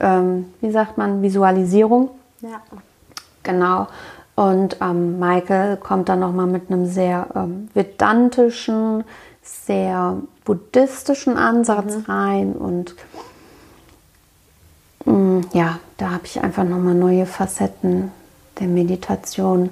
ähm, 0.00 0.46
wie 0.60 0.70
sagt 0.70 0.96
man, 0.96 1.22
Visualisierung. 1.22 2.10
Ja. 2.40 2.60
Genau. 3.42 3.88
Und 4.34 4.76
ähm, 4.80 5.18
Michael 5.18 5.78
kommt 5.78 6.08
dann 6.08 6.20
nochmal 6.20 6.46
mit 6.46 6.70
einem 6.70 6.86
sehr 6.86 7.26
ähm, 7.34 7.68
vedantischen, 7.74 9.04
sehr 9.66 10.16
buddhistischen 10.44 11.36
Ansatz 11.36 12.08
rein. 12.08 12.52
Und 12.52 12.94
mm, 15.04 15.40
ja, 15.52 15.78
da 15.96 16.10
habe 16.10 16.26
ich 16.26 16.40
einfach 16.42 16.64
nochmal 16.64 16.94
neue 16.94 17.26
Facetten 17.26 18.12
der 18.60 18.66
Meditation 18.66 19.70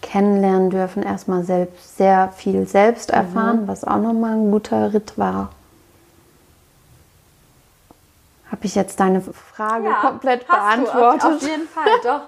kennenlernen 0.00 0.70
dürfen. 0.70 1.02
Erstmal 1.02 1.44
selbst 1.44 1.96
sehr 1.96 2.32
viel 2.36 2.66
selbst 2.66 3.10
erfahren, 3.10 3.68
was 3.68 3.84
auch 3.84 3.98
nochmal 3.98 4.32
ein 4.32 4.50
guter 4.50 4.92
Ritt 4.92 5.16
war. 5.16 5.50
Habe 8.50 8.66
ich 8.66 8.74
jetzt 8.74 9.00
deine 9.00 9.22
Frage 9.22 9.88
komplett 10.00 10.46
hast 10.48 10.76
du, 10.78 10.82
beantwortet? 10.84 11.24
Auf, 11.24 11.36
auf 11.36 11.42
jeden 11.42 11.68
Fall, 11.68 11.86
doch. 12.04 12.22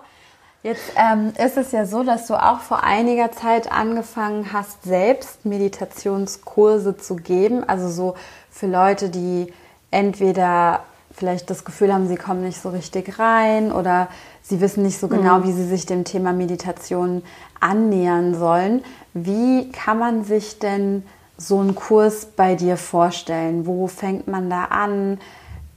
Jetzt 0.65 0.95
ähm, 0.97 1.35
ist 1.37 1.59
es 1.59 1.73
ja 1.73 1.85
so, 1.85 2.05
dass 2.05 2.27
du 2.27 2.43
auch 2.43 2.61
vor 2.61 2.85
einiger 2.85 3.31
Zeit 3.31 3.71
angefangen 3.71 4.51
hast, 4.55 4.83
selbst 4.83 5.45
Meditationskurse 5.45 6.97
zu 6.97 7.17
geben. 7.17 7.69
Also 7.69 7.91
so 7.91 8.15
für 8.51 8.67
Leute, 8.67 9.11
die 9.11 9.53
entweder 9.91 10.81
vielleicht 11.13 11.51
das 11.51 11.67
Gefühl 11.67 11.93
haben, 11.93 12.09
sie 12.09 12.17
kommen 12.17 12.43
nicht 12.43 12.63
so 12.63 12.71
richtig 12.71 13.19
rein 13.19 13.73
oder 13.73 14.09
sie 14.43 14.63
wissen 14.63 14.85
nicht 14.85 14.99
so 14.99 15.09
genau, 15.09 15.45
wie 15.45 15.53
sie 15.53 15.67
sich 15.67 15.85
dem 15.85 16.05
Thema 16.05 16.33
Meditation 16.33 17.23
annähern 17.61 18.35
sollen. 18.35 18.83
Wie 19.13 19.71
kann 19.71 19.99
man 19.99 20.25
sich 20.25 20.61
denn 20.61 21.05
so 21.37 21.59
einen 21.61 21.75
Kurs 21.75 22.25
bei 22.25 22.55
dir 22.55 22.79
vorstellen? 22.79 23.67
Wo 23.67 23.87
fängt 23.87 24.29
man 24.29 24.49
da 24.49 24.65
an? 24.65 25.19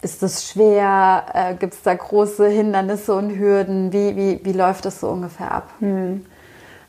Ist 0.02 0.22
es 0.24 0.50
schwer? 0.50 1.26
Äh, 1.34 1.56
Gibt 1.56 1.74
es 1.74 1.82
da 1.82 1.94
große 1.94 2.48
Hindernisse 2.48 3.16
und 3.16 3.38
Hürden? 3.38 3.92
Wie, 3.92 4.16
wie, 4.16 4.40
wie 4.44 4.54
läuft 4.54 4.86
das 4.86 5.00
so 5.00 5.10
ungefähr 5.10 5.52
ab? 5.52 5.70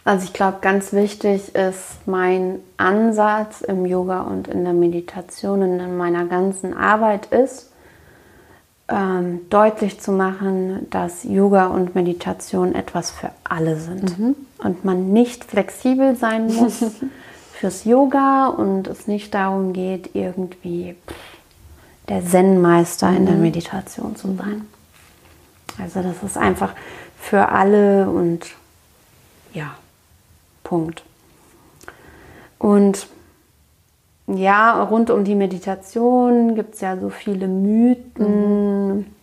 Also 0.04 0.24
ich 0.24 0.32
glaube, 0.32 0.59
ganz 0.61 0.92
wichtig 0.92 1.54
ist 1.54 2.06
mein 2.06 2.61
Ansatz 2.78 3.61
im 3.61 3.84
Yoga 3.84 4.22
und 4.22 4.48
in 4.48 4.64
der 4.64 4.72
Meditation 4.72 5.62
und 5.62 5.80
in 5.80 5.96
meiner 5.96 6.24
ganzen 6.24 6.74
Arbeit 6.74 7.26
ist, 7.26 7.72
ähm, 8.88 9.40
deutlich 9.50 10.00
zu 10.00 10.12
machen, 10.12 10.86
dass 10.88 11.24
Yoga 11.24 11.66
und 11.66 11.94
Meditation 11.94 12.74
etwas 12.74 13.11
für 13.11 13.30
alle 13.44 13.76
sind 13.76 14.16
und 14.64 14.84
man 14.84 15.12
nicht 15.12 15.44
flexibel 15.44 16.16
sein 16.16 16.46
muss 16.46 16.82
fürs 17.52 17.84
Yoga 17.84 18.46
und 18.46 18.86
es 18.88 19.06
nicht 19.06 19.34
darum 19.34 19.74
geht, 19.74 20.14
irgendwie 20.14 20.96
der 22.09 22.24
Zen-Meister 22.24 23.09
in 23.11 23.26
der 23.26 23.34
Meditation 23.34 24.16
zu 24.16 24.34
sein. 24.34 24.66
Also 25.78 26.02
das 26.02 26.22
ist 26.22 26.36
einfach 26.36 26.72
für 27.20 27.48
alle 27.48 28.09
und 28.09 28.46
ja, 29.52 29.74
Punkt. 30.64 31.02
Und 32.59 33.06
ja, 34.26 34.82
rund 34.82 35.11
um 35.11 35.24
die 35.24 35.34
Meditation 35.34 36.54
gibt 36.54 36.74
es 36.74 36.80
ja 36.80 36.96
so 36.98 37.09
viele 37.09 37.48
Mythen. 37.48 39.14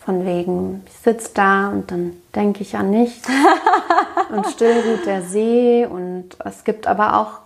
Von 0.00 0.26
wegen, 0.26 0.82
ich 0.86 0.94
sitze 0.94 1.30
da 1.34 1.68
und 1.68 1.90
dann 1.90 2.14
denke 2.34 2.62
ich 2.62 2.76
an 2.76 2.90
nichts 2.90 3.28
und 4.30 4.46
still 4.46 4.80
ruht 4.80 5.06
der 5.06 5.22
See. 5.22 5.86
Und 5.86 6.36
es 6.44 6.64
gibt 6.64 6.86
aber 6.86 7.20
auch 7.20 7.38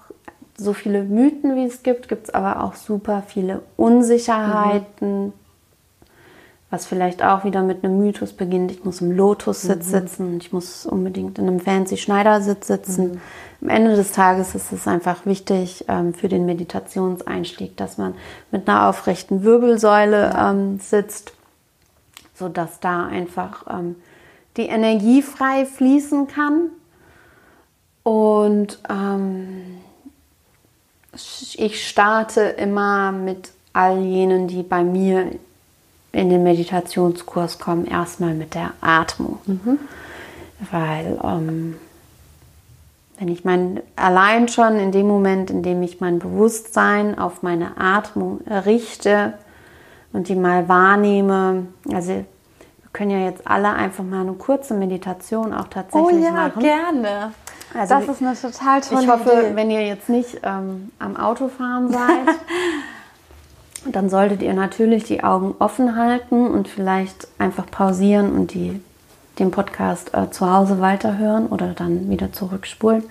so 0.58 0.72
viele 0.72 1.02
Mythen, 1.02 1.54
wie 1.54 1.64
es 1.64 1.82
gibt, 1.82 2.08
gibt 2.08 2.28
es 2.28 2.34
aber 2.34 2.62
auch 2.64 2.74
super 2.74 3.22
viele 3.26 3.62
Unsicherheiten, 3.76 5.32
was 6.70 6.86
vielleicht 6.86 7.22
auch 7.22 7.44
wieder 7.44 7.62
mit 7.62 7.84
einem 7.84 7.98
Mythos 7.98 8.32
beginnt. 8.32 8.70
Ich 8.70 8.84
muss 8.84 9.00
im 9.00 9.12
Lotussitz 9.12 9.88
sitzen, 9.90 10.38
ich 10.38 10.52
muss 10.52 10.86
unbedingt 10.86 11.38
in 11.38 11.46
einem 11.46 11.60
fancy 11.60 11.96
Schneidersitz 11.96 12.66
sitzen. 12.66 13.20
Am 13.60 13.68
Ende 13.68 13.96
des 13.96 14.12
Tages 14.12 14.54
ist 14.54 14.72
es 14.72 14.88
einfach 14.88 15.26
wichtig 15.26 15.84
ähm, 15.88 16.14
für 16.14 16.28
den 16.28 16.46
Meditationseinstieg, 16.46 17.76
dass 17.76 17.98
man 17.98 18.14
mit 18.50 18.68
einer 18.68 18.88
aufrechten 18.88 19.44
Wirbelsäule 19.44 20.34
ähm, 20.38 20.78
sitzt, 20.80 21.32
sodass 22.34 22.80
da 22.80 23.06
einfach 23.06 23.66
ähm, 23.68 23.96
die 24.56 24.66
Energie 24.66 25.22
frei 25.22 25.66
fließen 25.66 26.28
kann. 26.28 26.70
Und 28.02 28.78
ähm, 28.88 29.78
ich 31.58 31.88
starte 31.88 32.40
immer 32.42 33.12
mit 33.12 33.50
all 33.72 34.00
jenen, 34.02 34.48
die 34.48 34.62
bei 34.62 34.82
mir 34.82 35.32
in 36.12 36.30
den 36.30 36.42
Meditationskurs 36.42 37.58
kommen, 37.58 37.86
erstmal 37.86 38.34
mit 38.34 38.54
der 38.54 38.72
Atmung. 38.80 39.38
Weil 40.70 41.18
ähm, 41.22 41.76
wenn 43.18 43.28
ich 43.28 43.44
mein, 43.44 43.80
allein 43.96 44.48
schon 44.48 44.76
in 44.78 44.92
dem 44.92 45.06
Moment, 45.06 45.50
in 45.50 45.62
dem 45.62 45.82
ich 45.82 46.00
mein 46.00 46.18
Bewusstsein 46.18 47.18
auf 47.18 47.42
meine 47.42 47.78
Atmung 47.78 48.40
richte 48.48 49.34
und 50.12 50.28
die 50.28 50.34
mal 50.34 50.68
wahrnehme, 50.68 51.66
also 51.92 52.12
wir 52.12 52.24
können 52.92 53.10
ja 53.10 53.18
jetzt 53.18 53.46
alle 53.46 53.70
einfach 53.74 54.04
mal 54.04 54.22
eine 54.22 54.32
kurze 54.32 54.72
Meditation 54.74 55.52
auch 55.52 55.66
Oh 55.66 55.70
tatsächlich 55.70 56.30
machen. 56.30 56.62
gerne. 56.62 57.32
Also 57.78 57.94
das 57.94 58.08
ist 58.08 58.22
eine 58.22 58.34
total 58.34 58.80
tolle 58.80 59.02
Ich 59.02 59.08
hoffe, 59.08 59.30
Idee. 59.30 59.50
wenn 59.56 59.70
ihr 59.70 59.86
jetzt 59.86 60.08
nicht 60.08 60.40
ähm, 60.42 60.90
am 60.98 61.16
Autofahren 61.16 61.92
seid, 61.92 62.36
dann 63.92 64.08
solltet 64.08 64.42
ihr 64.42 64.54
natürlich 64.54 65.04
die 65.04 65.22
Augen 65.22 65.54
offen 65.58 65.96
halten 65.96 66.46
und 66.46 66.68
vielleicht 66.68 67.28
einfach 67.38 67.66
pausieren 67.70 68.32
und 68.32 68.54
die, 68.54 68.80
den 69.38 69.50
Podcast 69.50 70.14
äh, 70.14 70.30
zu 70.30 70.50
Hause 70.50 70.80
weiterhören 70.80 71.46
oder 71.46 71.68
dann 71.68 72.08
wieder 72.10 72.32
zurückspulen. 72.32 73.04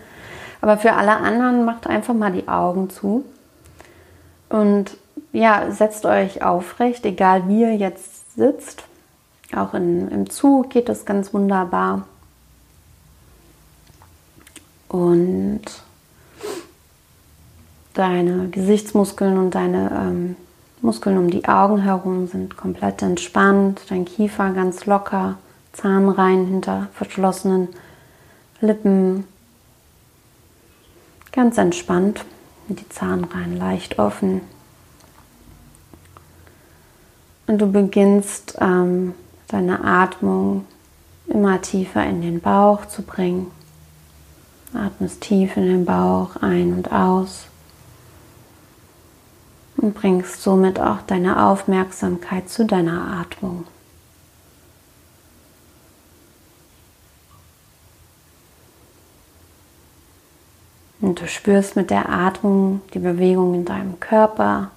Aber 0.62 0.78
für 0.78 0.94
alle 0.94 1.18
anderen 1.18 1.64
macht 1.66 1.88
einfach 1.88 2.14
mal 2.14 2.32
die 2.32 2.48
Augen 2.48 2.90
zu 2.90 3.24
und 4.50 4.98
ja, 5.32 5.70
setzt 5.70 6.06
euch 6.06 6.44
aufrecht, 6.44 7.06
egal 7.06 7.48
wie 7.48 7.62
ihr 7.62 7.76
jetzt 7.76 8.36
sitzt. 8.36 8.84
Auch 9.56 9.74
in, 9.74 10.08
im 10.10 10.30
Zug 10.30 10.70
geht 10.70 10.90
das 10.90 11.06
ganz 11.06 11.34
wunderbar. 11.34 12.08
Und 14.88 15.64
deine 17.94 18.50
Gesichtsmuskeln 18.50 19.38
und 19.38 19.56
deine 19.56 19.92
ähm, 19.92 20.36
Muskeln 20.82 21.18
um 21.18 21.30
die 21.30 21.46
Augen 21.46 21.80
herum 21.80 22.28
sind 22.28 22.58
komplett 22.58 23.02
entspannt. 23.02 23.82
Dein 23.90 24.06
Kiefer 24.06 24.52
ganz 24.52 24.86
locker, 24.86 25.38
Zahnreihen 25.74 26.46
hinter 26.46 26.88
verschlossenen 26.94 27.70
Lippen. 28.62 29.26
Ganz 31.32 31.58
entspannt. 31.58 32.24
Die 32.68 32.90
Zahnreihen 32.90 33.58
leicht 33.58 34.00
offen. 34.00 34.42
Und 37.48 37.60
du 37.60 37.72
beginnst 37.72 38.58
ähm, 38.60 39.14
deine 39.48 39.84
Atmung 39.84 40.66
immer 41.28 41.62
tiefer 41.62 42.04
in 42.06 42.22
den 42.22 42.42
Bauch 42.42 42.86
zu 42.86 43.04
bringen. 43.04 43.52
Atmest 44.76 45.22
tief 45.22 45.58
in 45.58 45.66
den 45.66 45.86
Bauch 45.86 46.36
ein 46.42 46.74
und 46.74 46.92
aus 46.92 47.48
und 49.78 49.94
bringst 49.94 50.42
somit 50.42 50.80
auch 50.80 51.02
deine 51.08 51.46
Aufmerksamkeit 51.46 52.50
zu 52.50 52.66
deiner 52.66 53.20
Atmung. 53.20 53.66
Und 61.02 61.22
du 61.22 61.28
spürst 61.28 61.76
mit 61.76 61.92
der 61.92 62.10
Atmung 62.10 62.82
die 62.94 63.00
Bewegung 63.00 63.54
in 63.54 63.66
deinem 63.66 64.00
Körper. 64.00 64.72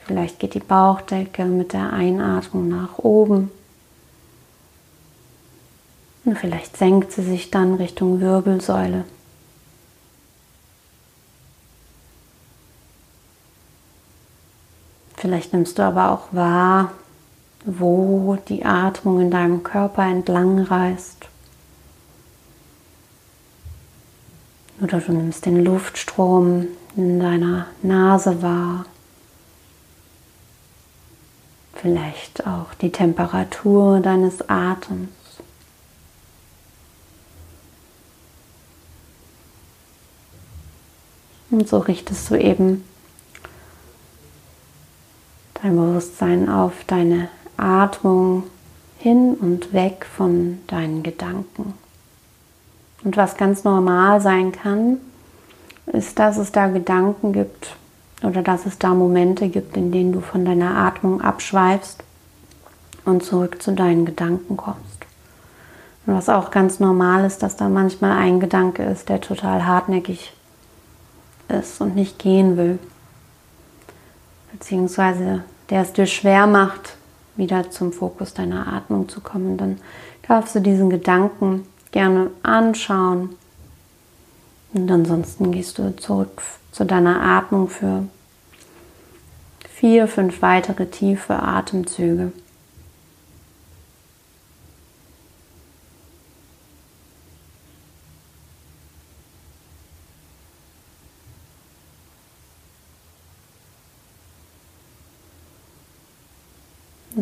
Vielleicht 0.00 0.38
geht 0.38 0.54
die 0.54 0.60
Bauchdecke 0.60 1.44
mit 1.44 1.72
der 1.72 1.92
Einatmung 1.92 2.68
nach 2.68 2.98
oben 2.98 3.50
Und 6.26 6.36
vielleicht 6.36 6.76
senkt 6.76 7.12
sie 7.12 7.22
sich 7.22 7.50
dann 7.52 7.74
Richtung 7.74 8.20
Wirbelsäule. 8.20 9.04
Vielleicht 15.26 15.52
nimmst 15.52 15.76
du 15.76 15.82
aber 15.82 16.12
auch 16.12 16.28
wahr, 16.30 16.92
wo 17.64 18.38
die 18.48 18.64
Atmung 18.64 19.20
in 19.20 19.32
deinem 19.32 19.64
Körper 19.64 20.04
entlang 20.04 20.60
reist. 20.60 21.26
Oder 24.80 25.00
du 25.00 25.10
nimmst 25.10 25.44
den 25.44 25.64
Luftstrom 25.64 26.68
in 26.94 27.18
deiner 27.18 27.66
Nase 27.82 28.40
wahr. 28.40 28.86
Vielleicht 31.74 32.46
auch 32.46 32.72
die 32.74 32.92
Temperatur 32.92 33.98
deines 33.98 34.48
Atems. 34.48 35.08
Und 41.50 41.68
so 41.68 41.78
richtest 41.78 42.30
du 42.30 42.36
eben 42.36 42.84
dein 45.66 45.76
Bewusstsein 45.76 46.48
auf 46.48 46.72
deine 46.86 47.28
Atmung 47.56 48.44
hin 48.98 49.34
und 49.34 49.72
weg 49.72 50.06
von 50.06 50.58
deinen 50.68 51.02
Gedanken. 51.02 51.74
Und 53.02 53.16
was 53.16 53.36
ganz 53.36 53.64
normal 53.64 54.20
sein 54.20 54.52
kann, 54.52 54.98
ist, 55.86 56.18
dass 56.18 56.36
es 56.36 56.52
da 56.52 56.68
Gedanken 56.68 57.32
gibt 57.32 57.76
oder 58.22 58.42
dass 58.42 58.66
es 58.66 58.78
da 58.78 58.94
Momente 58.94 59.48
gibt, 59.48 59.76
in 59.76 59.92
denen 59.92 60.12
du 60.12 60.20
von 60.20 60.44
deiner 60.44 60.76
Atmung 60.76 61.20
abschweifst 61.20 62.02
und 63.04 63.24
zurück 63.24 63.60
zu 63.60 63.72
deinen 63.72 64.06
Gedanken 64.06 64.56
kommst. 64.56 64.80
Und 66.06 66.14
was 66.14 66.28
auch 66.28 66.50
ganz 66.50 66.78
normal 66.78 67.24
ist, 67.24 67.42
dass 67.42 67.56
da 67.56 67.68
manchmal 67.68 68.16
ein 68.18 68.38
Gedanke 68.38 68.84
ist, 68.84 69.08
der 69.08 69.20
total 69.20 69.66
hartnäckig 69.66 70.32
ist 71.48 71.80
und 71.80 71.96
nicht 71.96 72.18
gehen 72.20 72.56
will. 72.56 72.78
Beziehungsweise 74.52 75.42
der 75.70 75.82
es 75.82 75.92
dir 75.92 76.06
schwer 76.06 76.46
macht, 76.46 76.96
wieder 77.36 77.70
zum 77.70 77.92
Fokus 77.92 78.34
deiner 78.34 78.72
Atmung 78.72 79.08
zu 79.08 79.20
kommen. 79.20 79.56
Dann 79.56 79.78
darfst 80.26 80.54
du 80.54 80.60
diesen 80.60 80.90
Gedanken 80.90 81.66
gerne 81.92 82.30
anschauen. 82.42 83.36
Und 84.72 84.90
ansonsten 84.90 85.52
gehst 85.52 85.78
du 85.78 85.96
zurück 85.96 86.42
zu 86.72 86.84
deiner 86.84 87.22
Atmung 87.22 87.68
für 87.68 88.04
vier, 89.68 90.08
fünf 90.08 90.42
weitere 90.42 90.86
tiefe 90.86 91.34
Atemzüge. 91.34 92.32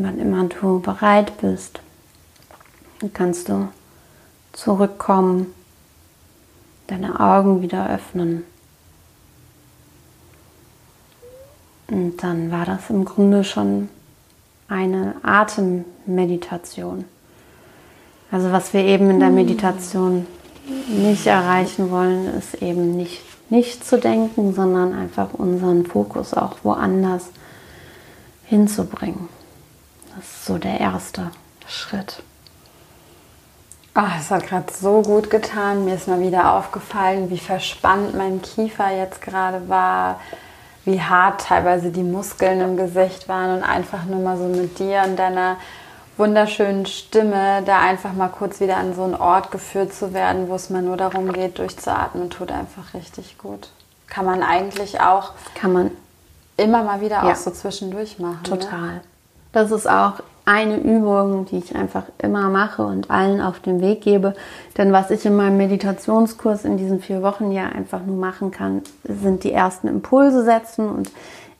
Wann 0.02 0.18
immer 0.18 0.44
du 0.44 0.80
bereit 0.80 1.38
bist, 1.38 1.80
kannst 3.12 3.48
du 3.48 3.68
zurückkommen, 4.52 5.52
deine 6.86 7.18
Augen 7.20 7.62
wieder 7.62 7.88
öffnen. 7.88 8.44
Und 11.88 12.22
dann 12.22 12.50
war 12.50 12.64
das 12.64 12.90
im 12.90 13.04
Grunde 13.04 13.44
schon 13.44 13.88
eine 14.68 15.14
Atemmeditation. 15.22 17.04
Also 18.30 18.52
was 18.52 18.72
wir 18.72 18.84
eben 18.84 19.10
in 19.10 19.20
der 19.20 19.28
hm. 19.28 19.34
Meditation 19.34 20.26
nicht 20.88 21.26
erreichen 21.26 21.90
wollen, 21.90 22.26
ist 22.36 22.62
eben 22.62 22.96
nicht 22.96 23.20
nicht 23.50 23.84
zu 23.84 23.98
denken, 23.98 24.54
sondern 24.54 24.92
einfach 24.92 25.34
unseren 25.34 25.86
Fokus 25.86 26.34
auch 26.34 26.56
woanders 26.62 27.30
hinzubringen. 28.44 29.28
Das 30.16 30.24
ist 30.24 30.46
so 30.46 30.58
der 30.58 30.80
erste 30.80 31.30
Schritt. 31.66 32.22
Ach, 33.94 34.18
es 34.18 34.30
hat 34.30 34.46
gerade 34.46 34.72
so 34.72 35.02
gut 35.02 35.30
getan. 35.30 35.84
Mir 35.84 35.94
ist 35.94 36.08
mal 36.08 36.20
wieder 36.20 36.54
aufgefallen, 36.54 37.30
wie 37.30 37.38
verspannt 37.38 38.16
mein 38.16 38.42
Kiefer 38.42 38.90
jetzt 38.90 39.22
gerade 39.22 39.68
war, 39.68 40.20
wie 40.84 41.00
hart 41.00 41.42
teilweise 41.42 41.90
die 41.90 42.02
Muskeln 42.02 42.60
im 42.60 42.76
Gesicht 42.76 43.28
waren 43.28 43.58
und 43.58 43.62
einfach 43.62 44.04
nur 44.04 44.20
mal 44.20 44.36
so 44.36 44.44
mit 44.44 44.78
dir 44.78 45.02
und 45.06 45.16
deiner 45.16 45.56
wunderschönen 46.16 46.86
Stimme 46.86 47.62
da 47.64 47.80
einfach 47.80 48.12
mal 48.12 48.28
kurz 48.28 48.60
wieder 48.60 48.76
an 48.76 48.94
so 48.94 49.04
einen 49.04 49.14
Ort 49.14 49.50
geführt 49.50 49.94
zu 49.94 50.12
werden, 50.12 50.48
wo 50.48 50.54
es 50.54 50.70
mal 50.70 50.82
nur 50.82 50.96
darum 50.96 51.32
geht, 51.32 51.58
durchzuatmen, 51.58 52.30
tut 52.30 52.52
einfach 52.52 52.94
richtig 52.94 53.38
gut. 53.38 53.70
Kann 54.08 54.24
man 54.24 54.42
eigentlich 54.42 55.00
auch 55.00 55.32
kann 55.54 55.72
man 55.72 55.90
immer 56.56 56.82
mal 56.84 57.00
wieder 57.00 57.24
ja. 57.24 57.32
auch 57.32 57.36
so 57.36 57.50
zwischendurch 57.50 58.18
machen. 58.18 58.40
Ne? 58.42 58.48
Total. 58.48 58.80
Ne? 58.80 59.00
Das 59.54 59.70
ist 59.70 59.88
auch 59.88 60.14
eine 60.44 60.78
Übung, 60.78 61.46
die 61.46 61.58
ich 61.58 61.74
einfach 61.76 62.02
immer 62.18 62.50
mache 62.50 62.84
und 62.84 63.08
allen 63.08 63.40
auf 63.40 63.60
den 63.60 63.80
Weg 63.80 64.02
gebe. 64.02 64.34
Denn 64.76 64.92
was 64.92 65.10
ich 65.10 65.24
in 65.24 65.36
meinem 65.36 65.56
Meditationskurs 65.56 66.64
in 66.64 66.76
diesen 66.76 67.00
vier 67.00 67.22
Wochen 67.22 67.52
ja 67.52 67.66
einfach 67.66 68.04
nur 68.04 68.16
machen 68.16 68.50
kann, 68.50 68.82
sind 69.04 69.44
die 69.44 69.52
ersten 69.52 69.86
Impulse 69.86 70.44
setzen 70.44 70.88
und 70.88 71.12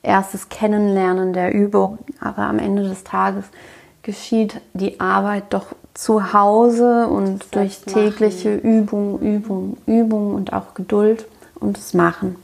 erstes 0.03 0.49
Kennenlernen 0.49 1.33
der 1.33 1.55
Übung. 1.55 1.99
Aber 2.21 2.43
am 2.43 2.59
Ende 2.59 2.83
des 2.83 3.05
Tages 3.05 3.45
geschieht 4.03 4.61
die 4.73 4.99
Arbeit 4.99 5.45
doch 5.51 5.67
zu 5.95 6.33
Hause 6.33 7.07
und 7.07 7.55
durch 7.55 7.81
tägliche 7.83 8.57
Übung, 8.57 9.21
Übung, 9.21 9.79
Übung 9.87 10.35
und 10.35 10.53
auch 10.53 10.75
Geduld 10.75 11.27
und 11.55 11.79
das 11.79 11.95
Machen. 11.95 12.35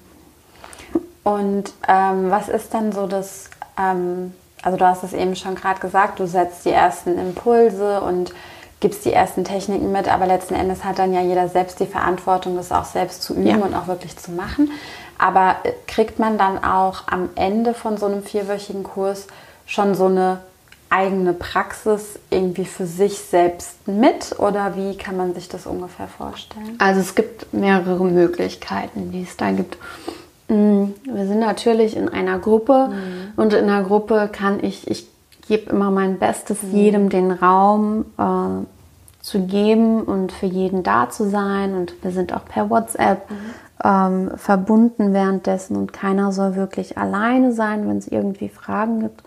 Und 1.24 1.72
ähm, 1.88 2.30
was 2.30 2.48
ist 2.48 2.72
dann 2.72 2.92
so 2.92 3.09
das 3.09 3.51
ähm, 3.76 4.32
also 4.62 4.76
du 4.76 4.86
hast 4.86 5.02
es 5.02 5.12
eben 5.12 5.36
schon 5.36 5.54
gerade 5.54 5.80
gesagt, 5.80 6.20
du 6.20 6.26
setzt 6.26 6.64
die 6.64 6.70
ersten 6.70 7.18
Impulse 7.18 8.00
und 8.00 8.32
gibst 8.80 9.04
die 9.04 9.12
ersten 9.12 9.44
Techniken 9.44 9.92
mit, 9.92 10.08
aber 10.08 10.26
letzten 10.26 10.54
Endes 10.54 10.84
hat 10.84 10.98
dann 10.98 11.12
ja 11.12 11.20
jeder 11.20 11.48
selbst 11.48 11.80
die 11.80 11.86
Verantwortung, 11.86 12.56
das 12.56 12.72
auch 12.72 12.86
selbst 12.86 13.22
zu 13.22 13.34
üben 13.34 13.46
ja. 13.46 13.56
und 13.56 13.74
auch 13.74 13.86
wirklich 13.86 14.16
zu 14.16 14.32
machen. 14.32 14.70
Aber 15.18 15.56
äh, 15.64 15.72
kriegt 15.86 16.18
man 16.18 16.38
dann 16.38 16.64
auch 16.64 17.08
am 17.08 17.28
Ende 17.34 17.74
von 17.74 17.98
so 17.98 18.06
einem 18.06 18.22
vierwöchigen 18.22 18.82
Kurs 18.82 19.26
schon 19.66 19.94
so 19.94 20.06
eine 20.06 20.40
eigene 20.88 21.34
Praxis 21.34 22.18
irgendwie 22.30 22.64
für 22.64 22.86
sich 22.86 23.18
selbst 23.18 23.86
mit 23.86 24.38
oder 24.38 24.76
wie 24.76 24.96
kann 24.96 25.16
man 25.16 25.34
sich 25.34 25.48
das 25.48 25.66
ungefähr 25.66 26.08
vorstellen? 26.08 26.76
Also 26.78 27.00
es 27.00 27.14
gibt 27.14 27.52
mehrere 27.52 28.04
Möglichkeiten, 28.04 29.12
die 29.12 29.22
es 29.22 29.36
da 29.36 29.52
gibt. 29.52 29.78
Mm, 30.51 30.94
wir 31.05 31.26
sind 31.26 31.38
natürlich 31.38 31.96
in 31.96 32.09
einer 32.09 32.38
Gruppe 32.38 32.88
mhm. 32.90 33.40
und 33.40 33.55
in 33.55 33.70
einer 33.70 33.84
Gruppe 33.84 34.28
kann 34.30 34.62
ich, 34.62 34.90
ich 34.90 35.07
gebe 35.46 35.70
immer 35.70 35.90
mein 35.90 36.18
Bestes, 36.18 36.62
mhm. 36.62 36.76
jedem 36.76 37.09
den 37.09 37.30
Raum 37.30 38.05
äh, 38.18 38.66
zu 39.22 39.40
geben 39.46 40.03
und 40.03 40.32
für 40.32 40.46
jeden 40.46 40.82
da 40.82 41.09
zu 41.09 41.30
sein. 41.30 41.74
Und 41.74 41.94
wir 42.03 42.11
sind 42.11 42.34
auch 42.34 42.44
per 42.44 42.68
WhatsApp 42.68 43.30
mhm. 43.30 43.36
ähm, 43.84 44.30
verbunden 44.36 45.12
währenddessen 45.12 45.76
und 45.76 45.92
keiner 45.92 46.32
soll 46.32 46.57
wirklich 46.57 46.98
alleine 46.98 47.53
sein, 47.53 47.88
wenn 47.88 47.98
es 47.98 48.09
irgendwie 48.09 48.48
Fragen 48.48 49.01
gibt. 49.01 49.22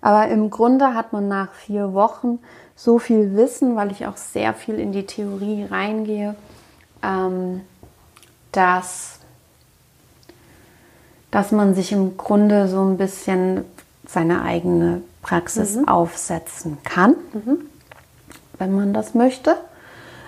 Aber 0.00 0.28
im 0.28 0.50
Grunde 0.50 0.94
hat 0.94 1.12
man 1.12 1.26
nach 1.26 1.52
vier 1.52 1.92
Wochen 1.92 2.38
so 2.76 3.00
viel 3.00 3.34
Wissen, 3.34 3.74
weil 3.74 3.90
ich 3.90 4.06
auch 4.06 4.16
sehr 4.16 4.54
viel 4.54 4.78
in 4.78 4.92
die 4.92 5.06
Theorie 5.06 5.66
reingehe, 5.68 6.36
ähm, 7.02 7.62
dass 8.52 9.17
dass 11.30 11.52
man 11.52 11.74
sich 11.74 11.92
im 11.92 12.16
Grunde 12.16 12.68
so 12.68 12.82
ein 12.82 12.96
bisschen 12.96 13.64
seine 14.06 14.42
eigene 14.42 15.02
Praxis 15.22 15.76
mhm. 15.76 15.88
aufsetzen 15.88 16.78
kann, 16.84 17.16
mhm. 17.32 17.58
wenn 18.58 18.74
man 18.74 18.92
das 18.92 19.14
möchte. 19.14 19.56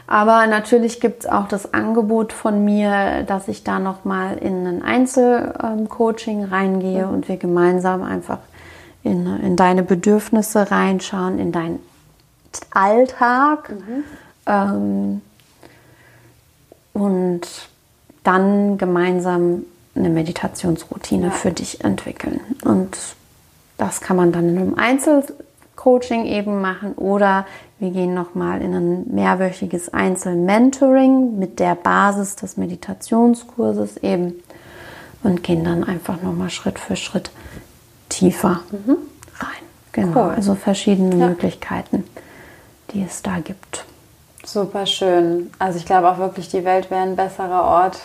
Aber 0.06 0.46
natürlich 0.48 1.00
gibt 1.00 1.24
es 1.24 1.30
auch 1.30 1.46
das 1.46 1.72
Angebot 1.72 2.32
von 2.32 2.64
mir, 2.64 3.22
dass 3.22 3.46
ich 3.46 3.62
da 3.62 3.78
nochmal 3.78 4.38
in 4.38 4.66
ein 4.66 4.82
Einzelcoaching 4.82 6.44
reingehe 6.44 7.06
mhm. 7.06 7.14
und 7.14 7.28
wir 7.28 7.36
gemeinsam 7.36 8.02
einfach 8.02 8.38
in, 9.02 9.26
in 9.40 9.56
deine 9.56 9.82
Bedürfnisse 9.82 10.70
reinschauen, 10.70 11.38
in 11.38 11.52
deinen 11.52 11.78
Alltag. 12.72 13.70
Mhm. 13.70 14.04
Ähm, 14.46 15.20
und 16.92 17.42
dann 18.24 18.78
gemeinsam 18.78 19.64
eine 19.94 20.08
Meditationsroutine 20.08 21.26
ja. 21.26 21.30
für 21.32 21.50
dich 21.50 21.82
entwickeln. 21.84 22.40
Und 22.64 22.96
das 23.76 24.00
kann 24.00 24.16
man 24.16 24.32
dann 24.32 24.48
in 24.48 24.58
einem 24.58 24.74
Einzelcoaching 24.74 26.26
eben 26.26 26.60
machen 26.60 26.92
oder 26.94 27.46
wir 27.78 27.90
gehen 27.90 28.12
nochmal 28.12 28.60
in 28.60 28.74
ein 28.74 29.14
mehrwöchiges 29.14 29.92
Einzelmentoring 29.92 31.38
mit 31.38 31.58
der 31.58 31.74
Basis 31.74 32.36
des 32.36 32.58
Meditationskurses 32.58 33.96
eben 33.98 34.34
und 35.22 35.42
gehen 35.42 35.64
dann 35.64 35.82
einfach 35.82 36.20
nochmal 36.22 36.50
Schritt 36.50 36.78
für 36.78 36.96
Schritt 36.96 37.30
tiefer 38.10 38.60
mhm. 38.70 38.96
rein. 39.38 39.62
Genau, 39.92 40.26
cool. 40.26 40.34
also 40.34 40.54
verschiedene 40.54 41.16
ja. 41.16 41.28
Möglichkeiten, 41.28 42.04
die 42.92 43.02
es 43.02 43.22
da 43.22 43.38
gibt. 43.38 43.86
Super 44.44 44.86
schön. 44.86 45.50
Also 45.58 45.78
ich 45.78 45.86
glaube 45.86 46.10
auch 46.10 46.18
wirklich, 46.18 46.48
die 46.48 46.64
Welt 46.64 46.90
wäre 46.90 47.02
ein 47.02 47.16
besserer 47.16 47.64
Ort, 47.64 47.98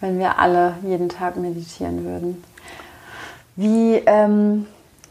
wenn 0.00 0.18
wir 0.18 0.38
alle 0.38 0.74
jeden 0.84 1.08
Tag 1.08 1.36
meditieren 1.36 2.04
würden. 2.04 2.44
Wie 3.56 3.94
ähm, 4.06 4.66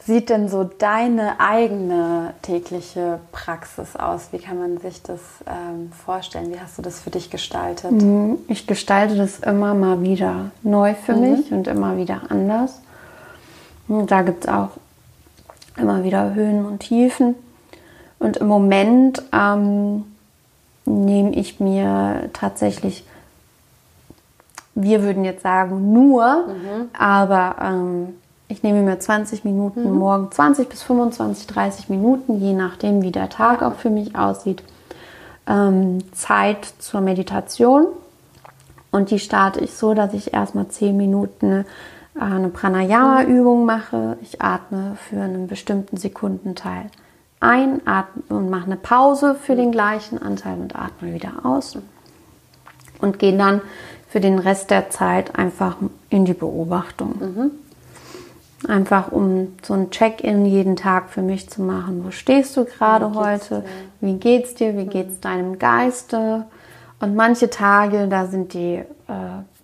sieht 0.05 0.29
denn 0.29 0.47
so 0.47 0.63
deine 0.63 1.39
eigene 1.39 2.33
tägliche 2.41 3.19
Praxis 3.33 3.97
aus? 3.97 4.29
Wie 4.31 4.37
kann 4.37 4.57
man 4.57 4.77
sich 4.77 5.03
das 5.03 5.19
ähm, 5.45 5.91
vorstellen? 5.91 6.53
Wie 6.53 6.59
hast 6.59 6.77
du 6.77 6.81
das 6.81 7.01
für 7.01 7.09
dich 7.09 7.29
gestaltet? 7.29 7.91
Mhm. 7.91 8.37
Ich 8.47 8.67
gestalte 8.67 9.15
das 9.15 9.39
immer 9.39 9.73
mal 9.73 10.01
wieder 10.01 10.51
neu 10.63 10.93
für 10.93 11.13
mhm. 11.13 11.21
mich 11.21 11.51
und 11.51 11.67
immer 11.67 11.97
wieder 11.97 12.21
anders. 12.29 12.81
Und 13.89 14.11
da 14.11 14.21
gibt 14.21 14.45
es 14.45 14.49
auch 14.49 14.69
immer 15.77 16.03
wieder 16.05 16.33
Höhen 16.33 16.65
und 16.65 16.79
Tiefen. 16.79 17.35
Und 18.19 18.37
im 18.37 18.47
Moment 18.47 19.21
ähm, 19.33 20.05
nehme 20.85 21.33
ich 21.35 21.59
mir 21.59 22.29
tatsächlich, 22.33 23.03
wir 24.81 25.03
würden 25.03 25.25
jetzt 25.25 25.43
sagen 25.43 25.93
nur, 25.93 26.47
mhm. 26.47 26.89
aber 26.97 27.55
ähm, 27.61 28.15
ich 28.47 28.63
nehme 28.63 28.81
mir 28.81 28.99
20 28.99 29.43
Minuten 29.43 29.83
mhm. 29.83 29.97
morgen, 29.97 30.31
20 30.31 30.69
bis 30.69 30.83
25, 30.83 31.47
30 31.47 31.89
Minuten, 31.89 32.39
je 32.39 32.53
nachdem, 32.53 33.01
wie 33.01 33.11
der 33.11 33.29
Tag 33.29 33.61
auch 33.61 33.75
für 33.75 33.89
mich 33.89 34.15
aussieht, 34.15 34.63
ähm, 35.47 35.99
Zeit 36.13 36.65
zur 36.79 37.01
Meditation. 37.01 37.87
Und 38.91 39.11
die 39.11 39.19
starte 39.19 39.59
ich 39.59 39.73
so, 39.73 39.93
dass 39.93 40.13
ich 40.13 40.33
erstmal 40.33 40.67
10 40.67 40.95
Minuten 40.95 41.65
äh, 42.15 42.19
eine 42.19 42.49
Pranayama-Übung 42.49 43.65
mache. 43.65 44.17
Ich 44.21 44.41
atme 44.41 44.97
für 45.09 45.21
einen 45.21 45.47
bestimmten 45.47 45.97
Sekundenteil 45.97 46.89
ein 47.39 47.81
atme 47.85 48.23
und 48.29 48.49
mache 48.49 48.65
eine 48.65 48.77
Pause 48.77 49.35
für 49.35 49.55
den 49.55 49.71
gleichen 49.71 50.21
Anteil 50.21 50.59
und 50.59 50.75
atme 50.75 51.13
wieder 51.13 51.45
aus. 51.45 51.77
Und 52.99 53.19
gehe 53.19 53.37
dann 53.37 53.61
für 54.07 54.19
den 54.19 54.39
Rest 54.39 54.71
der 54.71 54.89
Zeit 54.89 55.37
einfach 55.37 55.77
in 56.09 56.25
die 56.25 56.33
Beobachtung. 56.33 57.15
Mhm. 57.19 57.51
Einfach 58.67 59.11
um 59.11 59.53
so 59.61 59.73
ein 59.73 59.91
Check-in 59.91 60.45
jeden 60.45 60.75
Tag 60.75 61.09
für 61.09 61.21
mich 61.21 61.49
zu 61.49 61.61
machen. 61.61 62.03
Wo 62.03 62.11
stehst 62.11 62.57
du 62.57 62.65
gerade 62.65 63.13
heute? 63.13 63.63
Wie 64.01 64.15
geht's 64.15 64.55
dir? 64.55 64.77
Wie 64.77 64.85
geht's 64.85 65.17
mhm. 65.17 65.21
deinem 65.21 65.59
Geiste? 65.59 66.45
Und 66.99 67.15
manche 67.15 67.49
Tage, 67.49 68.07
da 68.07 68.25
sind 68.25 68.53
die 68.53 68.75
äh, 68.75 68.83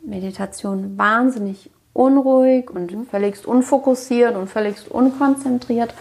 Meditationen 0.04 0.98
wahnsinnig 0.98 1.72
unruhig 1.94 2.70
und 2.70 2.92
mhm. 2.92 3.06
völligst 3.08 3.46
unfokussiert 3.46 4.36
und 4.36 4.50
völligst 4.50 4.90
unkonzentriert. 4.90 5.94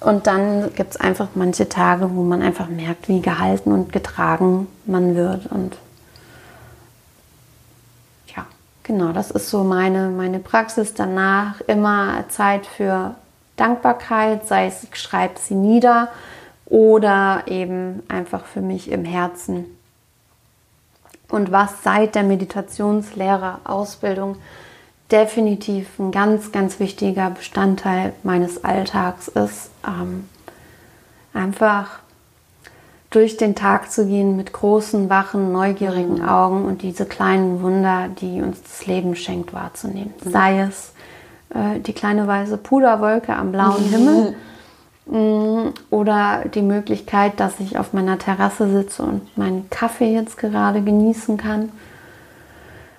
Und 0.00 0.26
dann 0.26 0.74
gibt 0.74 0.92
es 0.92 1.00
einfach 1.00 1.28
manche 1.34 1.68
Tage, 1.68 2.10
wo 2.14 2.22
man 2.22 2.42
einfach 2.42 2.68
merkt, 2.68 3.08
wie 3.08 3.20
gehalten 3.20 3.70
und 3.70 3.92
getragen 3.92 4.66
man 4.84 5.14
wird. 5.14 5.46
Und 5.46 5.76
Genau, 8.92 9.12
das 9.12 9.30
ist 9.30 9.48
so 9.48 9.64
meine, 9.64 10.10
meine 10.10 10.38
Praxis. 10.38 10.92
Danach 10.92 11.62
immer 11.62 12.28
Zeit 12.28 12.66
für 12.66 13.14
Dankbarkeit, 13.56 14.46
sei 14.46 14.66
es 14.66 14.84
ich 14.84 14.94
schreibe 14.96 15.38
sie 15.38 15.54
nieder 15.54 16.08
oder 16.66 17.44
eben 17.46 18.02
einfach 18.08 18.44
für 18.44 18.60
mich 18.60 18.90
im 18.90 19.06
Herzen. 19.06 19.64
Und 21.30 21.52
was 21.52 21.82
seit 21.82 22.14
der 22.14 22.24
Meditationslehrerausbildung 22.24 24.36
definitiv 25.10 25.98
ein 25.98 26.10
ganz, 26.10 26.52
ganz 26.52 26.78
wichtiger 26.78 27.30
Bestandteil 27.30 28.12
meines 28.22 28.62
Alltags 28.62 29.28
ist, 29.28 29.70
ähm, 29.86 30.28
einfach 31.32 32.00
durch 33.12 33.36
den 33.36 33.54
Tag 33.54 33.92
zu 33.92 34.06
gehen 34.06 34.36
mit 34.36 34.52
großen, 34.52 35.08
wachen, 35.08 35.52
neugierigen 35.52 36.18
mhm. 36.18 36.28
Augen 36.28 36.64
und 36.64 36.82
diese 36.82 37.04
kleinen 37.04 37.62
Wunder, 37.62 38.08
die 38.20 38.40
uns 38.40 38.62
das 38.62 38.86
Leben 38.86 39.14
schenkt, 39.14 39.52
wahrzunehmen. 39.52 40.14
Mhm. 40.24 40.30
Sei 40.30 40.60
es 40.60 40.92
äh, 41.54 41.78
die 41.80 41.92
kleine 41.92 42.26
weiße 42.26 42.56
Puderwolke 42.56 43.36
am 43.36 43.52
blauen 43.52 43.84
Himmel 43.84 44.34
mm, 45.06 45.74
oder 45.90 46.44
die 46.52 46.62
Möglichkeit, 46.62 47.38
dass 47.38 47.60
ich 47.60 47.78
auf 47.78 47.92
meiner 47.92 48.18
Terrasse 48.18 48.70
sitze 48.70 49.02
und 49.02 49.36
meinen 49.36 49.68
Kaffee 49.68 50.14
jetzt 50.14 50.38
gerade 50.38 50.80
genießen 50.82 51.36
kann. 51.36 51.70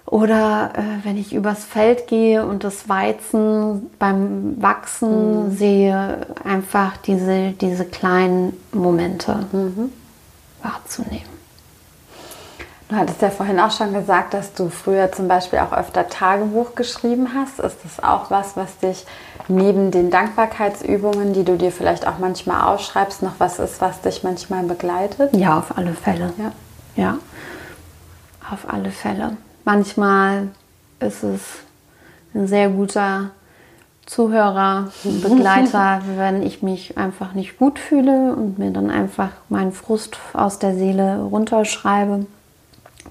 Oder 0.05 0.74
äh, 0.76 1.07
wenn 1.07 1.18
ich 1.18 1.34
übers 1.34 1.66
Feld 1.66 2.05
gehe 2.05 2.45
und 2.45 2.64
das 2.64 2.88
Weizen 2.88 3.89
beim 3.97 4.61
Wachsen 4.61 5.45
mhm. 5.47 5.51
sehe, 5.51 6.28
einfach 6.43 6.97
diese, 6.97 7.53
diese 7.53 7.86
kleinen 7.86 8.53
Momente. 8.72 9.47
Mhm 9.51 9.89
wahrzunehmen. 10.64 11.34
Du 12.89 12.95
hattest 12.95 13.22
ja 13.22 13.30
vorhin 13.30 13.59
auch 13.59 13.72
schon 13.72 13.93
gesagt, 13.93 14.34
dass 14.34 14.53
du 14.53 14.70
früher 14.70 15.11
zum 15.11 15.28
Beispiel 15.28 15.59
auch 15.59 15.74
öfter 15.74 16.09
Tagebuch 16.09 16.76
geschrieben 16.76 17.30
hast. 17.34 17.59
Ist 17.59 17.78
das 17.84 18.03
auch 18.03 18.30
was, 18.30 18.55
was 18.55 18.78
dich 18.78 19.05
neben 19.47 19.89
den 19.89 20.11
Dankbarkeitsübungen, 20.11 21.34
die 21.34 21.43
du 21.43 21.57
dir 21.57 21.72
vielleicht 21.72 22.05
auch 22.05 22.20
manchmal 22.20 22.61
ausschreibst, 22.61 23.24
noch 23.24 23.39
was 23.39 23.57
ist, 23.59 23.82
was 23.82 24.01
dich 24.01 24.24
manchmal 24.24 24.64
begleitet? 24.64 25.36
Ja, 25.36 25.57
auf 25.57 25.78
alle 25.78 25.93
Fälle. 25.93 26.34
Ja, 26.38 26.51
ja 26.95 27.18
auf 28.51 28.72
alle 28.72 28.91
Fälle. 28.91 29.38
Manchmal 29.66 30.49
ist 30.99 31.24
es 31.24 31.41
ein 32.34 32.47
sehr 32.47 32.70
guter 32.70 33.32
Zuhörer, 34.06 34.91
Begleiter, 35.04 36.01
wenn 36.16 36.43
ich 36.43 36.62
mich 36.62 36.97
einfach 36.97 37.34
nicht 37.34 37.58
gut 37.58 37.80
fühle 37.80 38.36
und 38.36 38.60
mir 38.60 38.72
dann 38.72 38.89
einfach 38.89 39.30
meinen 39.49 39.72
Frust 39.72 40.18
aus 40.34 40.60
der 40.60 40.76
Seele 40.76 41.22
runterschreibe. 41.22 42.26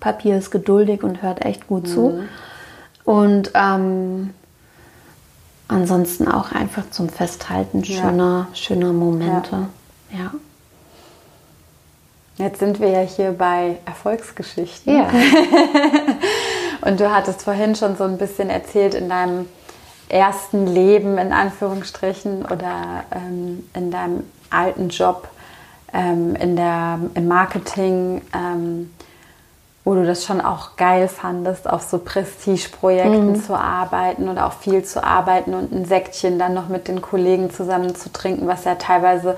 Papier 0.01 0.37
ist 0.37 0.51
geduldig 0.51 1.03
und 1.03 1.23
hört 1.23 1.45
echt 1.45 1.67
gut 1.67 1.89
zu. 1.89 2.11
Mhm. 2.11 2.29
Und 3.05 3.51
ähm, 3.55 4.31
ansonsten 5.69 6.29
auch 6.29 6.53
einfach 6.53 6.91
zum 6.91 7.09
Festhalten 7.09 7.85
schöner, 7.85 8.47
ja. 8.51 8.55
schöner 8.55 8.93
Momente. 8.93 9.69
Ja. 10.11 10.19
ja. 10.19 10.31
Jetzt 12.39 12.61
sind 12.61 12.81
wir 12.81 12.89
ja 12.89 13.01
hier 13.01 13.33
bei 13.33 13.79
Erfolgsgeschichten. 13.85 14.95
Ja. 14.95 15.09
und 16.83 16.99
du 16.99 17.13
hattest 17.13 17.43
vorhin 17.43 17.77
schon 17.77 17.97
so 17.97 18.05
ein 18.05 18.19
bisschen 18.19 18.51
erzählt 18.51 18.95
in 18.95 19.09
deinem 19.09 19.47
ersten 20.13 20.67
Leben 20.67 21.19
in 21.19 21.33
Anführungsstrichen 21.33 22.45
oder 22.45 23.05
ähm, 23.11 23.67
in 23.75 23.91
deinem 23.91 24.25
alten 24.51 24.91
Job 24.91 25.29
ähm, 25.93 26.37
in 26.37 26.57
der, 26.57 26.99
im 27.15 27.29
Marketing, 27.29 28.23
ähm, 28.35 28.91
wo 29.85 29.95
du 29.95 30.07
das 30.07 30.25
schon 30.25 30.41
auch 30.41 30.77
geil 30.77 31.09
fandest, 31.09 31.69
auf 31.69 31.83
so 31.83 31.99
Prestigeprojekten 31.99 33.33
mhm. 33.33 33.43
zu 33.43 33.55
arbeiten 33.55 34.29
oder 34.29 34.47
auch 34.47 34.53
viel 34.53 34.85
zu 34.85 35.03
arbeiten 35.03 35.55
und 35.55 35.73
ein 35.73 35.85
Säckchen 35.87 36.39
dann 36.39 36.55
noch 36.55 36.69
mit 36.69 36.89
den 36.89 37.03
Kollegen 37.03 37.51
zusammen 37.51 37.95
zu 37.95 38.13
trinken, 38.13 38.47
was 38.47 38.65
ja 38.65 38.77
teilweise 38.77 39.37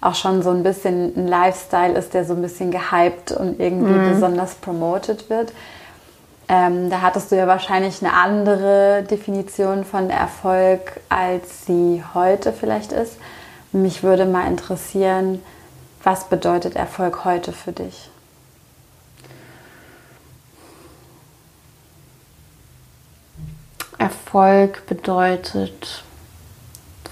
auch 0.00 0.14
schon 0.14 0.42
so 0.42 0.50
ein 0.50 0.62
bisschen 0.62 1.16
ein 1.16 1.26
Lifestyle 1.26 1.94
ist, 1.94 2.12
der 2.14 2.24
so 2.24 2.34
ein 2.34 2.42
bisschen 2.42 2.70
gehypt 2.70 3.32
und 3.32 3.58
irgendwie 3.58 3.92
mhm. 3.92 4.10
besonders 4.10 4.54
promoted 4.56 5.30
wird. 5.30 5.52
Ähm, 6.48 6.90
da 6.90 7.00
hattest 7.00 7.32
du 7.32 7.36
ja 7.36 7.48
wahrscheinlich 7.48 8.02
eine 8.02 8.12
andere 8.12 9.04
Definition 9.10 9.84
von 9.84 10.10
Erfolg, 10.10 11.00
als 11.08 11.66
sie 11.66 12.04
heute 12.14 12.52
vielleicht 12.52 12.92
ist. 12.92 13.16
Mich 13.72 14.04
würde 14.04 14.26
mal 14.26 14.46
interessieren, 14.46 15.42
was 16.04 16.28
bedeutet 16.28 16.76
Erfolg 16.76 17.24
heute 17.24 17.52
für 17.52 17.72
dich? 17.72 18.10
Erfolg 23.98 24.86
bedeutet 24.86 26.04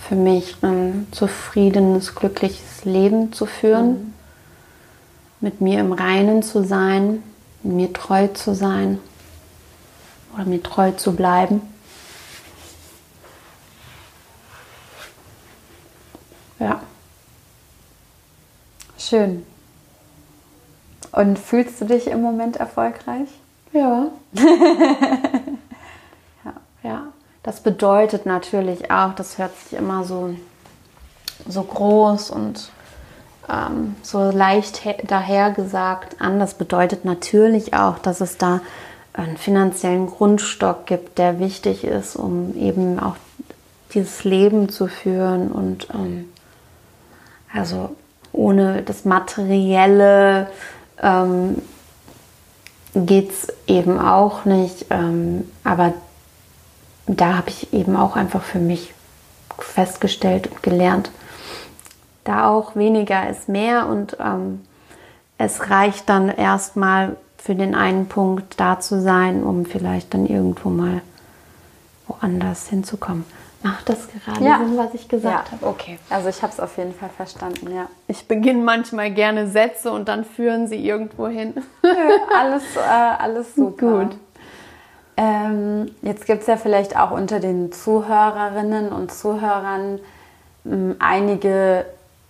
für 0.08 0.14
mich 0.14 0.56
ein 0.62 1.08
zufriedenes, 1.10 2.14
glückliches 2.14 2.84
Leben 2.84 3.32
zu 3.32 3.46
führen, 3.46 3.88
mhm. 3.88 4.14
mit 5.40 5.60
mir 5.60 5.80
im 5.80 5.92
Reinen 5.92 6.44
zu 6.44 6.62
sein, 6.62 7.24
mir 7.64 7.92
treu 7.92 8.28
zu 8.28 8.54
sein 8.54 9.00
oder 10.34 10.44
mir 10.44 10.62
treu 10.62 10.92
zu 10.92 11.14
bleiben. 11.14 11.62
Ja. 16.58 16.80
Schön. 18.98 19.44
Und 21.12 21.38
fühlst 21.38 21.80
du 21.80 21.84
dich 21.84 22.06
im 22.08 22.22
Moment 22.22 22.56
erfolgreich? 22.56 23.28
Ja. 23.72 24.06
ja. 26.44 26.52
ja. 26.82 27.02
Das 27.42 27.60
bedeutet 27.60 28.24
natürlich 28.24 28.90
auch, 28.90 29.14
das 29.14 29.38
hört 29.38 29.54
sich 29.58 29.78
immer 29.78 30.04
so, 30.04 30.34
so 31.46 31.62
groß 31.62 32.30
und 32.30 32.70
ähm, 33.50 33.96
so 34.02 34.30
leicht 34.30 34.82
dahergesagt 35.10 36.20
an. 36.20 36.40
Das 36.40 36.54
bedeutet 36.54 37.04
natürlich 37.04 37.74
auch, 37.74 37.98
dass 37.98 38.20
es 38.20 38.38
da 38.38 38.60
einen 39.14 39.36
finanziellen 39.36 40.06
Grundstock 40.08 40.86
gibt, 40.86 41.18
der 41.18 41.38
wichtig 41.38 41.84
ist, 41.84 42.16
um 42.16 42.54
eben 42.56 42.98
auch 42.98 43.16
dieses 43.94 44.24
Leben 44.24 44.68
zu 44.68 44.88
führen 44.88 45.50
und 45.50 45.88
ähm, 45.94 46.28
also 47.52 47.94
ohne 48.32 48.82
das 48.82 49.04
Materielle 49.04 50.48
ähm, 51.00 51.62
geht 52.94 53.30
es 53.30 53.52
eben 53.68 54.00
auch 54.00 54.44
nicht. 54.44 54.86
Ähm, 54.90 55.48
aber 55.62 55.94
da 57.06 57.36
habe 57.36 57.50
ich 57.50 57.72
eben 57.72 57.96
auch 57.96 58.16
einfach 58.16 58.42
für 58.42 58.58
mich 58.58 58.92
festgestellt 59.58 60.48
und 60.48 60.62
gelernt, 60.64 61.12
da 62.24 62.48
auch 62.48 62.74
weniger 62.74 63.28
ist 63.28 63.48
mehr 63.48 63.86
und 63.86 64.16
ähm, 64.18 64.64
es 65.38 65.70
reicht 65.70 66.08
dann 66.08 66.28
erstmal 66.28 67.16
für 67.44 67.54
den 67.54 67.74
einen 67.74 68.06
Punkt 68.06 68.58
da 68.58 68.80
zu 68.80 69.02
sein, 69.02 69.42
um 69.44 69.66
vielleicht 69.66 70.14
dann 70.14 70.24
irgendwo 70.26 70.70
mal 70.70 71.02
woanders 72.08 72.68
hinzukommen. 72.68 73.26
Macht 73.62 73.86
das 73.88 74.08
gerade 74.08 74.42
Ja. 74.42 74.58
Sinn, 74.58 74.78
was 74.78 74.94
ich 74.94 75.08
gesagt 75.08 75.48
Ja. 75.48 75.52
habe? 75.52 75.66
Okay. 75.66 75.98
Also 76.08 76.30
ich 76.30 76.42
habe 76.42 76.52
es 76.54 76.58
auf 76.60 76.76
jeden 76.78 76.94
Fall 76.94 77.10
verstanden, 77.10 77.74
ja. 77.74 77.86
Ich 78.08 78.26
beginne 78.28 78.62
manchmal 78.62 79.10
gerne 79.10 79.46
Sätze 79.48 79.90
und 79.92 80.08
dann 80.08 80.24
führen 80.24 80.68
sie 80.68 80.76
irgendwo 80.86 81.28
hin. 81.28 81.52
alles, 82.34 82.62
äh, 82.76 82.80
alles 82.80 83.54
super. 83.54 84.04
Gut. 84.04 84.16
Ähm, 85.18 85.90
jetzt 86.00 86.26
gibt 86.26 86.40
es 86.42 86.46
ja 86.46 86.56
vielleicht 86.56 86.98
auch 86.98 87.10
unter 87.10 87.40
den 87.40 87.72
Zuhörerinnen 87.72 88.88
und 88.90 89.12
Zuhörern 89.12 90.00
ähm, 90.66 90.96
einige, 90.98 91.84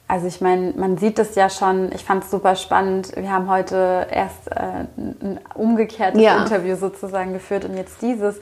also 0.07 0.27
ich 0.27 0.41
meine, 0.41 0.73
man 0.77 0.99
sieht 0.99 1.19
es 1.19 1.35
ja 1.35 1.49
schon, 1.49 1.91
ich 1.93 2.05
fand 2.05 2.25
es 2.25 2.31
super 2.31 2.57
spannend. 2.57 3.13
Wir 3.17 3.31
haben 3.33 3.49
heute 3.49 4.07
erst 4.11 4.51
äh, 4.51 4.85
ein 4.97 5.41
umgekehrtes 5.55 6.21
Ja. 6.21 6.43
Interview 6.43 6.77
sozusagen 6.77 7.33
geführt 7.33 7.65
und 7.65 7.77
jetzt 7.77 8.03
dieses. 8.03 8.37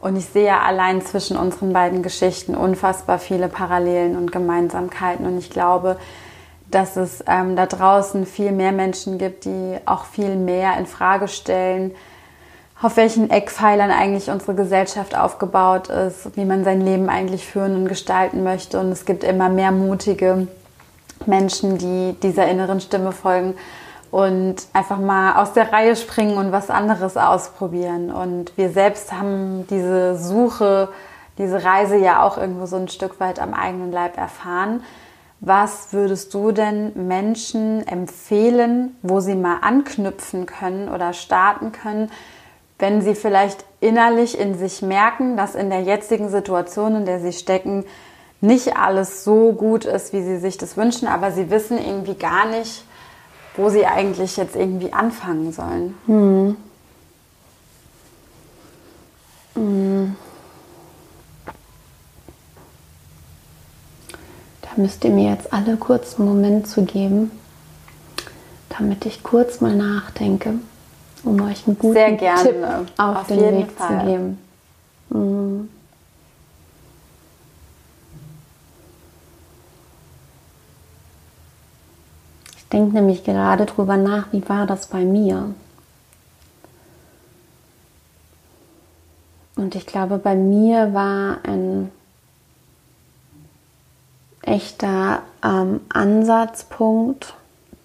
Und 0.00 0.16
ich 0.16 0.26
sehe 0.26 0.46
ja 0.46 0.60
allein 0.60 1.02
zwischen 1.02 1.36
unseren 1.36 1.72
beiden 1.72 2.02
Geschichten 2.02 2.54
unfassbar 2.54 3.18
viele 3.18 3.48
Parallelen 3.48 4.16
und 4.16 4.32
Gemeinsamkeiten. 4.32 5.26
Und 5.26 5.36
ich 5.38 5.50
glaube, 5.50 5.98
dass 6.70 6.96
es 6.96 7.24
ähm, 7.26 7.56
da 7.56 7.66
draußen 7.66 8.24
viel 8.24 8.52
mehr 8.52 8.72
Menschen 8.72 9.18
gibt, 9.18 9.44
die 9.44 9.76
auch 9.86 10.04
viel 10.04 10.36
mehr 10.36 10.78
in 10.78 10.86
Frage 10.86 11.28
stellen, 11.28 11.90
auf 12.80 12.96
welchen 12.96 13.28
Eckpfeilern 13.28 13.90
eigentlich 13.90 14.30
unsere 14.30 14.54
Gesellschaft 14.54 15.14
aufgebaut 15.14 15.88
ist, 15.88 16.34
wie 16.36 16.46
man 16.46 16.64
sein 16.64 16.80
Leben 16.80 17.10
eigentlich 17.10 17.46
führen 17.46 17.74
und 17.76 17.88
gestalten 17.88 18.42
möchte. 18.42 18.80
Und 18.80 18.90
es 18.92 19.04
gibt 19.04 19.22
immer 19.22 19.50
mehr 19.50 19.72
mutige 19.72 20.46
Menschen, 21.26 21.78
die 21.78 22.16
dieser 22.22 22.48
inneren 22.48 22.80
Stimme 22.80 23.12
folgen 23.12 23.54
und 24.10 24.56
einfach 24.72 24.98
mal 24.98 25.40
aus 25.40 25.52
der 25.52 25.72
Reihe 25.72 25.94
springen 25.96 26.36
und 26.36 26.52
was 26.52 26.70
anderes 26.70 27.16
ausprobieren. 27.16 28.10
Und 28.10 28.56
wir 28.56 28.70
selbst 28.70 29.12
haben 29.12 29.66
diese 29.68 30.16
Suche, 30.16 30.88
diese 31.38 31.64
Reise 31.64 31.96
ja 31.96 32.22
auch 32.22 32.36
irgendwo 32.36 32.66
so 32.66 32.76
ein 32.76 32.88
Stück 32.88 33.20
weit 33.20 33.38
am 33.38 33.54
eigenen 33.54 33.92
Leib 33.92 34.16
erfahren. 34.16 34.82
Was 35.40 35.92
würdest 35.92 36.34
du 36.34 36.52
denn 36.52 36.92
Menschen 37.06 37.86
empfehlen, 37.86 38.96
wo 39.02 39.20
sie 39.20 39.34
mal 39.34 39.58
anknüpfen 39.62 40.44
können 40.44 40.88
oder 40.88 41.14
starten 41.14 41.72
können, 41.72 42.10
wenn 42.78 43.00
sie 43.00 43.14
vielleicht 43.14 43.64
innerlich 43.80 44.38
in 44.38 44.58
sich 44.58 44.82
merken, 44.82 45.36
dass 45.36 45.54
in 45.54 45.70
der 45.70 45.82
jetzigen 45.82 46.28
Situation, 46.28 46.96
in 46.96 47.06
der 47.06 47.20
sie 47.20 47.32
stecken, 47.32 47.84
nicht 48.40 48.76
alles 48.76 49.24
so 49.24 49.52
gut 49.52 49.84
ist, 49.84 50.12
wie 50.12 50.22
sie 50.22 50.38
sich 50.38 50.56
das 50.58 50.76
wünschen, 50.76 51.08
aber 51.08 51.30
sie 51.32 51.50
wissen 51.50 51.78
irgendwie 51.78 52.14
gar 52.14 52.46
nicht, 52.46 52.84
wo 53.56 53.68
sie 53.68 53.84
eigentlich 53.86 54.36
jetzt 54.36 54.56
irgendwie 54.56 54.92
anfangen 54.92 55.52
sollen. 55.52 55.94
Da 64.62 64.68
müsst 64.76 65.04
ihr 65.04 65.10
mir 65.10 65.30
jetzt 65.32 65.52
alle 65.52 65.76
kurz 65.76 66.18
einen 66.18 66.28
Moment 66.28 66.66
zu 66.66 66.84
geben, 66.84 67.30
damit 68.70 69.04
ich 69.04 69.22
kurz 69.22 69.60
mal 69.60 69.74
nachdenke, 69.74 70.54
um 71.24 71.40
euch 71.42 71.66
einen 71.66 71.78
guten 71.78 71.92
Sehr 71.92 72.12
gerne, 72.12 72.42
Tipp 72.42 72.56
auf, 72.96 73.16
auf 73.16 73.26
den 73.26 73.40
jeden 73.40 73.58
Weg 73.58 73.72
Fall. 73.72 74.00
zu 74.00 74.06
geben. 74.06 74.38
Mhm. 75.10 75.49
Ich 82.70 82.78
denke 82.78 82.94
nämlich 82.94 83.24
gerade 83.24 83.66
drüber 83.66 83.96
nach, 83.96 84.32
wie 84.32 84.48
war 84.48 84.64
das 84.64 84.86
bei 84.86 85.04
mir? 85.04 85.52
Und 89.56 89.74
ich 89.74 89.86
glaube, 89.86 90.18
bei 90.18 90.36
mir 90.36 90.94
war 90.94 91.38
ein 91.42 91.90
echter 94.42 95.22
ähm, 95.42 95.80
Ansatzpunkt, 95.88 97.34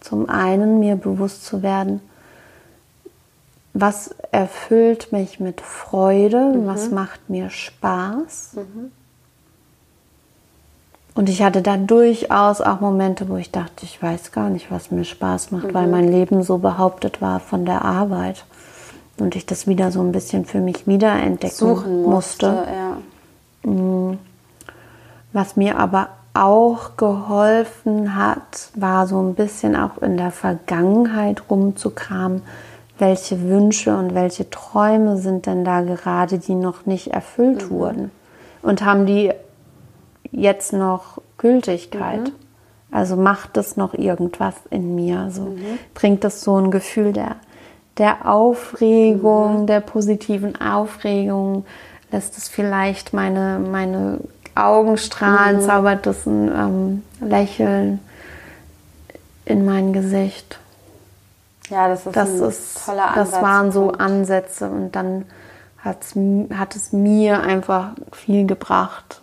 zum 0.01 0.29
einen 0.29 0.77
mir 0.77 0.97
bewusst 0.97 1.47
zu 1.47 1.63
werden, 1.63 1.99
was 3.73 4.13
erfüllt 4.31 5.11
mich 5.11 5.39
mit 5.39 5.61
Freude, 5.61 6.61
was 6.65 6.91
macht 6.91 7.27
mir 7.27 7.49
Spaß. 7.49 8.57
Und 11.15 11.29
ich 11.29 11.41
hatte 11.41 11.61
da 11.61 11.77
durchaus 11.77 12.59
auch 12.59 12.81
Momente, 12.81 13.29
wo 13.29 13.37
ich 13.37 13.49
dachte, 13.49 13.85
ich 13.85 14.03
weiß 14.03 14.33
gar 14.33 14.49
nicht, 14.49 14.69
was 14.69 14.91
mir 14.91 15.05
Spaß 15.05 15.51
macht, 15.51 15.73
weil 15.73 15.87
mein 15.87 16.11
Leben 16.11 16.43
so 16.43 16.57
behauptet 16.57 17.21
war 17.21 17.39
von 17.39 17.65
der 17.65 17.85
Arbeit. 17.85 18.43
Und 19.17 19.37
ich 19.37 19.45
das 19.45 19.65
wieder 19.65 19.93
so 19.93 20.01
ein 20.01 20.11
bisschen 20.11 20.43
für 20.43 20.59
mich 20.59 20.87
wiederentdecken 20.87 21.55
Suchen 21.55 22.03
musste. 22.03 22.51
musste. 22.51 22.67
Ja. 23.65 24.17
Was 25.31 25.55
mir 25.55 25.79
aber 25.79 26.09
auch 26.33 26.97
geholfen 26.97 28.15
hat, 28.17 28.69
war 28.75 29.07
so 29.07 29.21
ein 29.21 29.35
bisschen 29.35 29.77
auch 29.77 30.01
in 30.01 30.17
der 30.17 30.31
Vergangenheit 30.31 31.43
rumzukramen, 31.49 32.41
welche 32.99 33.41
Wünsche 33.41 33.95
und 33.97 34.13
welche 34.15 34.49
Träume 34.49 35.17
sind 35.17 35.45
denn 35.45 35.63
da 35.63 35.79
gerade, 35.81 36.39
die 36.39 36.55
noch 36.55 36.85
nicht 36.85 37.07
erfüllt 37.07 37.69
wurden. 37.69 38.11
Und 38.61 38.83
haben 38.83 39.05
die 39.05 39.31
jetzt 40.31 40.73
noch 40.73 41.21
Gültigkeit? 41.37 42.31
Also 42.91 43.15
macht 43.15 43.57
es 43.57 43.77
noch 43.77 43.93
irgendwas 43.93 44.55
in 44.69 44.95
mir? 44.95 45.29
So 45.31 45.55
bringt 45.93 46.23
es 46.23 46.41
so 46.41 46.57
ein 46.59 46.71
Gefühl 46.71 47.13
der, 47.13 47.35
der 47.97 48.29
Aufregung, 48.29 49.67
der 49.67 49.81
positiven 49.81 50.59
Aufregung? 50.59 51.65
Lässt 52.11 52.37
es 52.37 52.47
vielleicht 52.47 53.13
meine, 53.13 53.59
meine 53.59 54.19
Augen 54.53 54.97
strahlen, 54.97 55.61
zaubert 55.61 56.07
es 56.07 56.25
ein 56.25 56.47
ähm, 56.47 57.03
Lächeln 57.19 57.99
in 59.45 59.65
mein 59.65 59.91
Gesicht? 59.91 60.59
ja, 61.69 61.87
das 61.87 62.05
ist 62.05 62.15
Das 62.15 62.29
ein 62.29 62.49
ist, 62.49 62.85
toller 62.85 63.11
das 63.15 63.31
waren 63.33 63.71
so. 63.71 63.91
Ansätze 63.91 64.69
und 64.69 64.91
dann 64.95 65.25
hat 65.79 66.75
es 66.75 66.93
mir 66.93 67.41
einfach 67.41 67.91
viel 68.11 68.47
gebracht, 68.47 69.21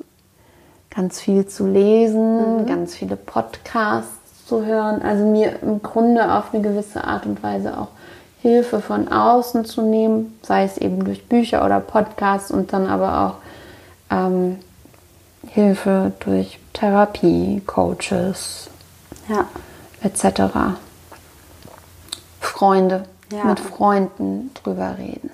ganz 0.95 1.21
viel 1.21 1.47
zu 1.47 1.67
lesen, 1.67 2.67
ganz 2.67 2.95
viele 2.95 3.17
Podcasts 3.17 4.47
zu 4.47 4.65
hören, 4.65 5.01
also 5.03 5.25
mir 5.25 5.63
im 5.63 5.83
Grunde 5.83 6.33
auf 6.35 6.53
eine 6.53 6.63
gewisse 6.63 7.05
Art 7.05 7.25
und 7.27 7.43
Weise 7.43 7.79
auch 7.79 7.89
Hilfe 8.43 8.81
von 8.81 9.09
außen 9.11 9.65
zu 9.65 9.83
nehmen, 9.83 10.39
sei 10.43 10.65
es 10.65 10.77
eben 10.77 11.05
durch 11.05 11.27
Bücher 11.29 11.65
oder 11.65 11.81
Podcasts 11.81 12.51
und 12.51 12.73
dann 12.73 12.87
aber 12.89 13.39
auch 14.11 14.15
ähm, 14.15 14.59
Hilfe 15.49 16.13
durch 16.21 16.59
Therapie, 16.73 17.63
Coaches, 17.67 18.69
Ja. 19.29 19.47
etc. 20.03 20.43
Freunde, 22.41 23.05
Ja. 23.33 23.45
mit 23.45 23.61
Freunden 23.61 24.51
drüber 24.63 24.97
reden, 24.99 25.31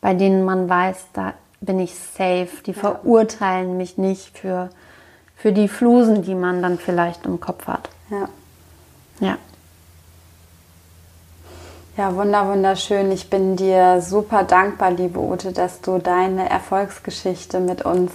bei 0.00 0.14
denen 0.14 0.44
man 0.44 0.68
weiß, 0.68 1.06
da 1.12 1.32
bin 1.60 1.78
ich 1.78 1.94
safe, 1.94 2.48
die 2.64 2.74
verurteilen 2.74 3.76
mich 3.76 3.98
nicht 3.98 4.38
für, 4.38 4.70
für 5.36 5.52
die 5.52 5.68
Flusen, 5.68 6.22
die 6.22 6.34
man 6.34 6.62
dann 6.62 6.78
vielleicht 6.78 7.26
im 7.26 7.40
Kopf 7.40 7.66
hat. 7.66 7.88
ja. 8.10 8.28
Ja. 9.20 9.36
Ja, 11.96 12.14
wunder, 12.16 12.48
wunderschön. 12.48 13.12
Ich 13.12 13.28
bin 13.28 13.56
dir 13.56 14.00
super 14.00 14.44
dankbar, 14.44 14.92
liebe 14.92 15.20
Ute, 15.20 15.52
dass 15.52 15.82
du 15.82 15.98
deine 15.98 16.48
Erfolgsgeschichte 16.48 17.60
mit 17.60 17.84
uns 17.84 18.10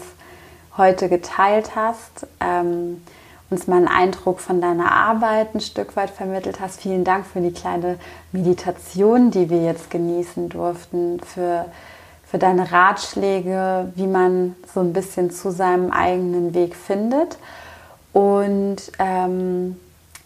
heute 0.75 1.07
geteilt 1.09 1.75
hast, 1.75 2.25
ähm, 2.39 3.03
uns 3.51 3.67
mal 3.67 3.75
einen 3.75 3.87
Eindruck 3.87 4.39
von 4.39 4.59
deiner 4.59 4.91
Arbeit 4.91 5.53
ein 5.53 5.59
Stück 5.59 5.95
weit 5.95 6.09
vermittelt 6.09 6.59
hast. 6.59 6.81
Vielen 6.81 7.03
Dank 7.03 7.27
für 7.27 7.41
die 7.41 7.51
kleine 7.51 7.99
Meditation, 8.31 9.29
die 9.29 9.51
wir 9.51 9.61
jetzt 9.63 9.91
genießen 9.91 10.49
durften, 10.49 11.19
für, 11.19 11.65
für 12.25 12.37
deine 12.37 12.71
Ratschläge, 12.71 13.91
wie 13.95 14.07
man 14.07 14.55
so 14.73 14.79
ein 14.79 14.93
bisschen 14.93 15.31
zu 15.31 15.51
seinem 15.51 15.91
eigenen 15.91 16.53
Weg 16.53 16.75
findet. 16.75 17.37
Und 18.13 18.77
ähm, 18.99 19.77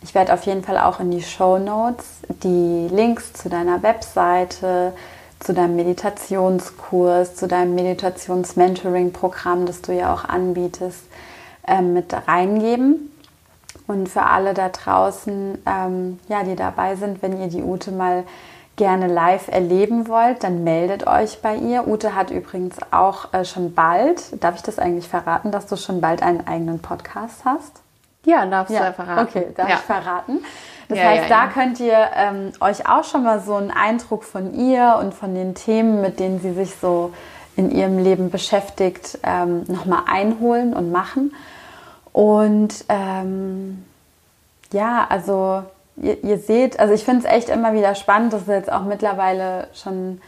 ich 0.02 0.16
werde 0.16 0.34
auf 0.34 0.44
jeden 0.44 0.64
Fall 0.64 0.78
auch 0.78 1.00
in 1.00 1.12
die 1.12 1.22
Show 1.22 1.58
Notes 1.58 2.06
die 2.44 2.88
Links 2.90 3.34
zu 3.34 3.50
deiner 3.50 3.84
Webseite, 3.84 4.94
zu 5.40 5.54
deinem 5.54 5.76
Meditationskurs, 5.76 7.36
zu 7.36 7.48
deinem 7.48 7.76
Meditations-Mentoring-Programm, 7.76 9.66
das 9.66 9.82
du 9.82 9.94
ja 9.94 10.14
auch 10.14 10.26
anbietest, 10.26 11.02
ähm, 11.68 11.94
mit 11.94 12.14
reingeben. 12.28 13.12
Und 13.88 14.08
für 14.08 14.24
alle 14.24 14.54
da 14.54 14.70
draußen, 14.70 15.58
ähm, 15.66 16.20
ja, 16.28 16.44
die 16.44 16.56
dabei 16.56 16.96
sind, 16.96 17.22
wenn 17.22 17.42
ihr 17.42 17.48
die 17.48 17.64
Ute 17.64 17.92
mal 17.92 18.24
gerne 18.80 19.08
live 19.08 19.50
erleben 19.50 20.08
wollt, 20.08 20.44
dann 20.46 20.64
meldet 20.64 21.06
euch 21.06 21.42
bei 21.42 21.56
ihr. 21.56 21.86
Ute 21.86 22.16
hat 22.16 22.32
übrigens 22.32 22.78
auch 22.92 23.34
äh, 23.34 23.44
schon 23.44 23.76
bald, 23.76 24.42
darf 24.42 24.56
ich 24.56 24.62
das 24.64 24.80
eigentlich 24.80 25.08
verraten, 25.08 25.52
dass 25.52 25.68
du 25.68 25.76
schon 25.76 26.00
bald 26.00 26.24
einen 26.24 26.48
eigenen 26.48 26.80
Podcast 26.80 27.44
hast? 27.44 27.82
Ja, 28.26 28.46
darfst 28.46 28.74
ja. 28.74 28.88
du 28.88 28.94
verraten. 28.94 29.28
Okay, 29.28 29.48
darf 29.56 29.70
ja. 29.70 29.76
ich 29.76 29.82
verraten. 29.82 30.40
Das 30.88 30.98
ja, 30.98 31.04
heißt, 31.04 31.30
da 31.30 31.48
könnt 31.48 31.82
ihr 31.82 32.08
ähm, 32.16 32.54
euch 32.62 32.88
auch 32.88 33.04
schon 33.04 33.24
mal 33.24 33.42
so 33.42 33.56
einen 33.56 33.70
Eindruck 33.70 34.24
von 34.24 34.56
ihr 34.56 34.98
und 35.02 35.14
von 35.14 35.36
den 35.36 35.56
Themen, 35.56 36.02
mit 36.02 36.20
denen 36.22 36.40
sie 36.40 36.54
sich 36.54 36.76
so 36.76 37.14
in 37.58 37.72
ihrem 37.72 37.98
Leben 37.98 38.32
beschäftigt, 38.32 39.20
ähm, 39.24 39.66
nochmal 39.68 40.04
einholen 40.10 40.74
und 40.74 40.92
machen. 40.92 41.36
Und 42.14 42.86
ähm, 42.88 43.84
ja, 44.72 45.06
also 45.10 45.64
ihr, 46.02 46.24
ihr, 46.24 46.38
seht, 46.38 46.80
also 46.80 46.94
ich 46.94 47.04
finde 47.04 47.26
es 47.26 47.34
echt 47.34 47.50
immer 47.50 47.74
wieder 47.74 47.96
spannend, 47.96 48.34
das 48.34 48.42
ist 48.42 48.48
jetzt 48.48 48.72
auch 48.72 48.84
mittlerweile 48.84 49.68
schon 49.74 50.22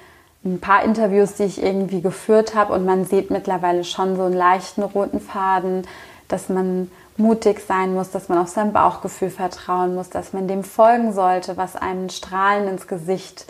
ein 0.43 0.59
paar 0.59 0.84
Interviews, 0.84 1.36
die 1.36 1.43
ich 1.43 1.61
irgendwie 1.61 2.01
geführt 2.01 2.55
habe 2.55 2.74
und 2.74 2.86
man 2.86 3.05
sieht 3.05 3.30
mittlerweile 3.30 3.84
schon 3.84 4.15
so 4.15 4.24
einen 4.24 4.34
leichten 4.34 4.82
roten 4.84 5.19
Faden, 5.19 5.88
dass 6.28 6.49
man 6.49 6.89
mutig 7.17 7.61
sein 7.65 7.93
muss, 7.93 8.09
dass 8.09 8.30
man 8.30 8.39
auf 8.39 8.47
sein 8.47 8.74
Bauchgefühl 8.74 9.30
vertrauen 9.30 9.95
muss, 9.95 10.09
dass 10.09 10.34
man 10.34 10.47
dem 10.47 10.63
folgen 10.63 11.13
sollte, 11.13 11.57
was 11.57 11.76
einem 11.76 12.09
Strahlen 12.09 12.67
ins 12.67 12.88
Gesicht 12.88 13.45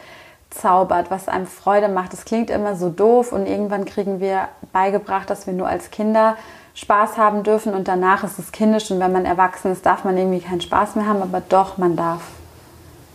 zaubert, 0.50 1.10
was 1.10 1.30
einem 1.30 1.48
Freude 1.48 1.88
macht. 1.88 2.12
Das 2.12 2.26
klingt 2.26 2.50
immer 2.50 2.76
so 2.76 2.90
doof 2.90 3.32
und 3.32 3.48
irgendwann 3.48 3.86
kriegen 3.86 4.20
wir 4.20 4.50
beigebracht, 4.74 5.30
dass 5.30 5.48
wir 5.48 5.54
nur 5.54 5.68
als 5.68 5.92
Kinder 5.92 6.36
Spaß 6.74 7.18
haben 7.18 7.44
dürfen 7.44 7.74
und 7.74 7.88
danach 7.88 8.24
ist 8.24 8.40
es 8.40 8.52
kindisch 8.52 8.92
und 8.92 9.00
wenn 9.00 9.12
man 9.12 9.26
erwachsen 9.26 9.72
ist, 9.72 9.86
darf 9.86 10.04
man 10.04 10.18
irgendwie 10.18 10.40
keinen 10.40 10.62
Spaß 10.62 10.96
mehr 10.96 11.06
haben, 11.06 11.22
aber 11.22 11.42
doch, 11.42 11.78
man 11.78 11.96
darf 11.96 12.22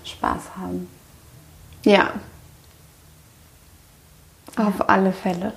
Spaß 0.04 0.56
haben. 0.60 0.88
Ja. 1.84 2.10
Auf 4.56 4.88
alle 4.88 5.12
Fälle. 5.12 5.52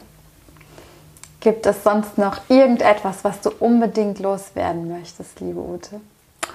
Gibt 1.40 1.66
es 1.66 1.84
sonst 1.84 2.18
noch 2.18 2.50
irgendetwas, 2.50 3.24
was 3.24 3.42
du 3.42 3.50
unbedingt 3.60 4.20
loswerden 4.20 4.90
möchtest, 4.90 5.40
liebe 5.40 5.60
Ute? 5.60 6.02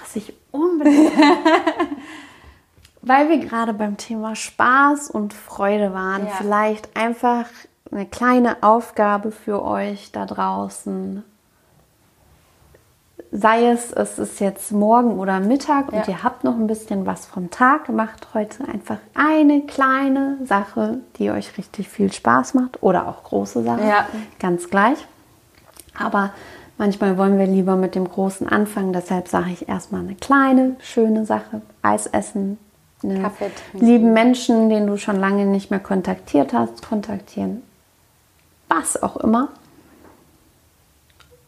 Was 0.01 0.17
ich 0.17 0.35
unbedingt. 0.51 1.13
Weil 3.03 3.29
wir 3.29 3.39
gerade 3.39 3.75
beim 3.75 3.97
Thema 3.97 4.35
Spaß 4.35 5.11
und 5.11 5.35
Freude 5.35 5.93
waren, 5.93 6.27
ja. 6.27 6.33
vielleicht 6.39 6.97
einfach 6.97 7.47
eine 7.91 8.07
kleine 8.07 8.63
Aufgabe 8.63 9.31
für 9.31 9.63
euch 9.63 10.11
da 10.13 10.27
draußen 10.27 11.23
sei 13.37 13.67
es, 13.67 13.93
es 13.93 14.21
ist 14.21 14.39
jetzt 14.39 14.71
morgen 14.71 15.19
oder 15.19 15.41
Mittag 15.41 15.89
und 15.89 16.07
ja. 16.07 16.09
ihr 16.09 16.23
habt 16.23 16.45
noch 16.45 16.55
ein 16.55 16.69
bisschen 16.69 17.05
was 17.05 17.27
vom 17.27 17.51
Tag 17.51 17.87
gemacht, 17.87 18.29
heute 18.33 18.63
einfach 18.69 18.99
eine 19.15 19.63
kleine 19.63 20.39
Sache, 20.45 20.99
die 21.19 21.33
euch 21.33 21.59
richtig 21.59 21.89
viel 21.89 22.13
Spaß 22.13 22.55
macht 22.55 22.81
oder 22.83 23.09
auch 23.09 23.25
große 23.25 23.65
Sachen, 23.65 23.89
ja. 23.89 24.07
ganz 24.39 24.71
gleich. 24.71 24.99
Aber 25.99 26.31
manchmal 26.79 27.19
wollen 27.19 27.37
wir 27.37 27.47
lieber 27.47 27.75
mit 27.75 27.97
dem 27.97 28.09
Großen 28.09 28.49
anfangen, 28.49 28.93
deshalb 28.93 29.27
sage 29.27 29.51
ich 29.53 29.69
erstmal 29.69 30.03
eine 30.03 30.15
kleine, 30.15 30.77
schöne 30.79 31.27
Sache, 31.27 31.61
Eis 31.83 32.07
essen, 32.07 32.59
Kaffee 33.03 33.51
lieben 33.73 34.13
Menschen, 34.13 34.71
den 34.71 34.87
du 34.87 34.97
schon 34.97 35.17
lange 35.17 35.45
nicht 35.45 35.73
mehr 35.73 35.81
kontaktiert 35.81 36.53
hast, 36.53 36.87
kontaktieren. 36.89 37.63
Was 38.69 39.03
auch 39.03 39.17
immer. 39.17 39.49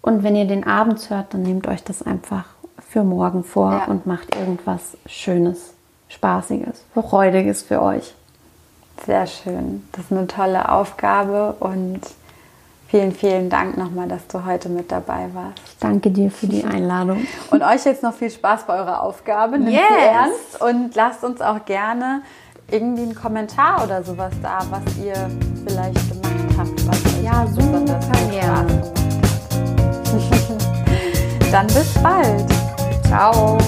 Und 0.06 0.22
wenn 0.22 0.36
ihr 0.36 0.44
den 0.44 0.64
abends 0.64 1.10
hört, 1.10 1.34
dann 1.34 1.42
nehmt 1.42 1.66
euch 1.66 1.82
das 1.82 2.00
einfach 2.00 2.44
für 2.88 3.02
morgen 3.02 3.42
vor 3.42 3.72
ja. 3.72 3.84
und 3.86 4.06
macht 4.06 4.36
irgendwas 4.36 4.96
Schönes, 5.06 5.74
Spaßiges, 6.08 6.84
Freudiges 6.94 7.62
für 7.62 7.82
euch. 7.82 8.14
Sehr 9.04 9.26
schön. 9.26 9.82
Das 9.90 10.04
ist 10.04 10.12
eine 10.12 10.28
tolle 10.28 10.70
Aufgabe 10.70 11.56
und 11.58 12.02
vielen, 12.86 13.10
vielen 13.10 13.50
Dank 13.50 13.76
nochmal, 13.76 14.06
dass 14.06 14.24
du 14.28 14.44
heute 14.44 14.68
mit 14.68 14.92
dabei 14.92 15.28
warst. 15.34 15.58
Ich 15.66 15.78
danke 15.80 16.12
dir 16.12 16.30
für 16.30 16.46
die 16.46 16.64
Einladung. 16.64 17.26
Und 17.50 17.62
euch 17.62 17.84
jetzt 17.84 18.04
noch 18.04 18.14
viel 18.14 18.30
Spaß 18.30 18.64
bei 18.68 18.78
eurer 18.78 19.02
Aufgabe. 19.02 19.58
Nehmt 19.58 19.72
yes. 19.72 19.82
sie 19.88 20.04
ernst 20.06 20.62
und 20.62 20.94
lasst 20.94 21.24
uns 21.24 21.40
auch 21.40 21.64
gerne 21.64 22.22
irgendwie 22.70 23.02
einen 23.02 23.14
Kommentar 23.16 23.82
oder 23.84 24.04
sowas 24.04 24.32
da, 24.40 24.60
was 24.70 24.82
ihr 25.04 25.14
vielleicht 25.66 26.08
gemacht 26.10 26.58
habt. 26.58 26.88
Was 26.88 27.22
ja, 27.22 27.44
super 27.48 27.98
gerne. 28.30 29.05
Dann 31.50 31.66
bis 31.68 31.94
bald. 32.02 32.44
Ciao. 33.06 33.58